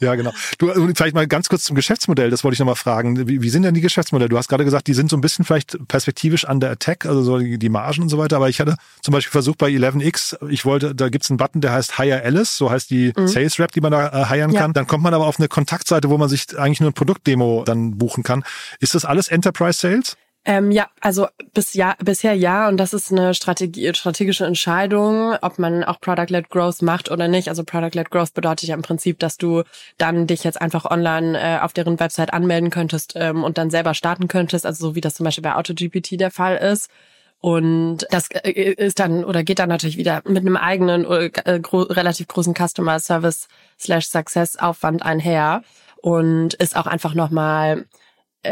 ja, 0.00 0.14
genau. 0.14 0.32
Du, 0.58 0.68
vielleicht 0.94 1.14
mal 1.14 1.26
ganz 1.26 1.48
kurz 1.48 1.64
zum 1.64 1.74
Geschäftsmodell. 1.74 2.28
Das 2.28 2.44
wollte 2.44 2.52
ich 2.52 2.58
nochmal 2.58 2.76
fragen. 2.76 3.26
Wie, 3.26 3.40
wie 3.40 3.48
sind 3.48 3.62
denn 3.62 3.72
die 3.72 3.80
Geschäftsmodelle? 3.80 4.28
Du 4.28 4.36
hast 4.36 4.48
gerade 4.48 4.64
gesagt, 4.64 4.86
die 4.86 4.92
sind 4.92 5.08
so 5.08 5.16
ein 5.16 5.22
bisschen 5.22 5.46
vielleicht 5.46 5.78
perspektivisch 5.88 6.46
under 6.46 6.70
attack, 6.70 7.06
also 7.06 7.22
so 7.22 7.38
die, 7.38 7.58
die 7.58 7.70
Margen 7.70 8.02
und 8.02 8.10
so 8.10 8.18
weiter. 8.18 8.36
Aber 8.36 8.50
ich 8.50 8.60
hatte 8.60 8.76
zum 9.00 9.12
Beispiel 9.12 9.32
versucht 9.32 9.56
bei 9.56 9.70
11x, 9.70 10.36
ich 10.50 10.66
wollte, 10.66 10.94
da 10.94 11.08
gibt's 11.08 11.30
einen 11.30 11.38
Button, 11.38 11.62
der 11.62 11.72
heißt 11.72 11.96
Hire 11.96 12.22
Alice, 12.22 12.58
so 12.58 12.70
heißt 12.70 12.90
die 12.90 13.14
mhm. 13.16 13.26
Sales 13.26 13.58
Rep, 13.58 13.72
die 13.72 13.80
man 13.80 13.92
da 13.92 14.08
äh, 14.08 14.26
hiren 14.28 14.50
ja. 14.50 14.60
kann. 14.60 14.74
Dann 14.74 14.86
kommt 14.86 15.02
man 15.02 15.14
aber 15.14 15.26
auf 15.26 15.38
eine 15.38 15.48
Kontaktseite, 15.48 16.10
wo 16.10 16.18
man 16.18 16.28
sich 16.28 16.58
eigentlich 16.58 16.80
nur 16.80 16.90
ein 16.90 16.94
Produktdemo 16.94 17.64
dann 17.64 17.96
buchen 17.96 18.22
kann. 18.22 18.44
Ist 18.80 18.94
das 18.94 19.06
alles 19.06 19.28
Enterprise 19.28 19.80
Sales? 19.80 20.16
Ähm, 20.48 20.70
ja, 20.70 20.86
also 21.00 21.26
bis 21.54 21.74
ja, 21.74 21.96
bisher 21.98 22.32
ja, 22.34 22.68
und 22.68 22.76
das 22.76 22.94
ist 22.94 23.10
eine 23.10 23.34
Strategie, 23.34 23.92
strategische 23.94 24.46
Entscheidung, 24.46 25.34
ob 25.42 25.58
man 25.58 25.82
auch 25.82 26.00
Product-led 26.00 26.50
Growth 26.50 26.82
macht 26.82 27.10
oder 27.10 27.26
nicht. 27.26 27.48
Also 27.48 27.64
Product-led 27.64 28.10
Growth 28.12 28.32
bedeutet 28.32 28.68
ja 28.68 28.76
im 28.76 28.82
Prinzip, 28.82 29.18
dass 29.18 29.38
du 29.38 29.64
dann 29.98 30.28
dich 30.28 30.44
jetzt 30.44 30.60
einfach 30.60 30.84
online 30.84 31.36
äh, 31.36 31.58
auf 31.58 31.72
deren 31.72 31.98
Website 31.98 32.32
anmelden 32.32 32.70
könntest 32.70 33.14
ähm, 33.16 33.42
und 33.42 33.58
dann 33.58 33.70
selber 33.70 33.92
starten 33.94 34.28
könntest, 34.28 34.66
also 34.66 34.90
so 34.90 34.94
wie 34.94 35.00
das 35.00 35.14
zum 35.16 35.24
Beispiel 35.24 35.42
bei 35.42 35.56
AutoGPT 35.56 36.12
der 36.20 36.30
Fall 36.30 36.56
ist. 36.58 36.90
Und 37.40 38.06
das 38.10 38.28
äh, 38.30 38.50
ist 38.52 39.00
dann 39.00 39.24
oder 39.24 39.42
geht 39.42 39.58
dann 39.58 39.68
natürlich 39.68 39.96
wieder 39.96 40.22
mit 40.26 40.38
einem 40.38 40.56
eigenen 40.56 41.04
äh, 41.10 41.58
gro 41.60 41.82
relativ 41.82 42.28
großen 42.28 42.54
Customer 42.54 43.00
Service 43.00 43.48
slash 43.80 44.06
Success 44.06 44.56
Aufwand 44.56 45.02
einher 45.02 45.62
und 46.02 46.54
ist 46.54 46.76
auch 46.76 46.86
einfach 46.86 47.14
nochmal 47.14 47.86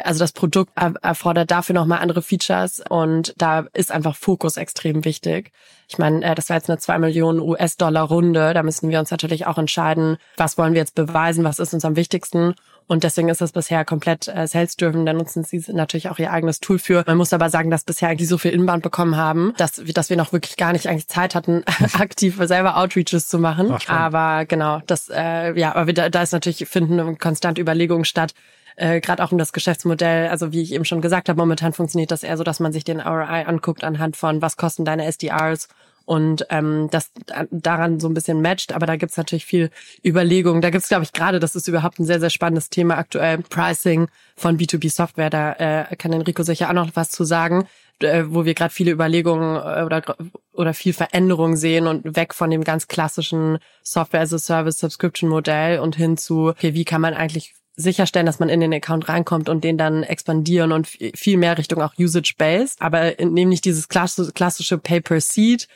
also 0.02 0.18
das 0.20 0.32
Produkt 0.32 0.72
erfordert 1.02 1.50
dafür 1.50 1.74
nochmal 1.74 2.00
andere 2.00 2.22
Features 2.22 2.82
und 2.88 3.34
da 3.36 3.66
ist 3.72 3.92
einfach 3.92 4.16
Fokus 4.16 4.56
extrem 4.56 5.04
wichtig. 5.04 5.52
Ich 5.88 5.98
meine, 5.98 6.24
äh, 6.24 6.34
das 6.34 6.48
war 6.48 6.56
jetzt 6.56 6.70
eine 6.70 6.78
zwei 6.78 6.98
Millionen 6.98 7.40
US-Dollar 7.40 8.04
Runde. 8.04 8.54
Da 8.54 8.62
müssen 8.62 8.88
wir 8.88 8.98
uns 8.98 9.10
natürlich 9.10 9.46
auch 9.46 9.58
entscheiden, 9.58 10.16
was 10.36 10.56
wollen 10.58 10.72
wir 10.72 10.80
jetzt 10.80 10.94
beweisen, 10.94 11.44
was 11.44 11.58
ist 11.58 11.74
uns 11.74 11.84
am 11.84 11.96
wichtigsten. 11.96 12.54
Und 12.86 13.02
deswegen 13.02 13.30
ist 13.30 13.40
das 13.40 13.52
bisher 13.52 13.84
komplett 13.84 14.28
äh, 14.28 14.46
sales-driven. 14.46 15.06
Da 15.06 15.14
nutzen 15.14 15.42
sie 15.42 15.64
natürlich 15.72 16.10
auch 16.10 16.18
ihr 16.18 16.30
eigenes 16.30 16.60
Tool 16.60 16.78
für. 16.78 17.02
Man 17.06 17.16
muss 17.16 17.32
aber 17.32 17.48
sagen, 17.48 17.70
dass 17.70 17.84
bisher 17.84 18.10
eigentlich 18.10 18.28
so 18.28 18.36
viel 18.36 18.50
Inbound 18.50 18.82
bekommen 18.82 19.16
haben, 19.16 19.54
dass, 19.56 19.82
dass 19.94 20.10
wir 20.10 20.18
noch 20.18 20.32
wirklich 20.32 20.56
gar 20.56 20.72
nicht 20.72 20.86
eigentlich 20.86 21.08
Zeit 21.08 21.34
hatten, 21.34 21.64
aktiv 21.94 22.38
selber 22.42 22.76
Outreaches 22.76 23.28
zu 23.28 23.38
machen. 23.38 23.72
Ach, 23.72 23.88
aber 23.88 24.44
genau, 24.44 24.82
das, 24.86 25.08
äh, 25.08 25.58
ja, 25.58 25.74
aber 25.74 25.92
da, 25.92 26.10
da 26.10 26.22
ist 26.22 26.32
natürlich, 26.32 26.68
finden 26.68 27.18
konstant 27.18 27.58
Überlegungen 27.58 28.04
statt, 28.04 28.34
äh, 28.76 29.00
gerade 29.00 29.22
auch 29.22 29.32
um 29.32 29.38
das 29.38 29.52
Geschäftsmodell, 29.52 30.28
also 30.28 30.52
wie 30.52 30.62
ich 30.62 30.72
eben 30.72 30.84
schon 30.84 31.00
gesagt 31.00 31.28
habe, 31.28 31.38
momentan 31.38 31.72
funktioniert 31.72 32.10
das 32.10 32.22
eher 32.22 32.36
so, 32.36 32.44
dass 32.44 32.60
man 32.60 32.72
sich 32.72 32.84
den 32.84 33.00
ROI 33.00 33.44
anguckt 33.46 33.84
anhand 33.84 34.16
von, 34.16 34.42
was 34.42 34.56
kosten 34.56 34.84
deine 34.84 35.06
SDRs 35.06 35.68
und 36.06 36.46
ähm, 36.50 36.88
das 36.90 37.12
daran 37.50 37.98
so 37.98 38.08
ein 38.08 38.14
bisschen 38.14 38.42
matcht. 38.42 38.72
Aber 38.74 38.86
da 38.86 38.96
gibt's 38.96 39.16
natürlich 39.16 39.46
viel 39.46 39.70
Überlegung. 40.04 40.60
Da 40.60 40.70
gibt's, 40.70 40.88
glaube 40.88 41.04
ich, 41.04 41.12
gerade, 41.12 41.40
das 41.40 41.56
ist 41.56 41.66
überhaupt 41.66 41.98
ein 41.98 42.04
sehr, 42.04 42.20
sehr 42.20 42.30
spannendes 42.30 42.68
Thema 42.68 42.98
aktuell, 42.98 43.38
Pricing 43.38 44.08
von 44.36 44.58
B2B-Software. 44.58 45.30
Da 45.30 45.52
äh, 45.52 45.96
kann 45.96 46.12
Enrico 46.12 46.42
sicher 46.42 46.68
auch 46.68 46.74
noch 46.74 46.90
was 46.94 47.10
zu 47.10 47.24
sagen 47.24 47.66
äh, 48.00 48.24
wo 48.26 48.44
wir 48.44 48.54
gerade 48.54 48.72
viele 48.72 48.90
Überlegungen 48.90 49.56
äh, 49.56 49.84
oder 49.84 50.02
oder 50.52 50.74
viel 50.74 50.92
Veränderung 50.92 51.56
sehen 51.56 51.86
und 51.86 52.16
weg 52.16 52.34
von 52.34 52.50
dem 52.50 52.64
ganz 52.64 52.88
klassischen 52.88 53.58
Software 53.82 54.22
as 54.22 54.32
a 54.32 54.38
Service 54.38 54.78
Subscription 54.78 55.28
Modell 55.28 55.78
und 55.80 55.96
hin 55.96 56.16
zu 56.16 56.48
okay, 56.48 56.74
wie 56.74 56.84
kann 56.84 57.00
man 57.00 57.14
eigentlich 57.14 57.54
sicherstellen, 57.76 58.26
dass 58.26 58.38
man 58.38 58.48
in 58.48 58.60
den 58.60 58.72
Account 58.72 59.08
reinkommt 59.08 59.48
und 59.48 59.64
den 59.64 59.76
dann 59.78 60.02
expandieren 60.02 60.72
und 60.72 60.86
viel 60.86 61.36
mehr 61.36 61.58
Richtung 61.58 61.82
auch 61.82 61.94
Usage-Based, 61.98 62.80
aber 62.80 63.14
nämlich 63.18 63.60
dieses 63.60 63.88
klassische 63.88 64.78
Pay-per-Seed, 64.78 65.66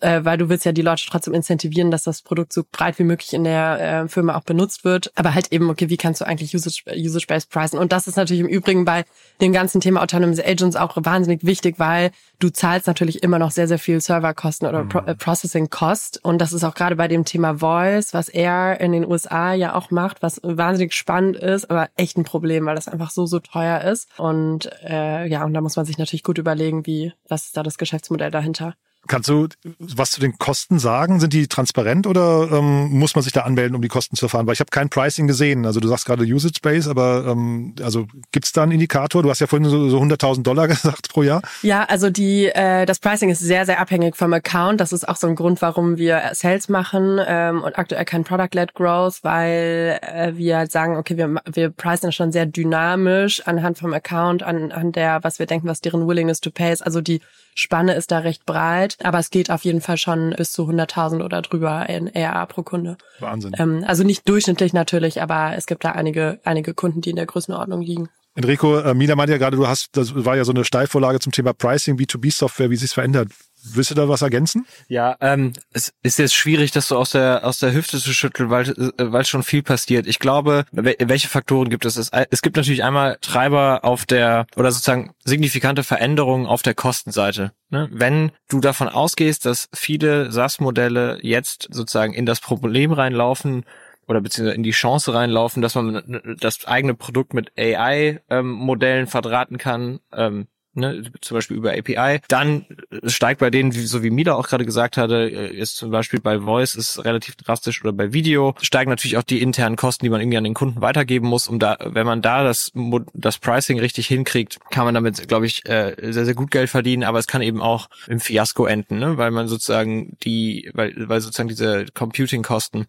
äh, 0.00 0.24
weil 0.24 0.38
du 0.38 0.48
willst 0.48 0.64
ja 0.64 0.72
die 0.72 0.82
Leute 0.82 1.04
trotzdem 1.08 1.34
incentivieren, 1.34 1.90
dass 1.90 2.02
das 2.02 2.22
Produkt 2.22 2.52
so 2.52 2.64
breit 2.70 2.98
wie 2.98 3.04
möglich 3.04 3.32
in 3.32 3.44
der 3.44 4.04
äh, 4.04 4.08
Firma 4.08 4.36
auch 4.36 4.42
benutzt 4.42 4.84
wird. 4.84 5.12
Aber 5.14 5.34
halt 5.34 5.52
eben, 5.52 5.70
okay, 5.70 5.88
wie 5.88 5.96
kannst 5.96 6.20
du 6.20 6.26
eigentlich 6.26 6.54
Usage-Based 6.54 7.50
pricen? 7.50 7.78
Und 7.78 7.92
das 7.92 8.06
ist 8.06 8.16
natürlich 8.16 8.40
im 8.40 8.48
Übrigen 8.48 8.84
bei 8.84 9.04
dem 9.40 9.52
ganzen 9.52 9.80
Thema 9.80 10.02
Autonomous 10.02 10.40
Agents 10.40 10.76
auch 10.76 10.96
wahnsinnig 10.96 11.44
wichtig, 11.44 11.78
weil 11.78 12.10
du 12.38 12.50
zahlst 12.50 12.86
natürlich 12.86 13.22
immer 13.22 13.38
noch 13.38 13.50
sehr, 13.50 13.68
sehr 13.68 13.78
viel 13.78 14.00
Serverkosten 14.00 14.68
oder 14.68 14.84
Pro 14.84 14.98
äh, 15.00 15.14
Processing 15.14 15.70
Cost. 15.70 16.20
Und 16.24 16.38
das 16.38 16.52
ist 16.52 16.64
auch 16.64 16.74
gerade 16.74 16.96
bei 16.96 17.08
dem 17.08 17.24
Thema 17.24 17.58
Voice, 17.58 18.14
was 18.14 18.28
er 18.28 18.80
in 18.80 18.92
den 18.92 19.06
USA 19.06 19.52
ja 19.52 19.74
auch 19.74 19.90
macht, 19.90 20.22
was 20.22 20.40
wahnsinnig 20.42 20.92
spannend 20.94 21.36
ist, 21.36 21.70
aber 21.70 21.88
echt 21.96 22.16
ein 22.16 22.24
Problem, 22.24 22.66
weil 22.66 22.74
das 22.74 22.88
einfach 22.88 23.10
so, 23.10 23.26
so 23.26 23.40
teuer 23.40 23.82
ist. 23.82 24.08
Und 24.18 24.70
äh, 24.82 25.26
ja, 25.26 25.44
und 25.44 25.54
da 25.54 25.60
muss 25.60 25.76
man 25.76 25.86
sich 25.86 25.98
natürlich 25.98 26.22
gut 26.22 26.38
überlegen, 26.38 26.86
wie, 26.86 27.12
was 27.28 27.46
ist 27.46 27.56
da 27.56 27.62
das 27.62 27.78
Geschäftsmodell 27.78 28.30
dahinter. 28.30 28.74
Kannst 29.06 29.28
du 29.28 29.48
was 29.78 30.10
zu 30.10 30.20
den 30.20 30.38
Kosten 30.38 30.78
sagen? 30.78 31.20
Sind 31.20 31.32
die 31.32 31.46
transparent 31.46 32.06
oder 32.06 32.48
ähm, 32.52 32.90
muss 32.90 33.14
man 33.14 33.22
sich 33.22 33.32
da 33.32 33.42
anmelden, 33.42 33.74
um 33.74 33.82
die 33.82 33.88
Kosten 33.88 34.16
zu 34.16 34.26
erfahren? 34.26 34.46
Weil 34.46 34.54
ich 34.54 34.60
habe 34.60 34.70
kein 34.70 34.88
Pricing 34.88 35.26
gesehen. 35.26 35.66
Also 35.66 35.80
du 35.80 35.88
sagst 35.88 36.06
gerade 36.06 36.24
Usage 36.24 36.60
Base, 36.62 36.88
aber 36.90 37.26
ähm, 37.26 37.74
also 37.82 38.06
gibt's 38.32 38.52
da 38.52 38.62
einen 38.62 38.72
Indikator? 38.72 39.22
Du 39.22 39.30
hast 39.30 39.40
ja 39.40 39.46
vorhin 39.46 39.68
so, 39.68 39.88
so 39.88 40.00
100.000 40.00 40.42
Dollar 40.42 40.68
gesagt 40.68 41.08
pro 41.10 41.22
Jahr. 41.22 41.42
Ja, 41.62 41.84
also 41.84 42.10
die 42.10 42.46
äh, 42.46 42.86
das 42.86 42.98
Pricing 42.98 43.30
ist 43.30 43.40
sehr 43.40 43.66
sehr 43.66 43.80
abhängig 43.80 44.16
vom 44.16 44.32
Account. 44.32 44.80
Das 44.80 44.92
ist 44.92 45.08
auch 45.08 45.16
so 45.16 45.26
ein 45.26 45.34
Grund, 45.34 45.62
warum 45.62 45.96
wir 45.96 46.22
Sales 46.32 46.68
machen 46.68 47.20
ähm, 47.26 47.62
und 47.62 47.78
aktuell 47.78 48.04
kein 48.04 48.24
Product-led 48.24 48.74
Growth, 48.74 49.20
weil 49.22 49.98
äh, 50.02 50.32
wir 50.36 50.58
halt 50.58 50.72
sagen, 50.72 50.96
okay, 50.96 51.16
wir 51.16 51.36
wir 51.46 51.70
pricen 51.70 52.12
schon 52.12 52.32
sehr 52.32 52.46
dynamisch 52.46 53.46
anhand 53.46 53.78
vom 53.78 53.92
Account, 53.92 54.42
anhand 54.42 54.96
der, 54.96 55.22
was 55.22 55.38
wir 55.38 55.46
denken, 55.46 55.68
was 55.68 55.80
deren 55.80 56.06
Willingness 56.06 56.40
to 56.40 56.50
pay 56.50 56.72
ist. 56.72 56.82
Also 56.82 57.00
die 57.00 57.20
Spanne 57.58 57.94
ist 57.94 58.10
da 58.10 58.18
recht 58.18 58.44
breit, 58.44 58.98
aber 59.02 59.18
es 59.18 59.30
geht 59.30 59.50
auf 59.50 59.64
jeden 59.64 59.80
Fall 59.80 59.96
schon 59.96 60.34
bis 60.36 60.52
zu 60.52 60.68
100.000 60.68 61.24
oder 61.24 61.40
drüber 61.40 61.88
in 61.88 62.06
ERA 62.06 62.44
pro 62.44 62.62
Kunde. 62.62 62.98
Wahnsinn. 63.18 63.54
Ähm, 63.58 63.82
also 63.86 64.04
nicht 64.04 64.28
durchschnittlich 64.28 64.74
natürlich, 64.74 65.22
aber 65.22 65.54
es 65.56 65.66
gibt 65.66 65.82
da 65.82 65.92
einige, 65.92 66.38
einige 66.44 66.74
Kunden, 66.74 67.00
die 67.00 67.10
in 67.10 67.16
der 67.16 67.24
Größenordnung 67.24 67.80
liegen. 67.80 68.10
Enrico, 68.34 68.78
äh, 68.78 68.92
Mila 68.92 69.16
meinte 69.16 69.32
ja 69.32 69.38
gerade, 69.38 69.56
du 69.56 69.66
hast, 69.66 69.96
das 69.96 70.14
war 70.14 70.36
ja 70.36 70.44
so 70.44 70.52
eine 70.52 70.66
Steilvorlage 70.66 71.18
zum 71.18 71.32
Thema 71.32 71.54
Pricing, 71.54 71.96
B2B-Software, 71.96 72.68
wie 72.68 72.76
sich 72.76 72.90
verändert. 72.90 73.28
Willst 73.74 73.90
du 73.90 73.94
da 73.94 74.08
was 74.08 74.22
ergänzen? 74.22 74.66
Ja, 74.88 75.16
ähm, 75.20 75.52
es 75.72 75.92
ist 76.02 76.18
jetzt 76.18 76.34
schwierig, 76.34 76.70
das 76.70 76.88
so 76.88 76.96
aus 76.96 77.10
der 77.10 77.44
aus 77.44 77.58
der 77.58 77.72
Hüfte 77.72 77.98
zu 77.98 78.12
schütteln, 78.12 78.50
weil 78.50 78.68
äh, 78.70 79.12
weil 79.12 79.24
schon 79.24 79.42
viel 79.42 79.62
passiert. 79.62 80.06
Ich 80.06 80.18
glaube, 80.18 80.64
welche 80.72 81.28
Faktoren 81.28 81.68
gibt 81.70 81.84
es? 81.84 81.96
Es 81.96 82.42
gibt 82.42 82.56
natürlich 82.56 82.84
einmal 82.84 83.18
Treiber 83.20 83.80
auf 83.82 84.06
der 84.06 84.46
oder 84.56 84.70
sozusagen 84.70 85.14
signifikante 85.24 85.82
Veränderungen 85.82 86.46
auf 86.46 86.62
der 86.62 86.74
Kostenseite. 86.74 87.52
Ne? 87.70 87.88
Wenn 87.90 88.32
du 88.48 88.60
davon 88.60 88.88
ausgehst, 88.88 89.46
dass 89.46 89.68
viele 89.74 90.30
SaaS-Modelle 90.30 91.18
jetzt 91.22 91.68
sozusagen 91.70 92.14
in 92.14 92.26
das 92.26 92.40
Problem 92.40 92.92
reinlaufen, 92.92 93.64
oder 94.08 94.20
beziehungsweise 94.20 94.56
in 94.56 94.62
die 94.62 94.70
Chance 94.70 95.14
reinlaufen, 95.14 95.62
dass 95.62 95.74
man 95.74 96.36
das 96.40 96.64
eigene 96.64 96.94
Produkt 96.94 97.34
mit 97.34 97.52
AI-Modellen 97.58 99.00
ähm, 99.00 99.06
verdrahten 99.08 99.58
kann, 99.58 100.00
ähm, 100.12 100.46
ne, 100.76 101.02
zum 101.20 101.36
Beispiel 101.36 101.56
über 101.56 101.72
API. 101.72 102.20
Dann 102.28 102.66
steigt 103.06 103.40
bei 103.40 103.50
denen, 103.50 103.72
so 103.72 104.02
wie 104.02 104.10
Mila 104.10 104.34
auch 104.34 104.46
gerade 104.46 104.64
gesagt 104.64 104.96
hatte, 104.96 105.16
ist 105.16 105.76
zum 105.76 105.90
Beispiel 105.90 106.20
bei 106.20 106.40
Voice 106.40 106.74
ist 106.74 107.04
relativ 107.04 107.36
drastisch 107.36 107.82
oder 107.82 107.92
bei 107.92 108.12
Video 108.12 108.54
steigen 108.60 108.90
natürlich 108.90 109.16
auch 109.16 109.22
die 109.22 109.42
internen 109.42 109.76
Kosten, 109.76 110.04
die 110.04 110.10
man 110.10 110.20
irgendwie 110.20 110.38
an 110.38 110.44
den 110.44 110.54
Kunden 110.54 110.80
weitergeben 110.80 111.28
muss. 111.28 111.48
Um 111.48 111.58
da, 111.58 111.78
wenn 111.84 112.06
man 112.06 112.22
da 112.22 112.44
das 112.44 112.72
das 113.14 113.38
Pricing 113.38 113.78
richtig 113.78 114.06
hinkriegt, 114.06 114.58
kann 114.70 114.84
man 114.84 114.94
damit, 114.94 115.26
glaube 115.28 115.46
ich, 115.46 115.66
äh, 115.66 115.94
sehr 116.12 116.24
sehr 116.24 116.34
gut 116.34 116.50
Geld 116.50 116.70
verdienen. 116.70 117.04
Aber 117.04 117.18
es 117.18 117.26
kann 117.26 117.42
eben 117.42 117.60
auch 117.60 117.88
im 118.06 118.20
Fiasko 118.20 118.66
enden, 118.66 118.98
ne? 118.98 119.16
weil 119.16 119.30
man 119.30 119.48
sozusagen 119.48 120.16
die, 120.22 120.70
weil 120.74 120.94
weil 120.96 121.20
sozusagen 121.20 121.48
diese 121.48 121.86
Computing-Kosten 121.94 122.86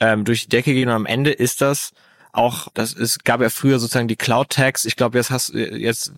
ähm, 0.00 0.24
durch 0.24 0.42
die 0.42 0.48
Decke 0.48 0.72
gehen 0.72 0.88
und 0.88 0.94
am 0.94 1.06
Ende 1.06 1.30
ist 1.30 1.60
das 1.60 1.92
auch, 2.32 2.68
das 2.74 2.92
ist, 2.92 3.24
gab 3.24 3.40
ja 3.40 3.50
früher 3.50 3.78
sozusagen 3.78 4.08
die 4.08 4.16
Cloud-Tags. 4.16 4.84
Ich 4.84 4.96
glaube, 4.96 5.18
jetzt 5.18 5.30
hast 5.30 5.54
jetzt 5.54 6.12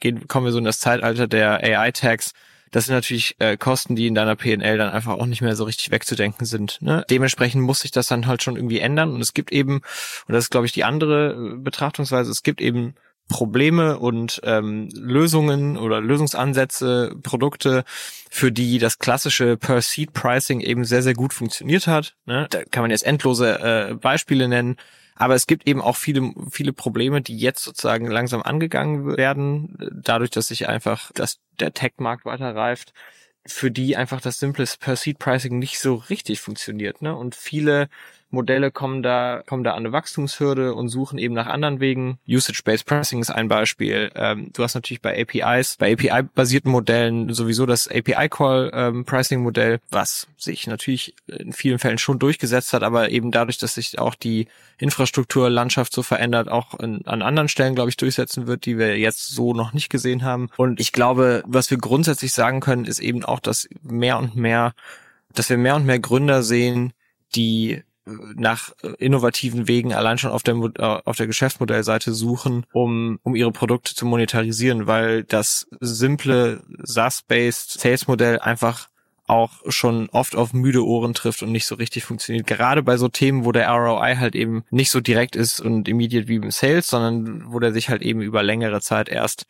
gehen, 0.00 0.28
kommen 0.28 0.46
wir 0.46 0.52
so 0.52 0.58
in 0.58 0.64
das 0.64 0.78
Zeitalter 0.78 1.26
der 1.26 1.62
AI-Tags. 1.62 2.32
Das 2.72 2.86
sind 2.86 2.94
natürlich 2.94 3.36
äh, 3.38 3.56
Kosten, 3.56 3.96
die 3.96 4.06
in 4.06 4.14
deiner 4.14 4.36
PNL 4.36 4.76
dann 4.76 4.90
einfach 4.90 5.14
auch 5.14 5.26
nicht 5.26 5.40
mehr 5.40 5.56
so 5.56 5.64
richtig 5.64 5.90
wegzudenken 5.90 6.46
sind. 6.46 6.78
Ne? 6.82 7.04
Dementsprechend 7.08 7.62
muss 7.62 7.80
sich 7.80 7.90
das 7.90 8.08
dann 8.08 8.26
halt 8.26 8.42
schon 8.42 8.56
irgendwie 8.56 8.80
ändern. 8.80 9.14
Und 9.14 9.20
es 9.20 9.34
gibt 9.34 9.52
eben, 9.52 9.76
und 9.76 10.34
das 10.34 10.44
ist, 10.44 10.50
glaube 10.50 10.66
ich, 10.66 10.72
die 10.72 10.84
andere 10.84 11.32
äh, 11.32 11.56
Betrachtungsweise, 11.56 12.30
es 12.30 12.42
gibt 12.42 12.60
eben 12.60 12.94
Probleme 13.28 13.98
und 13.98 14.40
ähm, 14.44 14.88
Lösungen 14.94 15.76
oder 15.76 16.00
Lösungsansätze, 16.00 17.14
Produkte, 17.22 17.84
für 18.30 18.52
die 18.52 18.78
das 18.78 18.98
klassische 18.98 19.56
Per-Seed-Pricing 19.56 20.60
eben 20.60 20.84
sehr, 20.84 21.02
sehr 21.02 21.14
gut 21.14 21.32
funktioniert 21.32 21.86
hat. 21.86 22.14
Ne? 22.24 22.46
Da 22.50 22.64
kann 22.64 22.82
man 22.82 22.90
jetzt 22.90 23.04
endlose 23.04 23.58
äh, 23.58 23.94
Beispiele 23.94 24.48
nennen. 24.48 24.76
Aber 25.16 25.34
es 25.34 25.46
gibt 25.46 25.66
eben 25.66 25.80
auch 25.80 25.96
viele, 25.96 26.32
viele 26.50 26.72
Probleme, 26.72 27.22
die 27.22 27.38
jetzt 27.38 27.64
sozusagen 27.64 28.06
langsam 28.06 28.42
angegangen 28.42 29.16
werden, 29.16 29.76
dadurch, 29.92 30.30
dass 30.30 30.48
sich 30.48 30.68
einfach 30.68 31.10
dass 31.12 31.38
der 31.58 31.72
Tech-Markt 31.72 32.24
weiter 32.26 32.54
reift, 32.54 32.92
für 33.46 33.70
die 33.70 33.96
einfach 33.96 34.20
das 34.20 34.38
simple 34.38 34.66
Per-Seed-Pricing 34.78 35.58
nicht 35.58 35.78
so 35.78 35.94
richtig 35.94 36.40
funktioniert. 36.40 37.00
Ne? 37.02 37.16
Und 37.16 37.34
viele 37.34 37.88
Modelle 38.30 38.70
kommen 38.70 39.02
da, 39.02 39.42
kommen 39.46 39.64
da 39.64 39.72
an 39.72 39.78
eine 39.78 39.92
Wachstumshürde 39.92 40.74
und 40.74 40.88
suchen 40.88 41.18
eben 41.18 41.34
nach 41.34 41.46
anderen 41.46 41.80
Wegen. 41.80 42.18
Usage-Based 42.28 42.84
Pricing 42.84 43.20
ist 43.20 43.30
ein 43.30 43.48
Beispiel. 43.48 44.10
Ähm, 44.14 44.50
du 44.52 44.62
hast 44.62 44.74
natürlich 44.74 45.00
bei 45.00 45.20
APIs, 45.20 45.76
bei 45.76 45.92
API-basierten 45.92 46.70
Modellen 46.70 47.32
sowieso 47.32 47.66
das 47.66 47.88
API-Call-Pricing-Modell, 47.88 49.74
ähm, 49.74 49.80
was 49.90 50.26
sich 50.36 50.66
natürlich 50.66 51.14
in 51.26 51.52
vielen 51.52 51.78
Fällen 51.78 51.98
schon 51.98 52.18
durchgesetzt 52.18 52.72
hat, 52.72 52.82
aber 52.82 53.10
eben 53.10 53.30
dadurch, 53.30 53.58
dass 53.58 53.74
sich 53.74 53.98
auch 53.98 54.14
die 54.14 54.48
Infrastrukturlandschaft 54.78 55.92
so 55.92 56.02
verändert, 56.02 56.48
auch 56.48 56.78
in, 56.78 57.06
an 57.06 57.22
anderen 57.22 57.48
Stellen, 57.48 57.74
glaube 57.74 57.90
ich, 57.90 57.96
durchsetzen 57.96 58.46
wird, 58.46 58.66
die 58.66 58.78
wir 58.78 58.98
jetzt 58.98 59.28
so 59.28 59.54
noch 59.54 59.72
nicht 59.72 59.88
gesehen 59.88 60.24
haben. 60.24 60.50
Und 60.56 60.80
ich 60.80 60.92
glaube, 60.92 61.42
was 61.46 61.70
wir 61.70 61.78
grundsätzlich 61.78 62.32
sagen 62.32 62.60
können, 62.60 62.84
ist 62.84 62.98
eben 62.98 63.24
auch, 63.24 63.40
dass 63.40 63.68
mehr 63.82 64.18
und 64.18 64.36
mehr, 64.36 64.74
dass 65.32 65.48
wir 65.48 65.58
mehr 65.58 65.76
und 65.76 65.86
mehr 65.86 65.98
Gründer 65.98 66.42
sehen, 66.42 66.92
die 67.34 67.82
nach 68.06 68.72
innovativen 68.98 69.66
Wegen 69.68 69.92
allein 69.92 70.18
schon 70.18 70.30
auf 70.30 70.42
der, 70.42 70.54
äh, 70.54 71.00
auf 71.04 71.16
der 71.16 71.26
Geschäftsmodellseite 71.26 72.12
suchen, 72.14 72.64
um, 72.72 73.18
um 73.22 73.34
ihre 73.34 73.52
Produkte 73.52 73.94
zu 73.94 74.06
monetarisieren, 74.06 74.86
weil 74.86 75.24
das 75.24 75.66
simple 75.80 76.62
SaaS-based 76.82 77.80
Sales-Modell 77.80 78.38
einfach 78.38 78.88
auch 79.26 79.50
schon 79.68 80.08
oft 80.10 80.36
auf 80.36 80.52
müde 80.52 80.86
Ohren 80.86 81.14
trifft 81.14 81.42
und 81.42 81.50
nicht 81.50 81.66
so 81.66 81.74
richtig 81.74 82.04
funktioniert. 82.04 82.46
Gerade 82.46 82.84
bei 82.84 82.96
so 82.96 83.08
Themen, 83.08 83.44
wo 83.44 83.50
der 83.50 83.68
ROI 83.68 84.16
halt 84.16 84.36
eben 84.36 84.64
nicht 84.70 84.90
so 84.90 85.00
direkt 85.00 85.34
ist 85.34 85.60
und 85.60 85.88
immediate 85.88 86.28
wie 86.28 86.36
im 86.36 86.50
Sales, 86.52 86.86
sondern 86.86 87.52
wo 87.52 87.58
der 87.58 87.72
sich 87.72 87.88
halt 87.88 88.02
eben 88.02 88.20
über 88.20 88.44
längere 88.44 88.80
Zeit 88.80 89.08
erst 89.08 89.46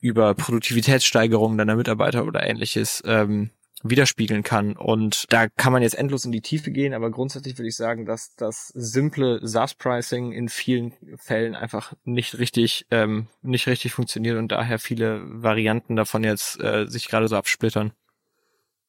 über 0.00 0.34
Produktivitätssteigerungen 0.34 1.58
deiner 1.58 1.76
Mitarbeiter 1.76 2.24
oder 2.24 2.44
ähnliches 2.44 3.02
ähm, 3.06 3.50
widerspiegeln 3.82 4.42
kann. 4.42 4.76
Und 4.76 5.24
da 5.30 5.48
kann 5.48 5.72
man 5.72 5.82
jetzt 5.82 5.94
endlos 5.94 6.24
in 6.24 6.32
die 6.32 6.42
Tiefe 6.42 6.70
gehen, 6.70 6.92
aber 6.94 7.10
grundsätzlich 7.10 7.58
würde 7.58 7.68
ich 7.68 7.76
sagen, 7.76 8.04
dass 8.04 8.34
das 8.36 8.68
simple 8.68 9.40
SaaS-Pricing 9.42 10.32
in 10.32 10.48
vielen 10.48 10.92
Fällen 11.16 11.54
einfach 11.54 11.94
nicht 12.04 12.38
richtig, 12.38 12.86
ähm, 12.90 13.28
nicht 13.42 13.66
richtig 13.66 13.92
funktioniert 13.92 14.36
und 14.36 14.52
daher 14.52 14.78
viele 14.78 15.22
Varianten 15.24 15.96
davon 15.96 16.24
jetzt 16.24 16.60
äh, 16.60 16.86
sich 16.86 17.08
gerade 17.08 17.28
so 17.28 17.36
absplittern. 17.36 17.92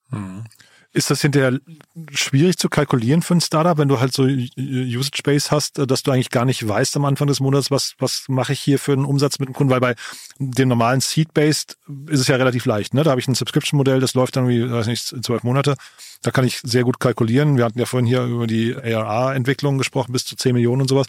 Mhm. 0.09 0.45
Ist 0.93 1.09
das 1.09 1.21
hinterher 1.21 1.57
schwierig 2.13 2.57
zu 2.57 2.67
kalkulieren 2.67 3.21
für 3.21 3.33
ein 3.33 3.41
Startup, 3.41 3.77
wenn 3.77 3.87
du 3.87 4.01
halt 4.01 4.13
so 4.13 4.23
Usage 4.23 5.23
Base 5.23 5.49
hast, 5.49 5.77
dass 5.77 6.03
du 6.03 6.11
eigentlich 6.11 6.31
gar 6.31 6.43
nicht 6.43 6.67
weißt 6.67 6.97
am 6.97 7.05
Anfang 7.05 7.27
des 7.27 7.39
Monats, 7.39 7.71
was, 7.71 7.93
was 7.99 8.25
mache 8.27 8.51
ich 8.51 8.59
hier 8.59 8.77
für 8.77 8.91
einen 8.91 9.05
Umsatz 9.05 9.39
mit 9.39 9.47
dem 9.47 9.53
Kunden? 9.53 9.71
Weil 9.71 9.79
bei 9.79 9.95
dem 10.37 10.67
normalen 10.67 10.99
Seed-Based 10.99 11.77
ist 12.07 12.19
es 12.19 12.27
ja 12.27 12.35
relativ 12.35 12.65
leicht. 12.65 12.93
Ne? 12.93 13.03
Da 13.03 13.11
habe 13.11 13.21
ich 13.21 13.27
ein 13.29 13.35
Subscription-Modell, 13.35 14.01
das 14.01 14.15
läuft 14.15 14.35
dann 14.35 14.49
wie, 14.49 14.69
weiß 14.69 14.87
nicht, 14.87 15.05
zwölf 15.23 15.43
Monate. 15.43 15.75
Da 16.23 16.31
kann 16.31 16.45
ich 16.45 16.59
sehr 16.61 16.83
gut 16.83 16.99
kalkulieren. 16.99 17.55
Wir 17.55 17.63
hatten 17.63 17.79
ja 17.79 17.85
vorhin 17.85 18.05
hier 18.05 18.23
über 18.25 18.45
die 18.45 18.75
ARA-Entwicklung 18.75 19.77
gesprochen, 19.77 20.11
bis 20.11 20.25
zu 20.25 20.35
10 20.35 20.53
Millionen 20.53 20.81
und 20.81 20.89
sowas. 20.89 21.07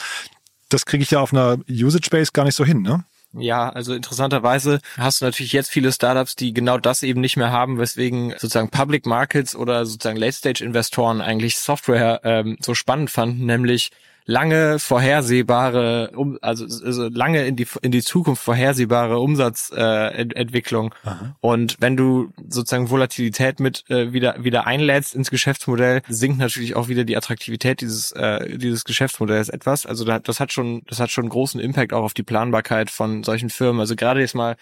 Das 0.68 0.86
kriege 0.86 1.02
ich 1.02 1.10
ja 1.10 1.20
auf 1.20 1.32
einer 1.32 1.58
Usage 1.68 2.08
Base 2.08 2.30
gar 2.32 2.44
nicht 2.44 2.56
so 2.56 2.64
hin, 2.64 2.82
ne? 2.82 3.04
Ja, 3.34 3.70
also 3.70 3.94
interessanterweise 3.94 4.80
hast 4.98 5.20
du 5.20 5.24
natürlich 5.24 5.52
jetzt 5.52 5.70
viele 5.70 5.90
Startups, 5.90 6.36
die 6.36 6.52
genau 6.52 6.76
das 6.76 7.02
eben 7.02 7.20
nicht 7.22 7.38
mehr 7.38 7.50
haben, 7.50 7.78
weswegen 7.78 8.30
sozusagen 8.32 8.68
Public 8.68 9.06
Markets 9.06 9.56
oder 9.56 9.86
sozusagen 9.86 10.18
Late-Stage-Investoren 10.18 11.22
eigentlich 11.22 11.56
Software 11.56 12.20
ähm, 12.24 12.58
so 12.60 12.74
spannend 12.74 13.10
fanden, 13.10 13.46
nämlich 13.46 13.90
lange 14.24 14.78
vorhersehbare, 14.78 16.10
um, 16.14 16.38
also, 16.42 16.64
also 16.64 17.08
lange 17.08 17.46
in 17.46 17.56
die 17.56 17.66
in 17.82 17.92
die 17.92 18.02
Zukunft 18.02 18.42
vorhersehbare 18.42 19.18
Umsatzentwicklung. 19.18 20.94
Äh, 21.04 21.08
und 21.40 21.76
wenn 21.80 21.96
du 21.96 22.32
sozusagen 22.48 22.90
Volatilität 22.90 23.60
mit 23.60 23.88
äh, 23.90 24.12
wieder 24.12 24.42
wieder 24.42 24.66
einlädst 24.66 25.14
ins 25.14 25.30
Geschäftsmodell, 25.30 26.02
sinkt 26.08 26.38
natürlich 26.38 26.76
auch 26.76 26.88
wieder 26.88 27.04
die 27.04 27.16
Attraktivität 27.16 27.80
dieses 27.80 28.12
äh, 28.12 28.58
dieses 28.58 28.84
Geschäftsmodells 28.84 29.48
etwas. 29.48 29.86
Also 29.86 30.04
das 30.04 30.40
hat 30.40 30.52
schon 30.52 30.82
das 30.88 31.00
hat 31.00 31.10
schon 31.10 31.28
großen 31.28 31.60
Impact 31.60 31.92
auch 31.92 32.02
auf 32.02 32.14
die 32.14 32.22
Planbarkeit 32.22 32.90
von 32.90 33.24
solchen 33.24 33.50
Firmen. 33.50 33.80
Also 33.80 33.96
gerade 33.96 34.20
jetzt 34.20 34.34
mal 34.34 34.56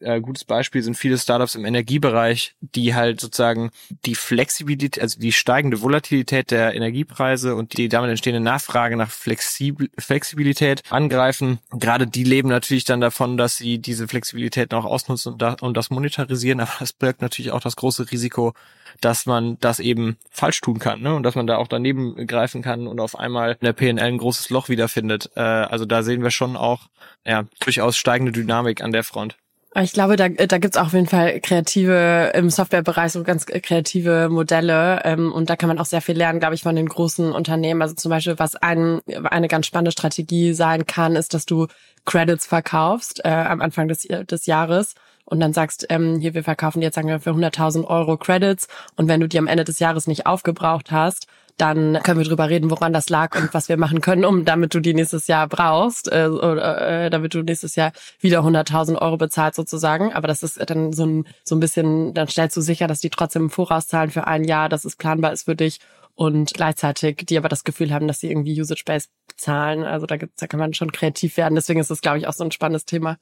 äh, 0.00 0.20
gutes 0.20 0.44
Beispiel 0.44 0.82
sind 0.82 0.96
viele 0.96 1.18
Startups 1.18 1.54
im 1.54 1.64
Energiebereich, 1.64 2.54
die 2.60 2.94
halt 2.94 3.20
sozusagen 3.20 3.70
die 4.04 4.14
Flexibilität, 4.14 5.00
also 5.00 5.18
die 5.18 5.32
steigende 5.32 5.80
Volatilität 5.80 6.50
der 6.50 6.74
Energiepreise 6.74 7.54
und 7.54 7.76
die 7.76 7.88
damit 7.88 8.10
entstehende 8.10 8.40
Nachfrage 8.40 8.96
nach 8.96 9.10
Flexibel 9.10 9.90
Flexibilität 9.98 10.82
angreifen. 10.90 11.58
Gerade 11.70 12.06
die 12.06 12.24
leben 12.24 12.48
natürlich 12.48 12.84
dann 12.84 13.00
davon, 13.00 13.36
dass 13.36 13.56
sie 13.56 13.78
diese 13.78 14.08
Flexibilität 14.08 14.72
noch 14.72 14.84
ausnutzen 14.84 15.32
und, 15.32 15.42
da, 15.42 15.56
und 15.60 15.76
das 15.76 15.90
monetarisieren, 15.90 16.60
aber 16.60 16.72
das 16.78 16.92
birgt 16.92 17.22
natürlich 17.22 17.52
auch 17.52 17.60
das 17.60 17.76
große 17.76 18.10
Risiko, 18.10 18.54
dass 19.00 19.26
man 19.26 19.58
das 19.60 19.80
eben 19.80 20.16
falsch 20.30 20.60
tun 20.60 20.78
kann 20.78 21.02
ne? 21.02 21.14
und 21.14 21.22
dass 21.22 21.34
man 21.34 21.46
da 21.46 21.56
auch 21.56 21.68
daneben 21.68 22.26
greifen 22.26 22.62
kann 22.62 22.86
und 22.86 23.00
auf 23.00 23.18
einmal 23.18 23.52
in 23.52 23.64
der 23.64 23.72
PNL 23.72 24.00
ein 24.00 24.18
großes 24.18 24.50
Loch 24.50 24.68
wiederfindet. 24.68 25.30
Äh, 25.36 25.40
also 25.40 25.84
da 25.84 26.02
sehen 26.02 26.22
wir 26.22 26.30
schon 26.30 26.56
auch 26.56 26.88
ja, 27.24 27.44
durchaus 27.60 27.96
steigende 27.96 28.32
Dynamik 28.32 28.82
an 28.82 28.92
der 28.92 29.04
Front. 29.04 29.36
Ich 29.76 29.92
glaube, 29.92 30.14
da, 30.14 30.28
da 30.28 30.58
gibt's 30.58 30.76
auch 30.76 30.86
auf 30.86 30.92
jeden 30.92 31.08
Fall 31.08 31.40
kreative, 31.40 32.30
im 32.34 32.48
Softwarebereich 32.48 33.10
so 33.10 33.24
ganz 33.24 33.44
kreative 33.44 34.28
Modelle. 34.30 35.00
Ähm, 35.04 35.32
und 35.32 35.50
da 35.50 35.56
kann 35.56 35.68
man 35.68 35.80
auch 35.80 35.84
sehr 35.84 36.00
viel 36.00 36.16
lernen, 36.16 36.38
glaube 36.38 36.54
ich, 36.54 36.62
von 36.62 36.76
den 36.76 36.88
großen 36.88 37.32
Unternehmen. 37.32 37.82
Also 37.82 37.94
zum 37.94 38.10
Beispiel, 38.10 38.38
was 38.38 38.54
ein, 38.54 39.00
eine 39.24 39.48
ganz 39.48 39.66
spannende 39.66 39.90
Strategie 39.90 40.52
sein 40.52 40.86
kann, 40.86 41.16
ist, 41.16 41.34
dass 41.34 41.44
du 41.44 41.66
Credits 42.04 42.46
verkaufst 42.46 43.24
äh, 43.24 43.28
am 43.28 43.60
Anfang 43.60 43.88
des, 43.88 44.02
des 44.02 44.46
Jahres 44.46 44.94
und 45.24 45.40
dann 45.40 45.52
sagst, 45.52 45.86
ähm, 45.88 46.20
hier, 46.20 46.34
wir 46.34 46.44
verkaufen 46.44 46.82
jetzt 46.82 46.94
sagen 46.94 47.08
wir 47.08 47.18
für 47.18 47.30
100.000 47.30 47.84
Euro 47.84 48.16
Credits 48.16 48.68
und 48.96 49.08
wenn 49.08 49.20
du 49.20 49.28
die 49.28 49.38
am 49.38 49.46
Ende 49.46 49.64
des 49.64 49.78
Jahres 49.78 50.06
nicht 50.06 50.26
aufgebraucht 50.26 50.92
hast, 50.92 51.26
dann 51.56 52.00
können 52.02 52.18
wir 52.18 52.26
drüber 52.26 52.48
reden, 52.48 52.70
woran 52.70 52.92
das 52.92 53.08
lag 53.08 53.36
und 53.36 53.54
was 53.54 53.68
wir 53.68 53.76
machen 53.76 54.00
können, 54.00 54.24
um 54.24 54.44
damit 54.44 54.74
du 54.74 54.80
die 54.80 54.94
nächstes 54.94 55.26
Jahr 55.28 55.48
brauchst, 55.48 56.10
äh, 56.10 56.26
oder, 56.26 57.04
äh, 57.04 57.10
damit 57.10 57.34
du 57.34 57.42
nächstes 57.42 57.76
Jahr 57.76 57.92
wieder 58.20 58.42
100.000 58.42 59.00
Euro 59.00 59.16
bezahlst 59.16 59.56
sozusagen. 59.56 60.12
Aber 60.12 60.26
das 60.26 60.42
ist 60.42 60.58
dann 60.68 60.92
so 60.92 61.06
ein, 61.06 61.26
so 61.44 61.54
ein 61.54 61.60
bisschen, 61.60 62.14
dann 62.14 62.28
stellst 62.28 62.56
du 62.56 62.60
sicher, 62.60 62.88
dass 62.88 63.00
die 63.00 63.10
trotzdem 63.10 63.42
im 63.42 63.50
Voraus 63.50 63.86
zahlen 63.86 64.10
für 64.10 64.26
ein 64.26 64.44
Jahr, 64.44 64.68
dass 64.68 64.84
es 64.84 64.96
planbar 64.96 65.32
ist 65.32 65.44
für 65.44 65.54
dich 65.54 65.78
und 66.14 66.54
gleichzeitig 66.54 67.24
die 67.26 67.38
aber 67.38 67.48
das 67.48 67.64
Gefühl 67.64 67.92
haben, 67.92 68.08
dass 68.08 68.20
sie 68.20 68.30
irgendwie 68.30 68.60
Usage-Based 68.60 69.10
bezahlen. 69.28 69.84
Also 69.84 70.06
da 70.06 70.16
da 70.16 70.46
kann 70.46 70.60
man 70.60 70.74
schon 70.74 70.92
kreativ 70.92 71.36
werden. 71.36 71.54
Deswegen 71.54 71.80
ist 71.80 71.90
das, 71.90 72.00
glaube 72.00 72.18
ich, 72.18 72.26
auch 72.26 72.32
so 72.32 72.44
ein 72.44 72.52
spannendes 72.52 72.84
Thema. 72.84 73.18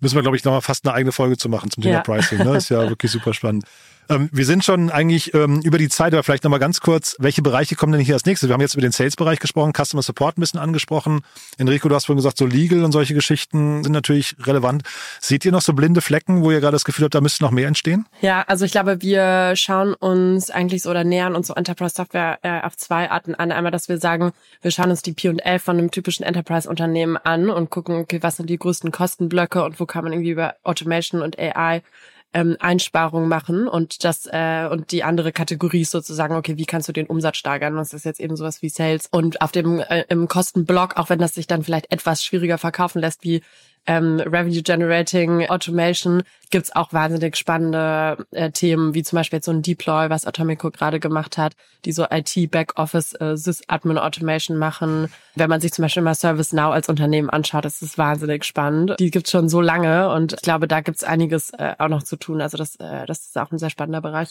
Müssen 0.00 0.16
wir, 0.16 0.22
glaube 0.22 0.36
ich, 0.36 0.44
nochmal 0.44 0.60
fast 0.60 0.86
eine 0.86 0.94
eigene 0.94 1.12
Folge 1.12 1.36
zu 1.36 1.48
machen 1.48 1.70
zum 1.70 1.82
Thema 1.82 1.94
ja. 1.96 2.00
Pricing. 2.00 2.38
Ne? 2.38 2.56
Ist 2.56 2.68
ja 2.68 2.88
wirklich 2.88 3.10
super 3.10 3.32
spannend. 3.32 3.64
Ähm, 4.08 4.28
wir 4.32 4.44
sind 4.44 4.64
schon 4.64 4.90
eigentlich 4.90 5.32
ähm, 5.34 5.60
über 5.62 5.78
die 5.78 5.88
Zeit, 5.88 6.12
aber 6.12 6.22
vielleicht 6.22 6.44
nochmal 6.44 6.60
ganz 6.60 6.80
kurz, 6.80 7.16
welche 7.18 7.42
Bereiche 7.42 7.74
kommen 7.74 7.92
denn 7.92 8.02
hier 8.02 8.14
als 8.14 8.26
nächstes? 8.26 8.48
Wir 8.48 8.54
haben 8.54 8.60
jetzt 8.60 8.74
über 8.74 8.82
den 8.82 8.92
Sales-Bereich 8.92 9.38
gesprochen, 9.38 9.72
Customer 9.72 10.02
Support 10.02 10.38
ein 10.38 10.40
bisschen 10.40 10.60
angesprochen. 10.60 11.22
Enrico, 11.58 11.88
du 11.88 11.94
hast 11.94 12.06
vorhin 12.06 12.18
gesagt, 12.18 12.36
so 12.38 12.46
Legal 12.46 12.84
und 12.84 12.92
solche 12.92 13.14
Geschichten 13.14 13.82
sind 13.82 13.92
natürlich 13.92 14.36
relevant. 14.40 14.82
Seht 15.20 15.44
ihr 15.44 15.52
noch 15.52 15.62
so 15.62 15.72
blinde 15.72 16.00
Flecken, 16.00 16.42
wo 16.42 16.50
ihr 16.50 16.60
gerade 16.60 16.72
das 16.72 16.84
Gefühl 16.84 17.04
habt, 17.04 17.14
da 17.14 17.20
müsste 17.20 17.44
noch 17.44 17.50
mehr 17.50 17.68
entstehen? 17.68 18.06
Ja, 18.20 18.44
also 18.46 18.64
ich 18.64 18.72
glaube, 18.72 19.00
wir 19.00 19.56
schauen 19.56 19.94
uns 19.94 20.50
eigentlich 20.50 20.82
so 20.82 20.90
oder 20.90 21.04
nähern 21.04 21.34
uns 21.34 21.46
so 21.46 21.54
Enterprise 21.54 21.94
Software 21.96 22.38
äh, 22.42 22.60
auf 22.60 22.76
zwei 22.76 23.10
Arten 23.10 23.34
an. 23.34 23.52
Einmal, 23.52 23.72
dass 23.72 23.88
wir 23.88 23.98
sagen, 23.98 24.32
wir 24.62 24.70
schauen 24.70 24.90
uns 24.90 25.02
die 25.02 25.12
P&L 25.12 25.58
von 25.58 25.78
einem 25.78 25.90
typischen 25.90 26.24
Enterprise-Unternehmen 26.24 27.16
an 27.16 27.50
und 27.50 27.70
gucken, 27.70 27.96
okay, 27.96 28.22
was 28.22 28.36
sind 28.36 28.50
die 28.50 28.58
größten 28.58 28.92
Kostenblöcke 28.92 29.64
und 29.64 29.80
wo 29.80 29.86
kann 29.86 30.04
man 30.04 30.12
irgendwie 30.12 30.30
über 30.30 30.56
Automation 30.62 31.22
und 31.22 31.38
AI 31.38 31.82
ähm, 32.34 32.56
Einsparungen 32.58 33.28
machen 33.28 33.68
und 33.68 34.04
das 34.04 34.28
äh, 34.30 34.68
und 34.70 34.92
die 34.92 35.04
andere 35.04 35.32
Kategorie 35.32 35.82
ist 35.82 35.92
sozusagen, 35.92 36.34
okay, 36.34 36.56
wie 36.56 36.66
kannst 36.66 36.88
du 36.88 36.92
den 36.92 37.06
Umsatz 37.06 37.36
steigern? 37.36 37.76
Das 37.76 37.94
ist 37.94 38.04
jetzt 38.04 38.20
eben 38.20 38.36
sowas 38.36 38.60
wie 38.60 38.68
Sales. 38.68 39.08
Und 39.10 39.40
auf 39.40 39.52
dem 39.52 39.78
äh, 39.78 40.04
im 40.08 40.28
Kostenblock, 40.28 40.96
auch 40.96 41.08
wenn 41.08 41.20
das 41.20 41.34
sich 41.34 41.46
dann 41.46 41.62
vielleicht 41.62 41.90
etwas 41.92 42.24
schwieriger 42.24 42.58
verkaufen 42.58 43.00
lässt, 43.00 43.22
wie 43.22 43.42
ähm, 43.86 44.20
Revenue 44.20 44.62
Generating 44.62 45.48
Automation 45.48 46.22
gibt's 46.50 46.74
auch 46.74 46.92
wahnsinnig 46.92 47.36
spannende 47.36 48.24
äh, 48.30 48.50
Themen, 48.50 48.94
wie 48.94 49.02
zum 49.02 49.16
Beispiel 49.16 49.38
jetzt 49.38 49.46
so 49.46 49.52
ein 49.52 49.62
Deploy, 49.62 50.08
was 50.08 50.26
Atomico 50.26 50.70
gerade 50.70 51.00
gemacht 51.00 51.36
hat, 51.36 51.54
die 51.84 51.92
so 51.92 52.06
IT 52.10 52.50
Backoffice 52.50 53.14
äh, 53.14 53.36
Sys-Admin 53.36 53.98
Automation 53.98 54.56
machen. 54.56 55.08
Wenn 55.34 55.50
man 55.50 55.60
sich 55.60 55.72
zum 55.72 55.82
Beispiel 55.82 56.02
mal 56.02 56.14
ServiceNow 56.14 56.72
als 56.72 56.88
Unternehmen 56.88 57.28
anschaut, 57.28 57.64
ist 57.64 57.98
wahnsinnig 57.98 58.44
spannend. 58.44 58.94
Die 58.98 59.10
gibt's 59.10 59.30
schon 59.30 59.48
so 59.48 59.60
lange 59.60 60.10
und 60.10 60.34
ich 60.34 60.42
glaube, 60.42 60.68
da 60.68 60.80
gibt's 60.80 61.04
einiges 61.04 61.50
äh, 61.50 61.74
auch 61.78 61.88
noch 61.88 62.02
zu 62.02 62.16
tun. 62.16 62.40
Also 62.40 62.56
das, 62.56 62.76
äh, 62.76 63.06
das 63.06 63.26
ist 63.26 63.36
auch 63.36 63.50
ein 63.52 63.58
sehr 63.58 63.70
spannender 63.70 64.00
Bereich. 64.00 64.30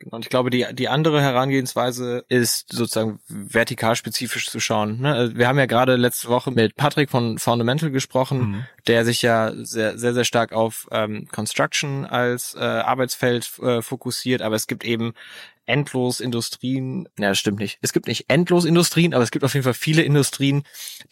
Genau, 0.00 0.16
und 0.16 0.24
ich 0.24 0.30
glaube, 0.30 0.48
die, 0.48 0.66
die 0.72 0.88
andere 0.88 1.20
Herangehensweise 1.20 2.24
ist 2.28 2.72
sozusagen 2.72 3.20
vertikal 3.28 3.96
spezifisch 3.96 4.48
zu 4.48 4.58
schauen. 4.58 5.00
Ne? 5.00 5.12
Also 5.12 5.36
wir 5.36 5.46
haben 5.46 5.58
ja 5.58 5.66
gerade 5.66 5.96
letzte 5.96 6.28
Woche 6.28 6.50
mit 6.50 6.74
Patrick 6.74 7.10
von 7.10 7.38
Fundamental 7.38 7.90
gesprochen, 7.90 8.38
mhm. 8.38 8.66
der 8.86 9.04
sich 9.04 9.20
ja 9.20 9.52
sehr, 9.54 9.98
sehr, 9.98 10.14
sehr 10.14 10.24
stark 10.24 10.52
auf 10.52 10.88
ähm, 10.90 11.28
Construction 11.30 12.06
als 12.06 12.54
äh, 12.54 12.60
Arbeitsfeld 12.60 13.50
äh, 13.60 13.82
fokussiert, 13.82 14.40
aber 14.40 14.56
es 14.56 14.66
gibt 14.66 14.84
eben 14.84 15.12
endlos 15.70 16.20
Industrien, 16.20 17.08
das 17.16 17.38
stimmt 17.38 17.60
nicht. 17.60 17.78
Es 17.80 17.92
gibt 17.92 18.08
nicht 18.08 18.26
endlos 18.28 18.64
Industrien, 18.64 19.14
aber 19.14 19.22
es 19.22 19.30
gibt 19.30 19.44
auf 19.44 19.54
jeden 19.54 19.64
Fall 19.64 19.74
viele 19.74 20.02
Industrien, 20.02 20.64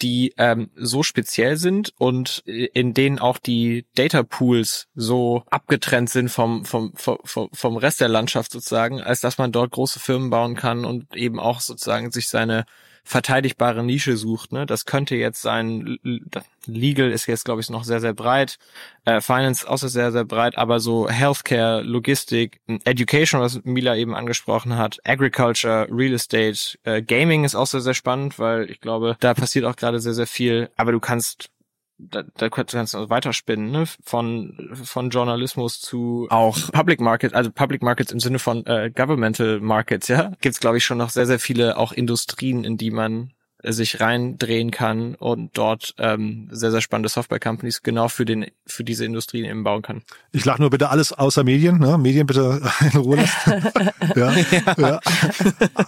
die 0.03 0.35
ähm, 0.37 0.71
so 0.75 1.03
speziell 1.03 1.57
sind 1.57 1.93
und 1.99 2.43
äh, 2.47 2.67
in 2.75 2.93
denen 2.93 3.19
auch 3.19 3.39
die 3.39 3.87
Data 3.95 4.23
Pools 4.23 4.89
so 4.95 5.45
abgetrennt 5.51 6.11
sind 6.11 6.29
vom, 6.29 6.65
vom, 6.65 6.93
vom, 6.95 7.49
vom 7.53 7.77
Rest 7.77 8.01
der 8.01 8.09
Landschaft 8.09 8.53
sozusagen, 8.53 9.01
als 9.01 9.21
dass 9.21 9.39
man 9.39 9.53
dort 9.53 9.71
große 9.71 10.01
Firmen 10.01 10.31
bauen 10.31 10.57
kann 10.57 10.85
und 10.85 11.17
eben 11.17 11.39
auch 11.39 11.61
sozusagen 11.61 12.11
sich 12.11 12.29
seine 12.29 12.65
verteidigbare 13.09 13.83
Nische 13.83 14.19
sucht. 14.19 14.53
Ne? 14.53 14.67
Das 14.67 14.85
könnte 14.85 15.17
jetzt 15.17 15.41
sein, 15.41 15.99
Legal 16.67 17.11
ist 17.11 17.27
jetzt, 17.27 17.47
glaube 17.47 17.63
ich, 17.63 17.71
noch 17.71 17.85
sehr, 17.85 18.01
sehr 18.01 18.13
breit, 18.13 18.59
äh, 19.07 19.23
Finance 19.23 19.67
auch 19.67 19.79
sehr, 19.79 20.13
sehr 20.13 20.25
breit, 20.25 20.59
aber 20.59 20.79
so 20.79 21.09
Healthcare, 21.09 21.81
Logistik, 21.81 22.61
Education, 22.85 23.41
was 23.41 23.65
Mila 23.65 23.97
eben 23.97 24.15
angesprochen 24.15 24.77
hat, 24.77 24.99
Agriculture, 25.05 25.89
Real 25.91 26.13
Estate, 26.13 26.79
äh, 26.85 27.01
Gaming 27.01 27.45
ist 27.45 27.55
auch 27.55 27.67
sehr, 27.67 27.81
sehr 27.81 27.95
spannend, 27.95 28.39
weil 28.39 28.71
ich 28.71 28.81
glaube, 28.81 29.17
da 29.21 29.33
passiert 29.33 29.65
auch 29.65 29.77
gerade 29.77 30.01
sehr, 30.01 30.15
sehr 30.15 30.27
viel, 30.27 30.69
aber 30.77 30.93
du 30.93 31.01
kannst 31.01 31.49
da, 31.99 32.23
da 32.23 32.49
kannst 32.49 32.95
du 32.95 33.11
weiterspinnen, 33.11 33.71
ne? 33.71 33.85
Von 34.05 34.71
von 34.85 35.11
Journalismus 35.11 35.81
zu 35.81 36.27
auch 36.31 36.57
Public 36.73 37.01
Market, 37.01 37.35
also 37.35 37.51
Public 37.51 37.83
Markets 37.83 38.13
im 38.13 38.21
Sinne 38.21 38.39
von 38.39 38.65
äh, 38.67 38.91
Governmental 38.95 39.61
Markets, 39.61 40.09
ja, 40.09 40.33
gibt's 40.41 40.61
glaube 40.61 40.79
ich 40.79 40.85
schon 40.85 40.99
noch 40.99 41.11
sehr 41.11 41.27
sehr 41.27 41.39
viele 41.39 41.77
auch 41.77 41.93
Industrien, 41.93 42.65
in 42.65 42.77
die 42.77 42.91
man 42.91 43.33
sich 43.63 44.01
reindrehen 44.01 44.71
kann 44.71 45.17
und 45.17 45.51
dort 45.59 45.95
ähm, 45.99 46.49
sehr, 46.53 46.71
sehr 46.71 46.81
spannende 46.81 47.09
Software-Companies 47.09 47.83
genau 47.83 48.07
für 48.09 48.25
den 48.25 48.47
für 48.67 48.85
diese 48.85 49.05
Industrien 49.05 49.45
eben 49.45 49.65
bauen 49.65 49.83
kann. 49.83 50.03
Ich 50.31 50.45
lache 50.45 50.61
nur 50.61 50.71
bitte 50.71 50.91
alles 50.91 51.13
außer 51.13 51.43
Medien, 51.43 51.79
ne? 51.79 51.99
Medien 51.99 52.27
bitte 52.27 52.61
in 52.93 53.01
Ruhe 53.01 53.17
lassen. 53.17 53.71
ja, 54.17 54.33
ja. 54.33 54.75
ja. 54.77 55.01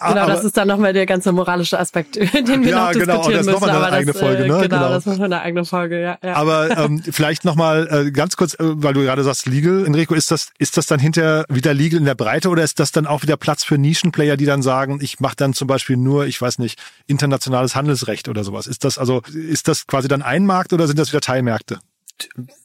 Genau, 0.08 0.26
das 0.26 0.44
ist 0.44 0.56
dann 0.56 0.66
nochmal 0.66 0.92
der 0.92 1.06
ganze 1.06 1.30
moralische 1.30 1.78
Aspekt, 1.78 2.16
den 2.16 2.64
wir 2.64 2.70
ja, 2.70 2.86
noch 2.86 2.92
genau, 2.92 3.16
diskutieren 3.18 3.36
das 3.36 3.46
müssen. 3.46 3.64
Eine 3.64 3.72
aber 3.72 3.92
eigene 3.92 4.12
das, 4.12 4.20
Folge, 4.20 4.42
ne? 4.42 4.48
Genau, 4.48 4.60
genau, 4.60 4.88
das 4.88 5.06
ist 5.06 5.20
eine 5.20 5.40
eigene 5.40 5.64
Folge, 5.64 6.00
ja. 6.00 6.18
ja. 6.24 6.34
Aber 6.34 6.76
ähm, 6.76 7.02
vielleicht 7.08 7.44
nochmal 7.44 8.06
äh, 8.06 8.10
ganz 8.10 8.36
kurz, 8.36 8.54
äh, 8.54 8.58
weil 8.60 8.94
du 8.94 9.02
gerade 9.02 9.22
sagst 9.22 9.46
Legal, 9.46 9.86
Enrico, 9.86 10.14
ist 10.14 10.32
das, 10.32 10.50
ist 10.58 10.76
das 10.76 10.86
dann 10.86 10.98
hinterher 10.98 11.44
wieder 11.48 11.72
Legal 11.72 12.00
in 12.00 12.04
der 12.04 12.16
Breite 12.16 12.48
oder 12.48 12.64
ist 12.64 12.80
das 12.80 12.90
dann 12.90 13.06
auch 13.06 13.22
wieder 13.22 13.36
Platz 13.36 13.62
für 13.62 13.78
Nischenplayer, 13.78 14.36
die 14.36 14.46
dann 14.46 14.62
sagen, 14.62 14.98
ich 15.00 15.20
mache 15.20 15.36
dann 15.36 15.54
zum 15.54 15.68
Beispiel 15.68 15.96
nur, 15.96 16.26
ich 16.26 16.40
weiß 16.40 16.58
nicht, 16.58 16.80
international 17.06 17.59
internationales 17.61 17.74
Handelsrecht 17.74 18.28
oder 18.28 18.44
sowas. 18.44 18.66
Ist 18.66 18.84
das 18.84 18.98
also, 18.98 19.22
ist 19.32 19.68
das 19.68 19.86
quasi 19.86 20.08
dann 20.08 20.22
ein 20.22 20.46
Markt 20.46 20.72
oder 20.72 20.86
sind 20.86 20.98
das 20.98 21.12
wieder 21.12 21.20
Teilmärkte? 21.20 21.80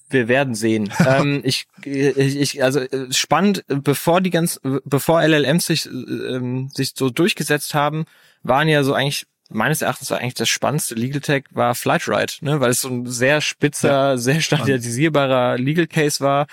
wir 0.09 0.27
werden 0.27 0.53
sehen. 0.53 0.91
ähm, 1.07 1.41
ich, 1.45 1.65
ich, 1.85 2.61
also 2.61 2.81
spannend, 3.09 3.63
bevor 3.67 4.19
die 4.19 4.29
ganz, 4.29 4.59
bevor 4.83 5.21
LLMs 5.21 5.65
sich, 5.65 5.85
ähm, 5.87 6.69
sich 6.73 6.93
so 6.95 7.09
durchgesetzt 7.09 7.73
haben, 7.73 8.05
waren 8.43 8.67
ja 8.67 8.83
so 8.83 8.93
eigentlich 8.93 9.25
meines 9.49 9.81
Erachtens 9.81 10.11
war 10.11 10.19
eigentlich 10.19 10.33
das 10.33 10.49
spannendste 10.49 10.95
Legal 10.95 11.21
Tech 11.21 11.45
war 11.51 11.73
Flightride, 11.73 12.33
ne, 12.41 12.59
weil 12.59 12.71
es 12.71 12.81
so 12.81 12.89
ein 12.89 13.05
sehr 13.05 13.39
spitzer, 13.41 14.11
ja. 14.11 14.17
sehr 14.17 14.41
standardisierbarer 14.41 15.57
Legal 15.57 15.87
Case 15.87 16.19
war, 16.19 16.47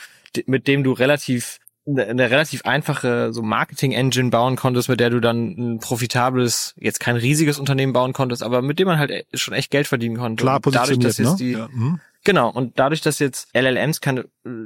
mit 0.47 0.69
dem 0.69 0.85
du 0.85 0.93
relativ 0.93 1.59
eine 1.87 2.31
relativ 2.31 2.65
einfache 2.65 3.33
so 3.33 3.43
Marketing-Engine 3.43 4.31
bauen 4.31 4.57
konntest, 4.57 4.89
mit 4.89 5.01
der 5.01 5.11
du 5.11 5.21
dann 5.21 5.49
ein 5.57 5.79
profitables, 5.81 6.75
jetzt 6.79 7.01
kein 7.01 7.17
riesiges 7.17 7.59
Unternehmen 7.59 7.93
bauen 7.93 8.13
konntest, 8.13 8.43
aber 8.43 8.63
mit 8.63 8.79
dem 8.79 8.87
man 8.87 8.99
halt 8.99 9.11
e, 9.11 9.25
schon 9.35 9.55
echt 9.55 9.71
Geld 9.71 9.89
verdienen 9.89 10.17
konnte. 10.17 10.43
Klar 10.43 10.61
positioniert, 10.61 11.05
dadurch, 11.05 11.17
dass 11.17 11.19
jetzt 11.19 11.41
ne? 11.41 11.47
die, 11.47 11.53
ja. 11.59 11.69
mhm. 11.73 12.01
Genau, 12.25 12.51
und 12.51 12.79
dadurch, 12.79 13.01
dass 13.01 13.19
jetzt 13.19 13.49
LLMs 13.53 14.01
kann, 14.01 14.23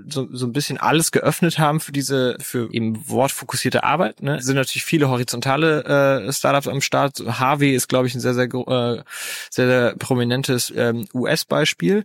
so, 0.06 0.28
so 0.30 0.46
ein 0.46 0.52
bisschen 0.52 0.76
alles 0.76 1.10
geöffnet 1.10 1.58
haben 1.58 1.80
für 1.80 1.92
diese, 1.92 2.36
für 2.38 2.70
eben 2.70 3.08
wortfokussierte 3.08 3.82
Arbeit, 3.82 4.20
ne, 4.20 4.42
sind 4.42 4.56
natürlich 4.56 4.84
viele 4.84 5.08
horizontale 5.08 6.26
äh, 6.26 6.32
Startups 6.34 6.68
am 6.68 6.82
Start. 6.82 7.18
Harvey 7.26 7.74
ist, 7.74 7.88
glaube 7.88 8.08
ich, 8.08 8.14
ein 8.14 8.20
sehr, 8.20 8.34
sehr, 8.34 8.44
äh, 8.44 9.02
sehr, 9.48 9.66
sehr 9.66 9.96
prominentes 9.96 10.70
ähm, 10.76 11.06
US-Beispiel. 11.14 12.04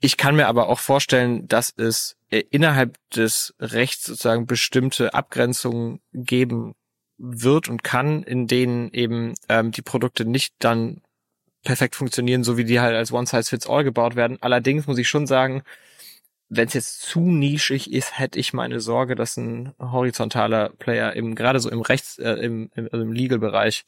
Ich 0.00 0.18
kann 0.18 0.36
mir 0.36 0.48
aber 0.48 0.68
auch 0.68 0.80
vorstellen, 0.80 1.48
dass 1.48 1.72
es 1.78 2.16
innerhalb 2.40 2.96
des 3.10 3.54
Rechts 3.58 4.04
sozusagen 4.04 4.46
bestimmte 4.46 5.14
Abgrenzungen 5.14 6.00
geben 6.12 6.74
wird 7.18 7.68
und 7.68 7.84
kann, 7.84 8.22
in 8.22 8.46
denen 8.46 8.90
eben 8.92 9.34
ähm, 9.48 9.70
die 9.70 9.82
Produkte 9.82 10.24
nicht 10.24 10.54
dann 10.58 11.00
perfekt 11.62 11.96
funktionieren, 11.96 12.44
so 12.44 12.56
wie 12.56 12.64
die 12.64 12.80
halt 12.80 12.94
als 12.94 13.12
One 13.12 13.26
Size 13.26 13.44
Fits 13.44 13.68
All 13.68 13.84
gebaut 13.84 14.16
werden. 14.16 14.38
Allerdings 14.40 14.86
muss 14.86 14.98
ich 14.98 15.08
schon 15.08 15.26
sagen, 15.26 15.62
wenn 16.48 16.68
es 16.68 16.74
jetzt 16.74 17.00
zu 17.02 17.20
nischig 17.20 17.92
ist, 17.92 18.18
hätte 18.18 18.38
ich 18.38 18.52
meine 18.52 18.80
Sorge, 18.80 19.14
dass 19.14 19.36
ein 19.36 19.74
horizontaler 19.78 20.70
Player 20.70 21.16
eben 21.16 21.34
gerade 21.34 21.58
so 21.58 21.70
im 21.70 21.80
Rechts, 21.80 22.18
äh, 22.18 22.32
im, 22.34 22.70
im, 22.74 22.88
also 22.92 23.02
im 23.02 23.12
Legal-Bereich 23.12 23.84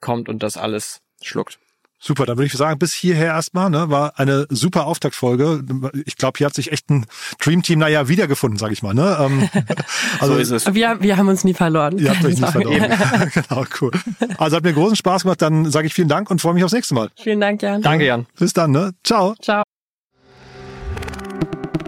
kommt 0.00 0.28
und 0.28 0.42
das 0.42 0.56
alles 0.56 1.02
schluckt. 1.20 1.58
Super, 2.06 2.24
dann 2.24 2.36
würde 2.36 2.46
ich 2.46 2.52
sagen, 2.52 2.78
bis 2.78 2.94
hierher 2.94 3.26
erstmal, 3.26 3.68
ne, 3.68 3.90
war 3.90 4.12
eine 4.16 4.46
super 4.48 4.86
Auftaktfolge. 4.86 5.64
Ich 6.04 6.16
glaube, 6.16 6.38
hier 6.38 6.46
hat 6.46 6.54
sich 6.54 6.70
echt 6.70 6.88
ein 6.88 7.06
Dreamteam, 7.40 7.80
naja, 7.80 8.06
wiedergefunden, 8.06 8.60
sag 8.60 8.70
ich 8.70 8.80
mal. 8.84 8.94
Ne? 8.94 9.16
Ähm, 9.18 9.48
also, 10.20 10.34
so 10.34 10.38
ist 10.38 10.50
es. 10.52 10.72
Wir, 10.72 10.98
wir 11.00 11.16
haben 11.16 11.26
uns 11.26 11.42
nie 11.42 11.52
verloren. 11.52 11.98
Ihr 11.98 12.10
habt 12.10 12.24
euch 12.24 12.38
nie 12.38 12.46
verloren. 12.46 12.76
genau, 13.34 13.64
cool. 13.80 13.90
Also 14.38 14.56
hat 14.56 14.62
mir 14.62 14.72
großen 14.72 14.94
Spaß 14.94 15.22
gemacht. 15.22 15.42
Dann 15.42 15.68
sage 15.68 15.88
ich 15.88 15.94
vielen 15.94 16.08
Dank 16.08 16.30
und 16.30 16.40
freue 16.40 16.54
mich 16.54 16.62
aufs 16.62 16.74
nächste 16.74 16.94
Mal. 16.94 17.10
Vielen 17.20 17.40
Dank, 17.40 17.60
Jan. 17.60 17.82
Danke, 17.82 18.06
Jan. 18.06 18.26
Bis 18.38 18.52
dann, 18.52 18.70
ne? 18.70 18.92
Ciao. 19.02 19.34
Ciao. 19.42 19.64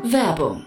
Werbung 0.03 0.67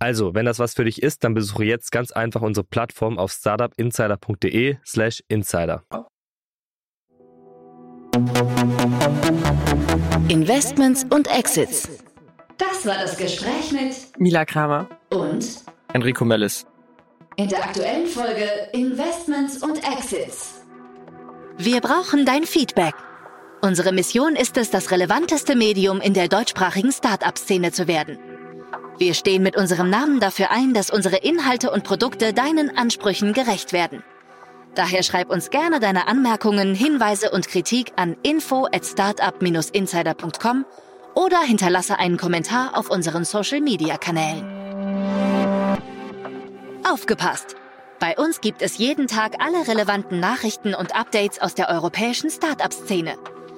Also, 0.00 0.34
wenn 0.34 0.44
das 0.44 0.58
was 0.58 0.74
für 0.74 0.84
dich 0.84 1.02
ist, 1.02 1.24
dann 1.24 1.34
besuche 1.34 1.64
jetzt 1.64 1.90
ganz 1.92 2.10
einfach 2.10 2.42
unsere 2.42 2.66
Plattform 2.66 3.18
auf 3.18 3.32
startupinsider.de 3.32 4.76
slash 4.84 5.22
insider. 5.28 5.84
Investments 10.28 11.04
und 11.10 11.28
Exits. 11.28 11.88
Das 12.58 12.86
war 12.86 12.96
das 13.02 13.16
Gespräch 13.16 13.72
mit 13.72 13.94
Mila 14.18 14.44
Kramer. 14.44 14.88
und 15.10 15.44
Enrico 15.92 16.24
Mellis. 16.24 16.66
in 17.36 17.48
der 17.48 17.64
aktuellen 17.64 18.06
Folge 18.06 18.48
Investments 18.72 19.62
und 19.62 19.78
Exits. 19.78 20.62
Wir 21.58 21.80
brauchen 21.80 22.24
dein 22.24 22.44
Feedback. 22.44 22.94
Unsere 23.62 23.92
Mission 23.92 24.36
ist 24.36 24.56
es, 24.56 24.70
das 24.70 24.90
relevanteste 24.90 25.56
Medium 25.56 26.00
in 26.00 26.14
der 26.14 26.28
deutschsprachigen 26.28 26.92
Start-up-Szene 26.92 27.72
zu 27.72 27.88
werden. 27.88 28.18
Wir 28.98 29.14
stehen 29.14 29.42
mit 29.42 29.56
unserem 29.56 29.90
Namen 29.90 30.20
dafür 30.20 30.50
ein, 30.50 30.72
dass 30.72 30.90
unsere 30.90 31.16
Inhalte 31.16 31.70
und 31.70 31.84
Produkte 31.84 32.32
deinen 32.32 32.76
Ansprüchen 32.76 33.32
gerecht 33.32 33.72
werden. 33.72 34.04
Daher 34.74 35.02
schreib 35.02 35.30
uns 35.30 35.50
gerne 35.50 35.80
deine 35.80 36.08
Anmerkungen, 36.08 36.74
Hinweise 36.74 37.30
und 37.30 37.48
Kritik 37.48 37.92
an 37.96 38.16
info 38.22 38.66
at 38.66 38.84
startup-insider.com 38.84 40.64
oder 41.14 41.40
hinterlasse 41.40 41.98
einen 41.98 42.16
Kommentar 42.16 42.76
auf 42.76 42.90
unseren 42.90 43.24
Social-Media-Kanälen. 43.24 44.44
Aufgepasst! 46.88 47.56
Bei 48.00 48.16
uns 48.18 48.40
gibt 48.40 48.60
es 48.60 48.78
jeden 48.78 49.06
Tag 49.06 49.36
alle 49.38 49.66
relevanten 49.66 50.20
Nachrichten 50.20 50.74
und 50.74 50.94
Updates 50.94 51.40
aus 51.40 51.54
der 51.54 51.70
europäischen 51.70 52.28
Startup-Szene. 52.28 53.14